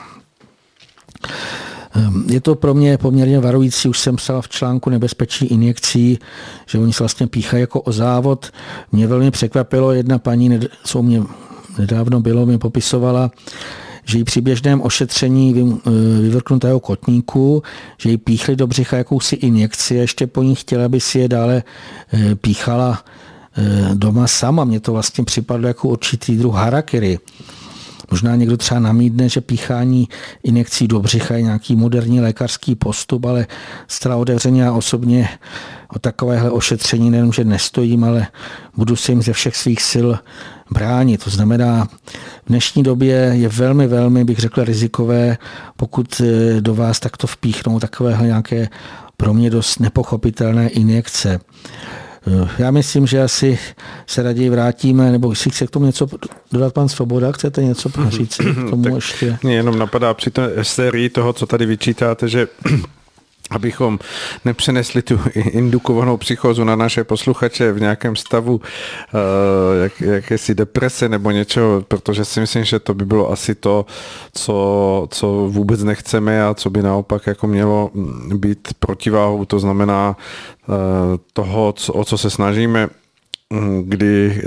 [1.96, 6.20] Ehm, je to pro mě poměrně varující, už jsem psal v článku nebezpečí injekcí,
[6.66, 8.52] že oni se vlastně píchají jako o závod.
[8.92, 11.24] Mě velmi překvapilo, jedna paní, co mě
[11.78, 13.32] nedávno bylo, mi popisovala,
[14.06, 15.56] že jí při běžném ošetření
[15.86, 15.90] eh,
[16.22, 17.64] vyvrknutého kotníku,
[17.98, 21.28] že jí píchli do břicha jakousi injekci a ještě po ní chtěla, aby si je
[21.28, 21.64] dále
[22.14, 23.04] eh, píchala
[23.58, 24.64] eh, doma sama.
[24.64, 27.20] Mně to vlastně připadlo jako určitý druh harakiri.
[28.12, 30.08] Možná někdo třeba namídne, že píchání
[30.44, 33.48] injekcí do břicha je nějaký moderní lékařský postup, ale
[33.88, 35.30] zcela otevřeně a osobně
[35.96, 38.28] o takovéhle ošetření nejenom, že nestojím, ale
[38.78, 40.08] budu se jim ze všech svých sil
[40.72, 41.24] bránit.
[41.24, 41.88] To znamená,
[42.46, 45.38] v dnešní době je velmi, velmi, bych řekl, rizikové,
[45.78, 48.70] pokud eh, do vás takto vpíchnou takovéhle nějaké
[49.18, 51.40] pro mě dost nepochopitelné injekce.
[52.28, 53.60] Eh, já myslím, že asi
[54.08, 56.08] se raději vrátíme, nebo jestli chce k tomu něco
[56.52, 59.38] dodat pan Svoboda, chcete něco říct k tomu ještě?
[59.44, 62.48] Mě jenom napadá při té sérii toho, co tady vyčítáte, že
[63.52, 64.00] abychom
[64.46, 68.62] nepřenesli tu indukovanou psychózu na naše posluchače v nějakém stavu uh,
[69.84, 73.86] jak, jakési deprese nebo něčeho, protože si myslím, že to by bylo asi to,
[74.34, 77.92] co, co vůbec nechceme a co by naopak jako mělo
[78.36, 80.16] být protiváhou, to znamená
[80.68, 80.76] uh,
[81.34, 82.90] toho, co, o co se snažíme
[83.82, 84.42] kdy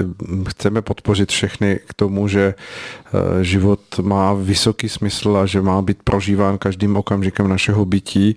[0.48, 5.98] chceme podpořit všechny k tomu, že eh, život má vysoký smysl a že má být
[6.05, 8.35] prožíván každým okamžikem našeho bytí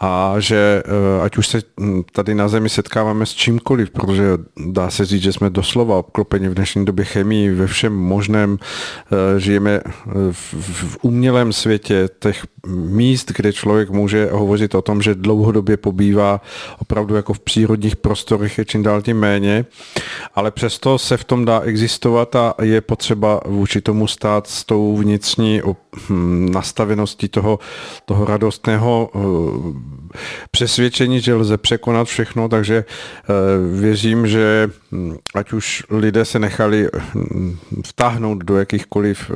[0.00, 4.24] a že eh, ať už se hm, tady na zemi setkáváme s čímkoliv, protože
[4.66, 9.40] dá se říct, že jsme doslova obklopeni v dnešní době chemii ve všem možném, eh,
[9.40, 9.80] žijeme
[10.32, 16.40] v, v umělém světě těch míst, kde člověk může hovořit o tom, že dlouhodobě pobývá
[16.78, 19.64] opravdu jako v přírodních prostorech je čím dál tím méně
[20.34, 24.96] ale přesto se v tom dá existovat a je potřeba vůči tomu stát s tou
[24.96, 25.62] vnitřní
[26.08, 27.58] hm, nastaveností toho,
[28.04, 29.18] toho radostného eh,
[30.50, 36.88] přesvědčení, že lze překonat všechno, takže eh, věřím, že hm, ať už lidé se nechali
[37.14, 37.56] hm,
[37.86, 39.34] vtáhnout do jakýchkoliv eh,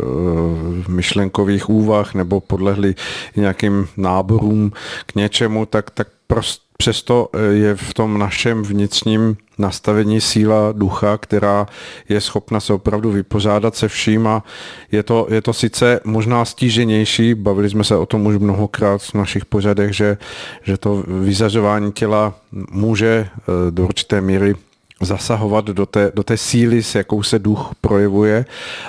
[0.88, 2.94] myšlenkových úvah nebo podlehli
[3.36, 4.72] nějakým náborům
[5.06, 6.08] k něčemu, tak, tak
[6.76, 11.66] přesto eh, je v tom našem vnitřním nastavení síla ducha, která
[12.08, 14.42] je schopna se opravdu vypořádat se vším a
[14.92, 19.14] je to, je to sice možná stíženější, bavili jsme se o tom už mnohokrát v
[19.14, 20.18] našich pořadech, že,
[20.62, 22.34] že to vyzařování těla
[22.70, 24.54] může eh, do určité míry
[25.00, 28.44] zasahovat do té, do té síly, s jakou se duch projevuje,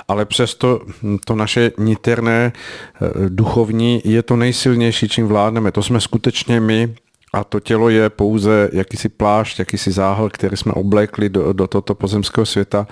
[0.08, 0.80] ale přesto
[1.24, 5.72] to naše niterné eh, duchovní je to nejsilnější, čím vládneme.
[5.72, 6.94] To jsme skutečně my
[7.32, 11.94] a to tělo je pouze jakýsi plášť, jakýsi záhel, který jsme oblekli do, do tohoto
[11.94, 12.86] pozemského světa.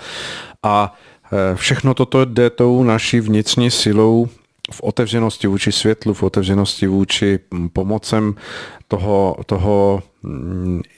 [0.62, 0.94] A
[1.32, 4.28] eh, všechno toto jde tou naší vnitřní silou
[4.72, 7.38] v otevřenosti vůči světlu, v otevřenosti vůči
[7.72, 8.34] pomocem
[8.88, 10.02] toho, toho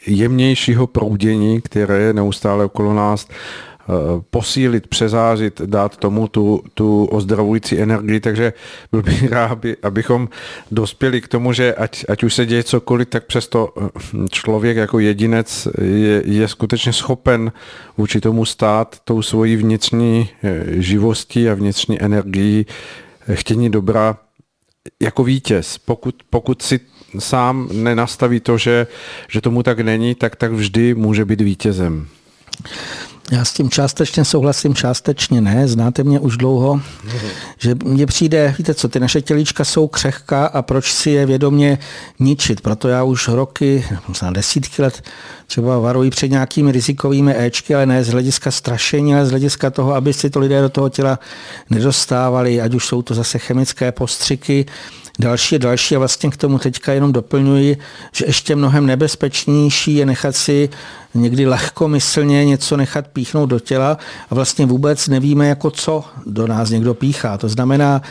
[0.06, 3.28] jemnějšího proudění, které je neustále okolo nás,
[4.30, 8.52] posílit, přezářit, dát tomu tu, tu ozdravující energii, takže
[8.92, 10.28] byl bych rád, aby, abychom
[10.70, 13.74] dospěli k tomu, že ať, ať už se děje cokoliv, tak přesto
[14.12, 17.52] hm, člověk jako jedinec je, je skutečně schopen
[17.96, 22.66] vůči tomu stát tou svojí vnitřní eh, živostí a vnitřní energií
[23.34, 24.16] chtění dobra
[25.02, 25.78] jako vítěz.
[25.78, 26.80] Pokud, pokud si
[27.18, 28.86] sám nenastaví to, že,
[29.28, 32.08] že tomu tak není, tak tak vždy může být vítězem.
[33.30, 35.68] Já s tím částečně souhlasím, částečně ne.
[35.68, 36.80] Znáte mě už dlouho,
[37.58, 41.78] že mně přijde, víte co, ty naše tělíčka jsou křehká a proč si je vědomě
[42.18, 42.60] ničit.
[42.60, 45.02] Proto já už roky, možná desítky let
[45.46, 49.94] třeba varuji před nějakými rizikovými éčky, ale ne z hlediska strašení, ale z hlediska toho,
[49.94, 51.18] aby si to lidé do toho těla
[51.70, 54.66] nedostávali, ať už jsou to zase chemické postřiky,
[55.18, 57.76] další a další a vlastně k tomu teďka jenom doplňuji,
[58.12, 60.68] že ještě mnohem nebezpečnější je nechat si
[61.14, 63.98] někdy lehkomyslně něco nechat píchnout do těla
[64.30, 67.38] a vlastně vůbec nevíme, jako co do nás někdo píchá.
[67.38, 68.02] To znamená,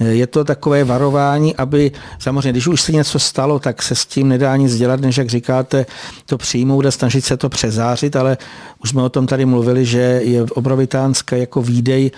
[0.00, 4.28] je to takové varování, aby samozřejmě, když už se něco stalo, tak se s tím
[4.28, 5.86] nedá nic dělat, než jak říkáte,
[6.26, 8.36] to přijmout a snažit se to přezářit, ale
[8.84, 12.10] už jsme o tom tady mluvili, že je obrovitánské jako výdej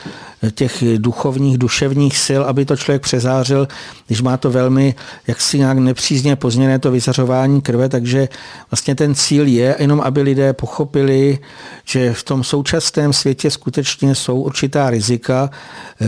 [0.54, 3.68] těch duchovních, duševních sil, aby to člověk přezářil,
[4.06, 4.94] když má to velmi
[5.26, 8.28] jaksi nějak nepřízně pozměné to vyzařování krve, takže
[8.70, 11.38] vlastně ten cíl je jenom, aby lidé pochopili,
[11.84, 15.50] že v tom současném světě skutečně jsou určitá rizika,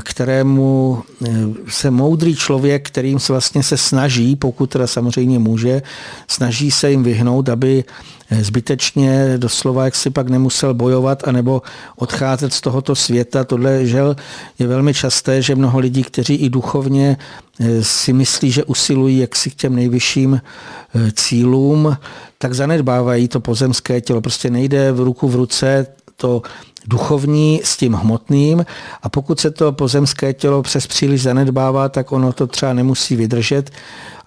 [0.01, 1.31] kterému eh,
[1.69, 5.83] se moudrý člověk, kterým se vlastně se snaží, pokud teda samozřejmě může,
[6.29, 7.85] snaží se jim vyhnout, aby
[8.31, 11.63] zbytečně doslova, jak si pak nemusel bojovat anebo
[11.97, 13.45] odcházet z tohoto světa.
[13.45, 14.17] Tohle žel
[14.59, 17.46] je velmi časté, že mnoho lidí, kteří i duchovně eh,
[17.81, 21.97] si myslí, že usilují jaksi k těm nejvyšším eh, cílům,
[22.39, 24.21] tak zanedbávají to pozemské tělo.
[24.21, 26.43] Prostě nejde v ruku v ruce to
[26.87, 28.67] duchovní s tím hmotným
[29.03, 33.71] a pokud se to pozemské tělo přes příliš zanedbává, tak ono to třeba nemusí vydržet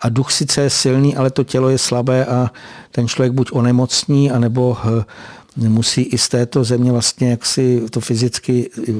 [0.01, 2.51] a duch sice je silný, ale to tělo je slabé a
[2.91, 8.69] ten člověk buď onemocní, anebo eh, musí i z této země vlastně jaksi to fyzicky
[8.89, 8.93] eh,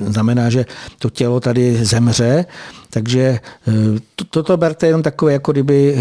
[0.00, 0.66] znamená, že
[0.98, 2.44] to tělo tady zemře,
[2.90, 3.72] takže eh,
[4.30, 5.94] toto berte jenom takové, jako kdyby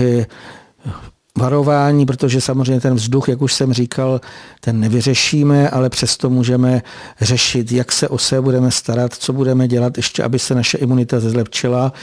[1.38, 4.22] varování, protože samozřejmě ten vzduch, jak už jsem říkal,
[4.60, 6.82] ten nevyřešíme, ale přesto můžeme
[7.22, 11.20] řešit, jak se o sebe budeme starat, co budeme dělat ještě, aby se naše imunita
[11.20, 11.94] zlepšila.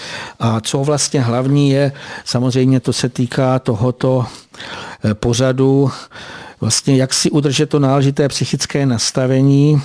[0.41, 1.93] A co vlastně hlavní je,
[2.25, 4.27] samozřejmě to se týká tohoto
[5.05, 5.91] eh, pořadu,
[6.61, 9.83] vlastně jak si udržet to náležité psychické nastavení,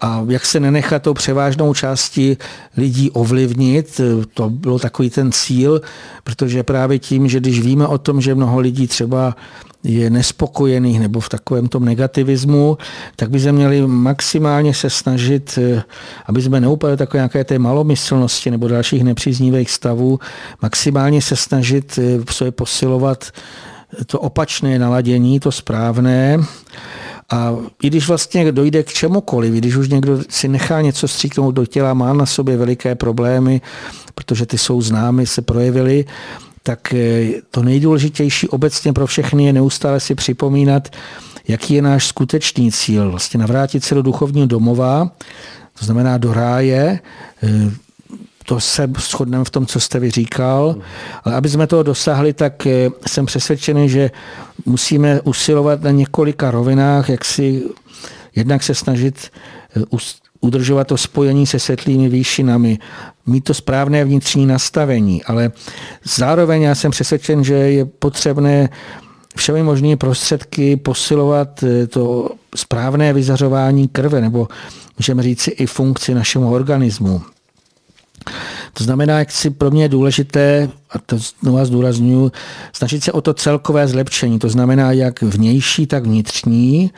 [0.00, 2.36] a jak se nenechat tou převážnou části
[2.76, 4.00] lidí ovlivnit,
[4.34, 5.80] to bylo takový ten cíl,
[6.24, 9.36] protože právě tím, že když víme o tom, že mnoho lidí třeba
[9.84, 12.78] je nespokojených nebo v takovém tom negativismu,
[13.16, 15.58] tak by se měli maximálně se snažit,
[16.26, 20.18] aby jsme neupadli takové nějaké té malomyslnosti nebo dalších nepříznivých stavů,
[20.62, 23.30] maximálně se snažit v sobě posilovat
[24.06, 26.38] to opačné naladění, to správné,
[27.30, 31.66] a i když vlastně dojde k čemukoliv, když už někdo si nechá něco stříknout do
[31.66, 33.60] těla, má na sobě veliké problémy,
[34.14, 36.04] protože ty jsou známy, se projevily,
[36.62, 40.88] tak eh, to nejdůležitější obecně pro všechny je neustále si připomínat,
[41.48, 43.10] jaký je náš skutečný cíl.
[43.10, 45.10] Vlastně navrátit se do duchovního domova,
[45.78, 47.00] to znamená do ráje,
[47.42, 47.70] eh,
[48.48, 50.76] to se shodneme v tom, co jste vy říkal.
[51.24, 54.10] Ale aby jsme toho dosáhli, tak eh, jsem přesvědčený, že
[54.66, 57.62] musíme usilovat na několika rovinách, jak si
[58.36, 59.30] jednak se snažit
[59.76, 59.82] eh,
[60.40, 62.78] udržovat to spojení se světlými výšinami,
[63.26, 65.52] mít to správné vnitřní nastavení, ale
[66.04, 68.68] zároveň já jsem přesvědčen, že je potřebné
[69.36, 74.48] všemi možnými prostředky posilovat eh, to správné vyzařování krve, nebo
[74.98, 77.22] můžeme říci i funkci našemu organismu.
[78.72, 82.32] To znamená, jak si pro mě je důležité, a to znovu zdůraznuju,
[82.72, 86.90] snažit se o to celkové zlepšení, to znamená jak vnější, tak vnitřní.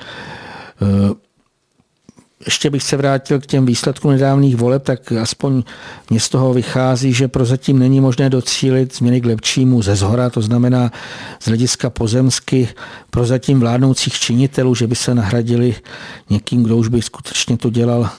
[0.82, 1.14] Eh,
[2.44, 5.62] ještě bych se vrátil k těm výsledkům nedávných voleb, tak aspoň
[6.10, 10.40] mě z toho vychází, že prozatím není možné docílit změny k lepšímu ze zhora, to
[10.40, 10.92] znamená
[11.40, 12.68] z hlediska pozemsky
[13.10, 15.74] prozatím vládnoucích činitelů, že by se nahradili
[16.30, 18.10] někým, kdo už by skutečně to dělal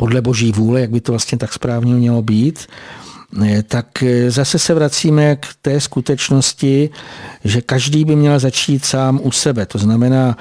[0.00, 2.66] podle boží vůle, jak by to vlastně tak správně mělo být,
[3.44, 6.90] eh, tak eh, zase se vracíme k té skutečnosti,
[7.44, 9.66] že každý by měl začít sám u sebe.
[9.66, 10.36] To znamená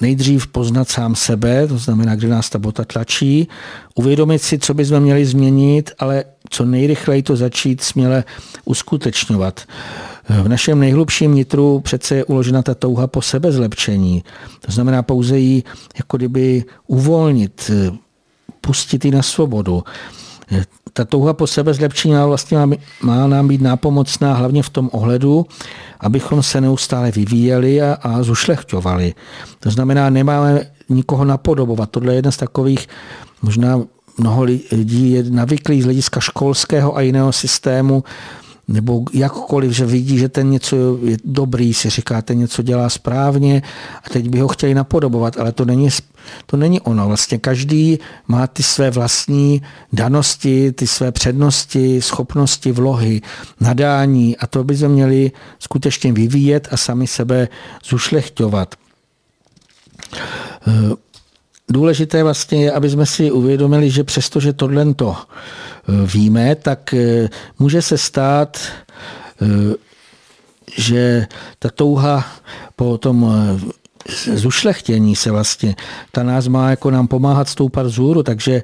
[0.00, 3.48] nejdřív poznat sám sebe, to znamená, kde nás ta bota tlačí,
[3.94, 8.24] uvědomit si, co bychom měli změnit, ale co nejrychleji to začít směle
[8.64, 9.68] uskutečňovat.
[10.28, 14.24] V našem nejhlubším nitru přece je uložena ta touha po sebezlepšení.
[14.66, 15.62] To znamená pouze ji
[15.98, 17.70] jako kdyby uvolnit,
[18.66, 19.84] pustit ji na svobodu.
[20.92, 25.46] Ta touha po sebe zlepšení vlastně má, má nám být nápomocná hlavně v tom ohledu,
[26.00, 29.14] abychom se neustále vyvíjeli a, a zušlechťovali.
[29.60, 31.90] To znamená, nemáme nikoho napodobovat.
[31.90, 32.88] Tohle je jeden z takových,
[33.42, 33.82] možná
[34.18, 38.04] mnoho lidí je navyklých z hlediska školského a jiného systému,
[38.68, 43.62] nebo jakkoliv, že vidí, že ten něco je dobrý, si říká, ten něco dělá správně
[44.04, 45.88] a teď by ho chtěli napodobovat, ale to není,
[46.46, 47.08] to není ono.
[47.08, 47.98] Vlastně každý
[48.28, 49.62] má ty své vlastní
[49.92, 53.20] danosti, ty své přednosti, schopnosti, vlohy,
[53.60, 57.48] nadání a to by se měli skutečně vyvíjet a sami sebe
[57.84, 58.74] zušlechťovat.
[61.70, 67.28] Důležité vlastně je, aby jsme si uvědomili, že přestože tohle to eh, víme, tak eh,
[67.58, 68.58] může se stát,
[69.42, 69.74] eh,
[70.76, 71.26] že
[71.58, 72.26] ta touha
[72.76, 73.32] po tom
[74.34, 75.76] zušlechtění se vlastně,
[76.12, 78.62] ta nás má jako nám pomáhat stoupat vzhůru, takže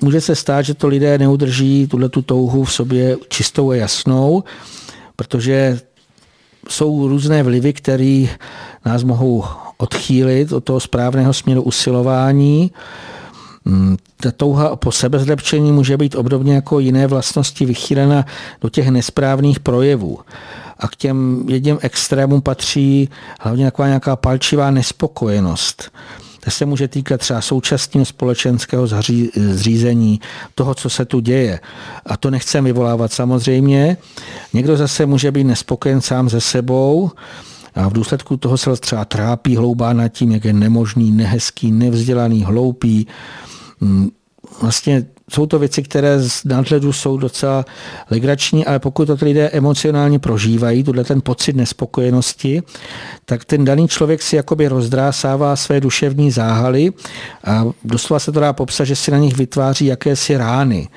[0.00, 4.44] může se stát, že to lidé neudrží tuhle tu touhu v sobě čistou a jasnou,
[5.16, 5.80] protože
[6.68, 8.26] jsou různé vlivy, které
[8.84, 9.44] nás mohou
[9.80, 12.70] odchýlit od toho správného směru usilování.
[13.64, 18.26] Mm, ta touha po sebezlepšení může být obdobně jako jiné vlastnosti vychýlena
[18.60, 20.18] do těch nesprávných projevů.
[20.78, 23.08] A k těm jedním extrémům patří
[23.40, 25.90] hlavně taková nějaká palčivá nespokojenost.
[26.44, 28.86] To se může týkat třeba současného společenského
[29.36, 30.20] zřízení,
[30.54, 31.60] toho, co se tu děje.
[32.06, 33.96] A to nechceme vyvolávat samozřejmě.
[34.52, 37.10] Někdo zase může být nespokojen sám se sebou,
[37.74, 42.44] a v důsledku toho se třeba trápí, hloubá nad tím, jak je nemožný, nehezký, nevzdělaný,
[42.44, 43.06] hloupý.
[43.80, 44.10] Mm,
[44.62, 47.64] vlastně jsou to věci, které z nadhledu jsou docela
[48.10, 52.62] legrační, ale pokud to lidé emocionálně prožívají, tuhle ten pocit nespokojenosti,
[53.24, 56.92] tak ten daný člověk si jakoby rozdrásává své duševní záhaly
[57.44, 60.88] a doslova se to dá popsat, že si na nich vytváří jakési rány.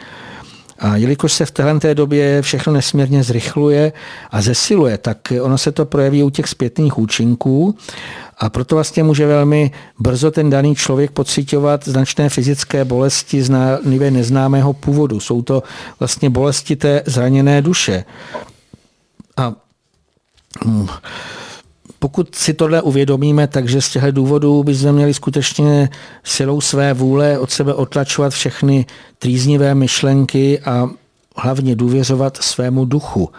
[0.83, 3.93] A jelikož se v téhle době všechno nesmírně zrychluje
[4.31, 7.75] a zesiluje, tak ono se to projeví u těch zpětných účinků
[8.37, 13.49] a proto vlastně může velmi brzo ten daný člověk pocitovat značné fyzické bolesti z
[14.09, 15.19] neznámého původu.
[15.19, 15.63] Jsou to
[15.99, 18.03] vlastně bolesti té zraněné duše.
[19.37, 19.53] A
[20.65, 20.87] hm,
[22.03, 25.89] pokud si tohle uvědomíme, takže z těchto důvodů bychom měli skutečně
[26.23, 28.85] silou své vůle od sebe otlačovat všechny
[29.19, 30.89] trýznivé myšlenky a
[31.35, 33.29] hlavně důvěřovat svému duchu.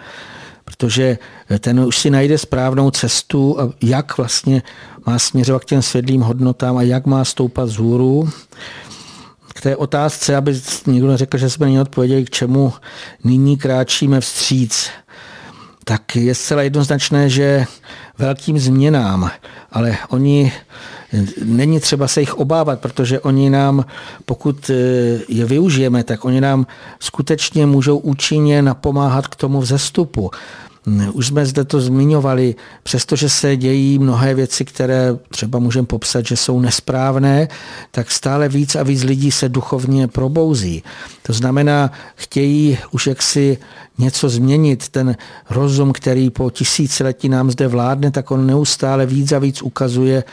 [0.64, 1.18] Protože
[1.60, 4.62] ten už si najde správnou cestu, jak vlastně
[5.06, 8.30] má směřovat k těm světlým hodnotám a jak má stoupat z hůru.
[9.54, 12.72] K té otázce, aby někdo neřekl, že jsme neodpověděli, k čemu
[13.24, 14.88] nyní kráčíme vstříc
[15.84, 17.64] tak je zcela jednoznačné, že
[18.18, 19.30] velkým změnám,
[19.72, 20.52] ale oni
[21.44, 23.84] není třeba se jich obávat, protože oni nám,
[24.24, 24.74] pokud eh,
[25.28, 26.66] je využijeme, tak oni nám
[27.00, 30.30] skutečně můžou účinně napomáhat k tomu vzestupu.
[31.12, 36.36] Už jsme zde to zmiňovali, přestože se dějí mnohé věci, které třeba můžeme popsat, že
[36.36, 37.48] jsou nesprávné,
[37.90, 40.82] tak stále víc a víc lidí se duchovně probouzí.
[41.22, 43.58] To znamená, chtějí už jaksi
[43.98, 44.88] něco změnit.
[44.88, 45.16] Ten
[45.50, 50.24] rozum, který po tisíciletí nám zde vládne, tak on neustále víc a víc ukazuje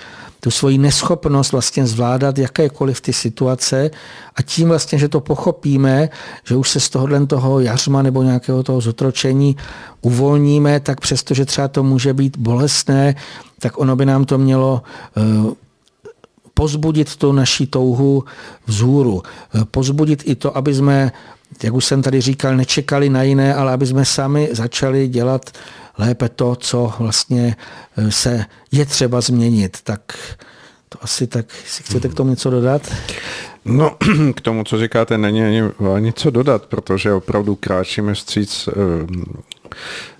[0.41, 3.91] tu svoji neschopnost vlastně zvládat jakékoliv ty situace
[4.35, 6.09] a tím vlastně, že to pochopíme,
[6.47, 9.55] že už se z tohohle toho jařma nebo nějakého toho zotročení
[10.01, 13.15] uvolníme, tak přesto, že třeba to může být bolestné,
[13.59, 14.81] tak ono by nám to mělo
[15.17, 15.21] eh,
[16.53, 18.23] pozbudit tu naší touhu
[18.65, 19.23] vzhůru.
[19.55, 21.11] Eh, pozbudit i to, aby jsme,
[21.63, 25.51] jak už jsem tady říkal, nečekali na jiné, ale aby jsme sami začali dělat
[26.01, 27.55] lépe to, co vlastně
[27.97, 29.77] eh, se je třeba změnit.
[29.83, 30.01] Tak
[30.89, 32.93] to asi tak, si chcete k tomu něco dodat?
[33.65, 33.97] No,
[34.35, 35.61] k tomu, co říkáte, není ani,
[35.95, 38.71] ani co dodat, protože opravdu kráčíme stříc eh,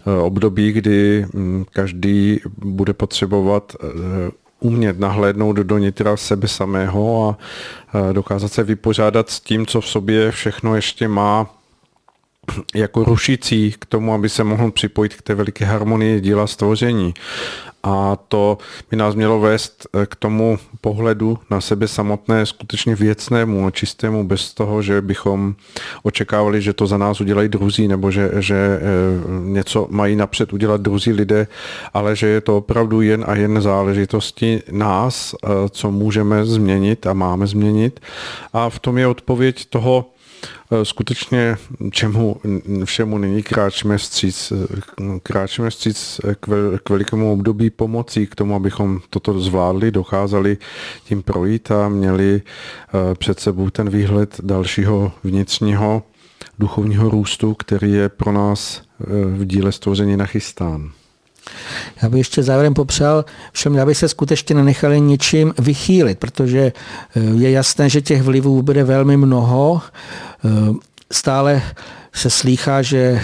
[0.08, 3.76] eh, období, kdy hm, každý bude potřebovat
[4.60, 7.36] umět nahlédnout do nitra sebe samého
[7.94, 11.61] a dokázat se vypořádat s tím, co v sobě všechno ještě má
[12.76, 17.13] jako rušící k tomu, aby se mohl připojit k té veliké harmonii díla stvoření.
[17.84, 18.57] A to
[18.91, 24.27] by nás mělo vést eh, k tomu pohledu na sebe samotné skutečně věcnému a čistému,
[24.27, 25.55] bez toho, že bychom
[26.03, 28.81] očekávali, že to za nás udělají druzí, nebo že, že eh,
[29.43, 31.47] něco mají napřed udělat druzí lidé,
[31.93, 37.13] ale že je to opravdu jen a jen záležitosti nás, eh, co můžeme změnit a
[37.13, 37.99] máme změnit.
[38.53, 40.05] A v tom je odpověď toho,
[40.84, 41.57] skutečně
[41.91, 42.35] čemu
[42.85, 48.55] všemu nyní kráčíme vstříc, eh, kráčíme vstříc k, vel, k velikému období pomocí k tomu,
[48.55, 50.57] abychom toto zvládli, dokázali
[51.05, 56.03] tím projít a měli eh, před sebou ten výhled dalšího vnitřního
[56.59, 58.81] duchovního růstu, který je pro nás
[59.35, 60.91] v díle stvoření nachystán.
[62.01, 66.72] Já bych ještě závěrem popřál všem, aby se skutečně nenechali ničím vychýlit, protože
[67.38, 70.31] je jasné, že těch vlivů bude velmi mnoho Eh,
[71.11, 71.61] stále
[72.13, 73.22] se slýchá, že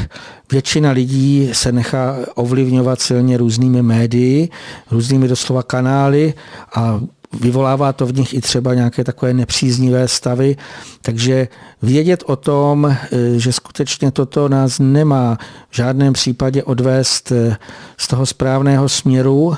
[0.52, 4.49] většina lidí se nechá ovlivňovat silně různými médii,
[4.91, 6.34] různými doslova kanály
[6.76, 6.99] a
[7.39, 10.56] vyvolává to v nich i třeba nějaké takové nepříznivé stavy.
[11.02, 11.48] Takže
[11.81, 12.98] vědět o tom, eh,
[13.39, 15.38] že skutečně toto nás nemá
[15.69, 17.57] v žádném případě odvést eh,
[17.98, 19.57] z toho správného směru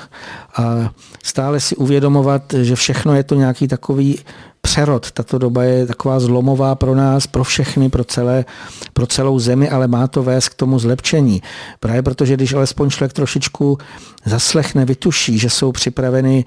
[0.55, 4.19] a stále si uvědomovat, že všechno je to nějaký takový
[4.61, 5.11] přerod.
[5.11, 8.45] Tato doba je taková zlomová pro nás, pro všechny, pro, celé,
[8.93, 11.41] pro celou zemi, ale má to vést k tomu zlepšení.
[11.79, 13.77] Právě protože když alespoň člověk trošičku
[14.25, 16.45] zaslechne, vytuší, že jsou připraveny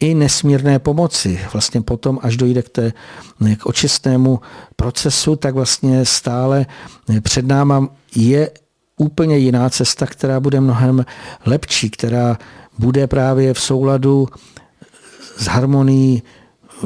[0.00, 1.40] i nesmírné pomoci.
[1.52, 2.92] Vlastně potom, až dojde k, té,
[3.58, 4.40] k očistnému
[4.76, 6.66] procesu, tak vlastně stále
[7.22, 8.50] před náma je
[8.96, 11.04] úplně jiná cesta, která bude mnohem
[11.46, 12.38] lepší, která
[12.78, 14.28] bude právě v souladu
[15.36, 16.22] s harmonií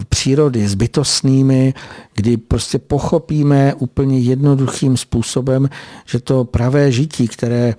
[0.09, 1.75] přírody, s bytostnými,
[2.15, 5.69] kdy prostě pochopíme úplně jednoduchým způsobem,
[6.07, 7.75] že to pravé žití, které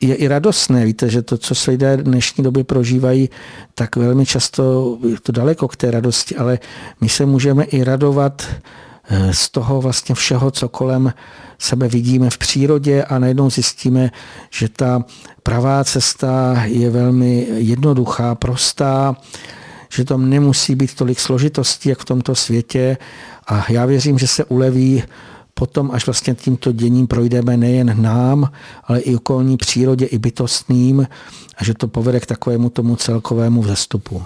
[0.00, 0.84] je i radostné.
[0.84, 3.30] Víte, že to, co se lidé dnešní doby prožívají,
[3.74, 6.58] tak velmi často je to daleko k té radosti, ale
[7.00, 8.46] my se můžeme i radovat
[9.08, 11.12] eh, z toho vlastně všeho, co kolem
[11.58, 14.10] sebe vidíme v přírodě a najednou zjistíme,
[14.50, 15.04] že ta
[15.42, 19.16] pravá cesta je velmi jednoduchá, prostá,
[19.92, 22.96] že tam nemusí být tolik složitostí, jak v tomto světě
[23.46, 25.02] a já věřím, že se uleví
[25.54, 28.52] potom, až vlastně tímto děním projdeme nejen nám,
[28.84, 31.06] ale i okolní přírodě, i bytostným
[31.56, 34.22] a že to povede k takovému tomu celkovému vzestupu.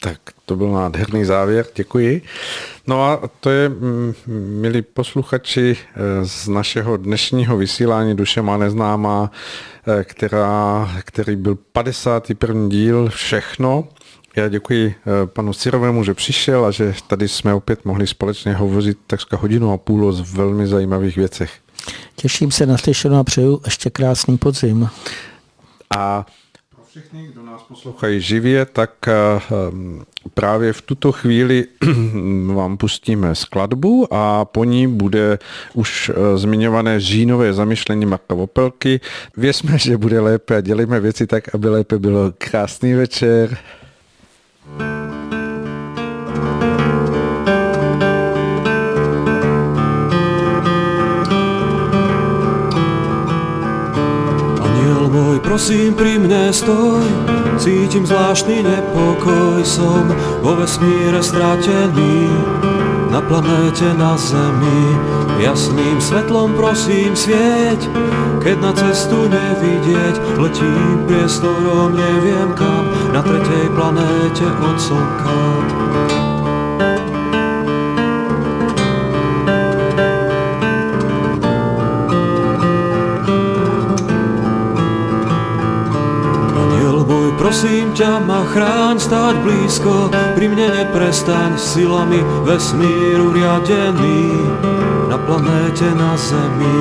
[0.00, 2.22] Tak to byl nádherný závěr, děkuji.
[2.86, 4.14] No a to je, mm,
[4.60, 9.30] milí posluchači, eh, z našeho dnešního vysílání Duše má neznámá,
[9.86, 12.68] eh, která, který byl 51.
[12.68, 13.88] díl Všechno.
[14.38, 18.98] Já děkuji eh, panu Cirovému, že přišel a že tady jsme opět mohli společně hovořit
[19.06, 21.52] takřka hodinu a půl o velmi zajímavých věcech.
[22.16, 24.88] Těším se na slyšenou a přeju ještě krásný podzim.
[25.98, 26.26] A
[26.74, 29.12] pro všechny, kdo nás poslouchají živě, tak eh,
[30.34, 31.64] právě v tuto chvíli
[32.54, 35.38] vám pustíme skladbu a po ní bude
[35.74, 39.00] už eh, zmiňované říjnové zamyšlení Marka Vopelky.
[39.36, 42.32] Věřme, že bude lépe a dělejme věci tak, aby lépe bylo.
[42.38, 43.58] Krásný večer.
[55.48, 57.00] Prosím, pri mne stoj,
[57.56, 60.04] cítim zvláštny nepokoj, som
[60.44, 62.28] vo vesmíre stratený,
[63.08, 64.92] na planéte na Zemi.
[65.40, 67.80] Jasným svetlom prosím svieť,
[68.44, 76.07] keď na cestu nevidieť, letím priestorom neviem kam, na tretej planéte od Slnka.
[87.48, 94.36] Prosím ťa, ma chráň stáť blízko, pri mne neprestaň silami vesmíru riadený.
[95.08, 96.80] Na planéte, na Zemi,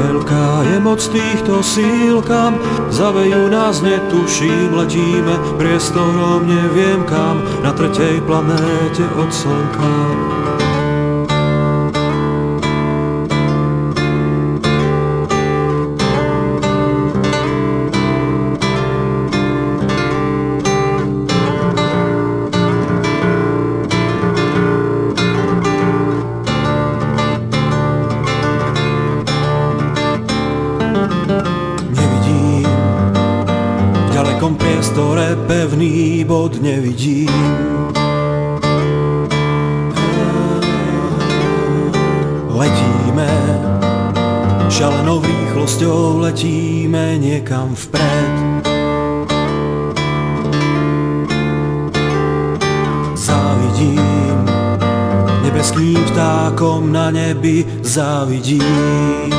[0.00, 2.56] veľká je moc týchto síl, kam
[2.88, 10.69] zavejú nás netuším, letíme priestorom neviem kam, na tretej planéte od Slnka.
[34.88, 37.28] Ktoré pevný bod nevidím.
[42.48, 43.32] Letíme,
[44.72, 48.32] šalenou rýchlosťou letíme niekam vpred.
[53.16, 54.48] Závidím,
[55.44, 59.32] nebeským vtákom na nebi závidím.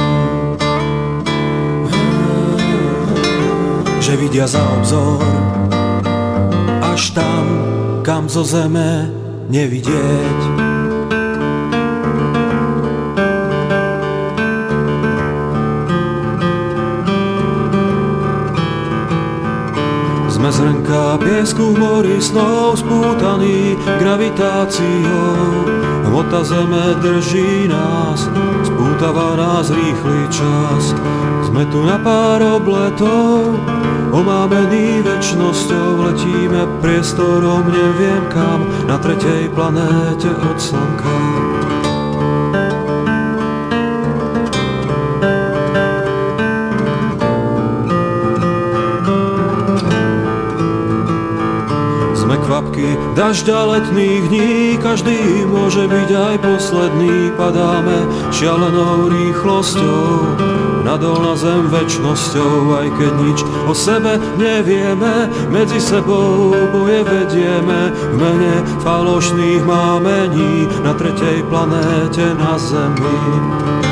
[4.11, 5.23] Že vidia za obzor
[6.83, 7.45] až tam,
[8.03, 9.07] kam zo zeme
[9.47, 10.39] nevidieť.
[20.27, 25.39] Sme zrnka piesku v mori snov spútaný gravitáciou.
[26.11, 28.27] Hmota zeme drží nás,
[28.67, 30.91] spútava nás rýchly čas.
[31.47, 33.55] Sme tu na pár obletov,
[34.11, 41.17] omámený väčšnosťou, letíme priestorom neviem kam, na tretej planéte od slnka.
[52.51, 57.31] Kvapky dažďa letných dní, každý môže byť aj posledný.
[57.39, 60.35] Padáme šialenou rýchlosťou,
[60.83, 63.39] nadol na zem väčšnosťou, aj keď nič
[63.69, 72.57] o sebe nevieme, medzi sebou boje vedieme, v mene falošných mámení na tretej planéte na
[72.57, 73.90] Zemi.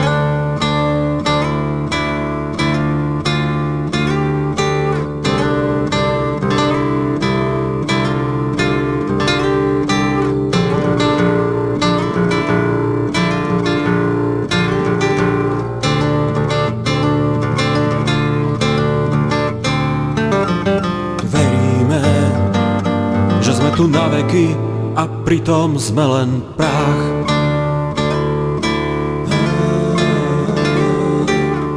[25.29, 27.05] Pritom sme len prach.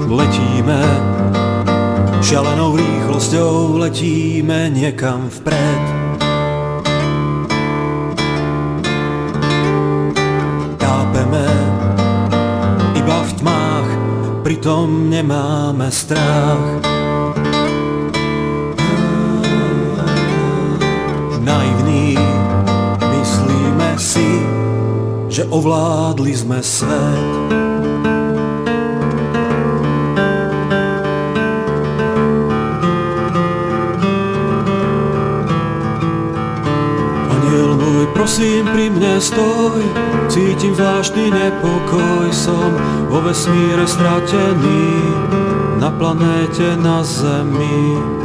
[0.08, 0.80] Letíme,
[2.24, 5.84] šialenou rýchlosťou letíme niekam vpred.
[10.80, 11.48] Tápeme
[12.96, 13.88] iba v tmách,
[14.48, 16.91] pritom nemáme strach.
[25.43, 27.27] Že ovládli sme svet.
[37.27, 39.82] Aniel môj, prosím, pri mne stoj,
[40.31, 42.70] cítim zvláštny nepokoj, som
[43.10, 44.94] vo vesmíre stratený,
[45.82, 48.22] na planéte na Zemi.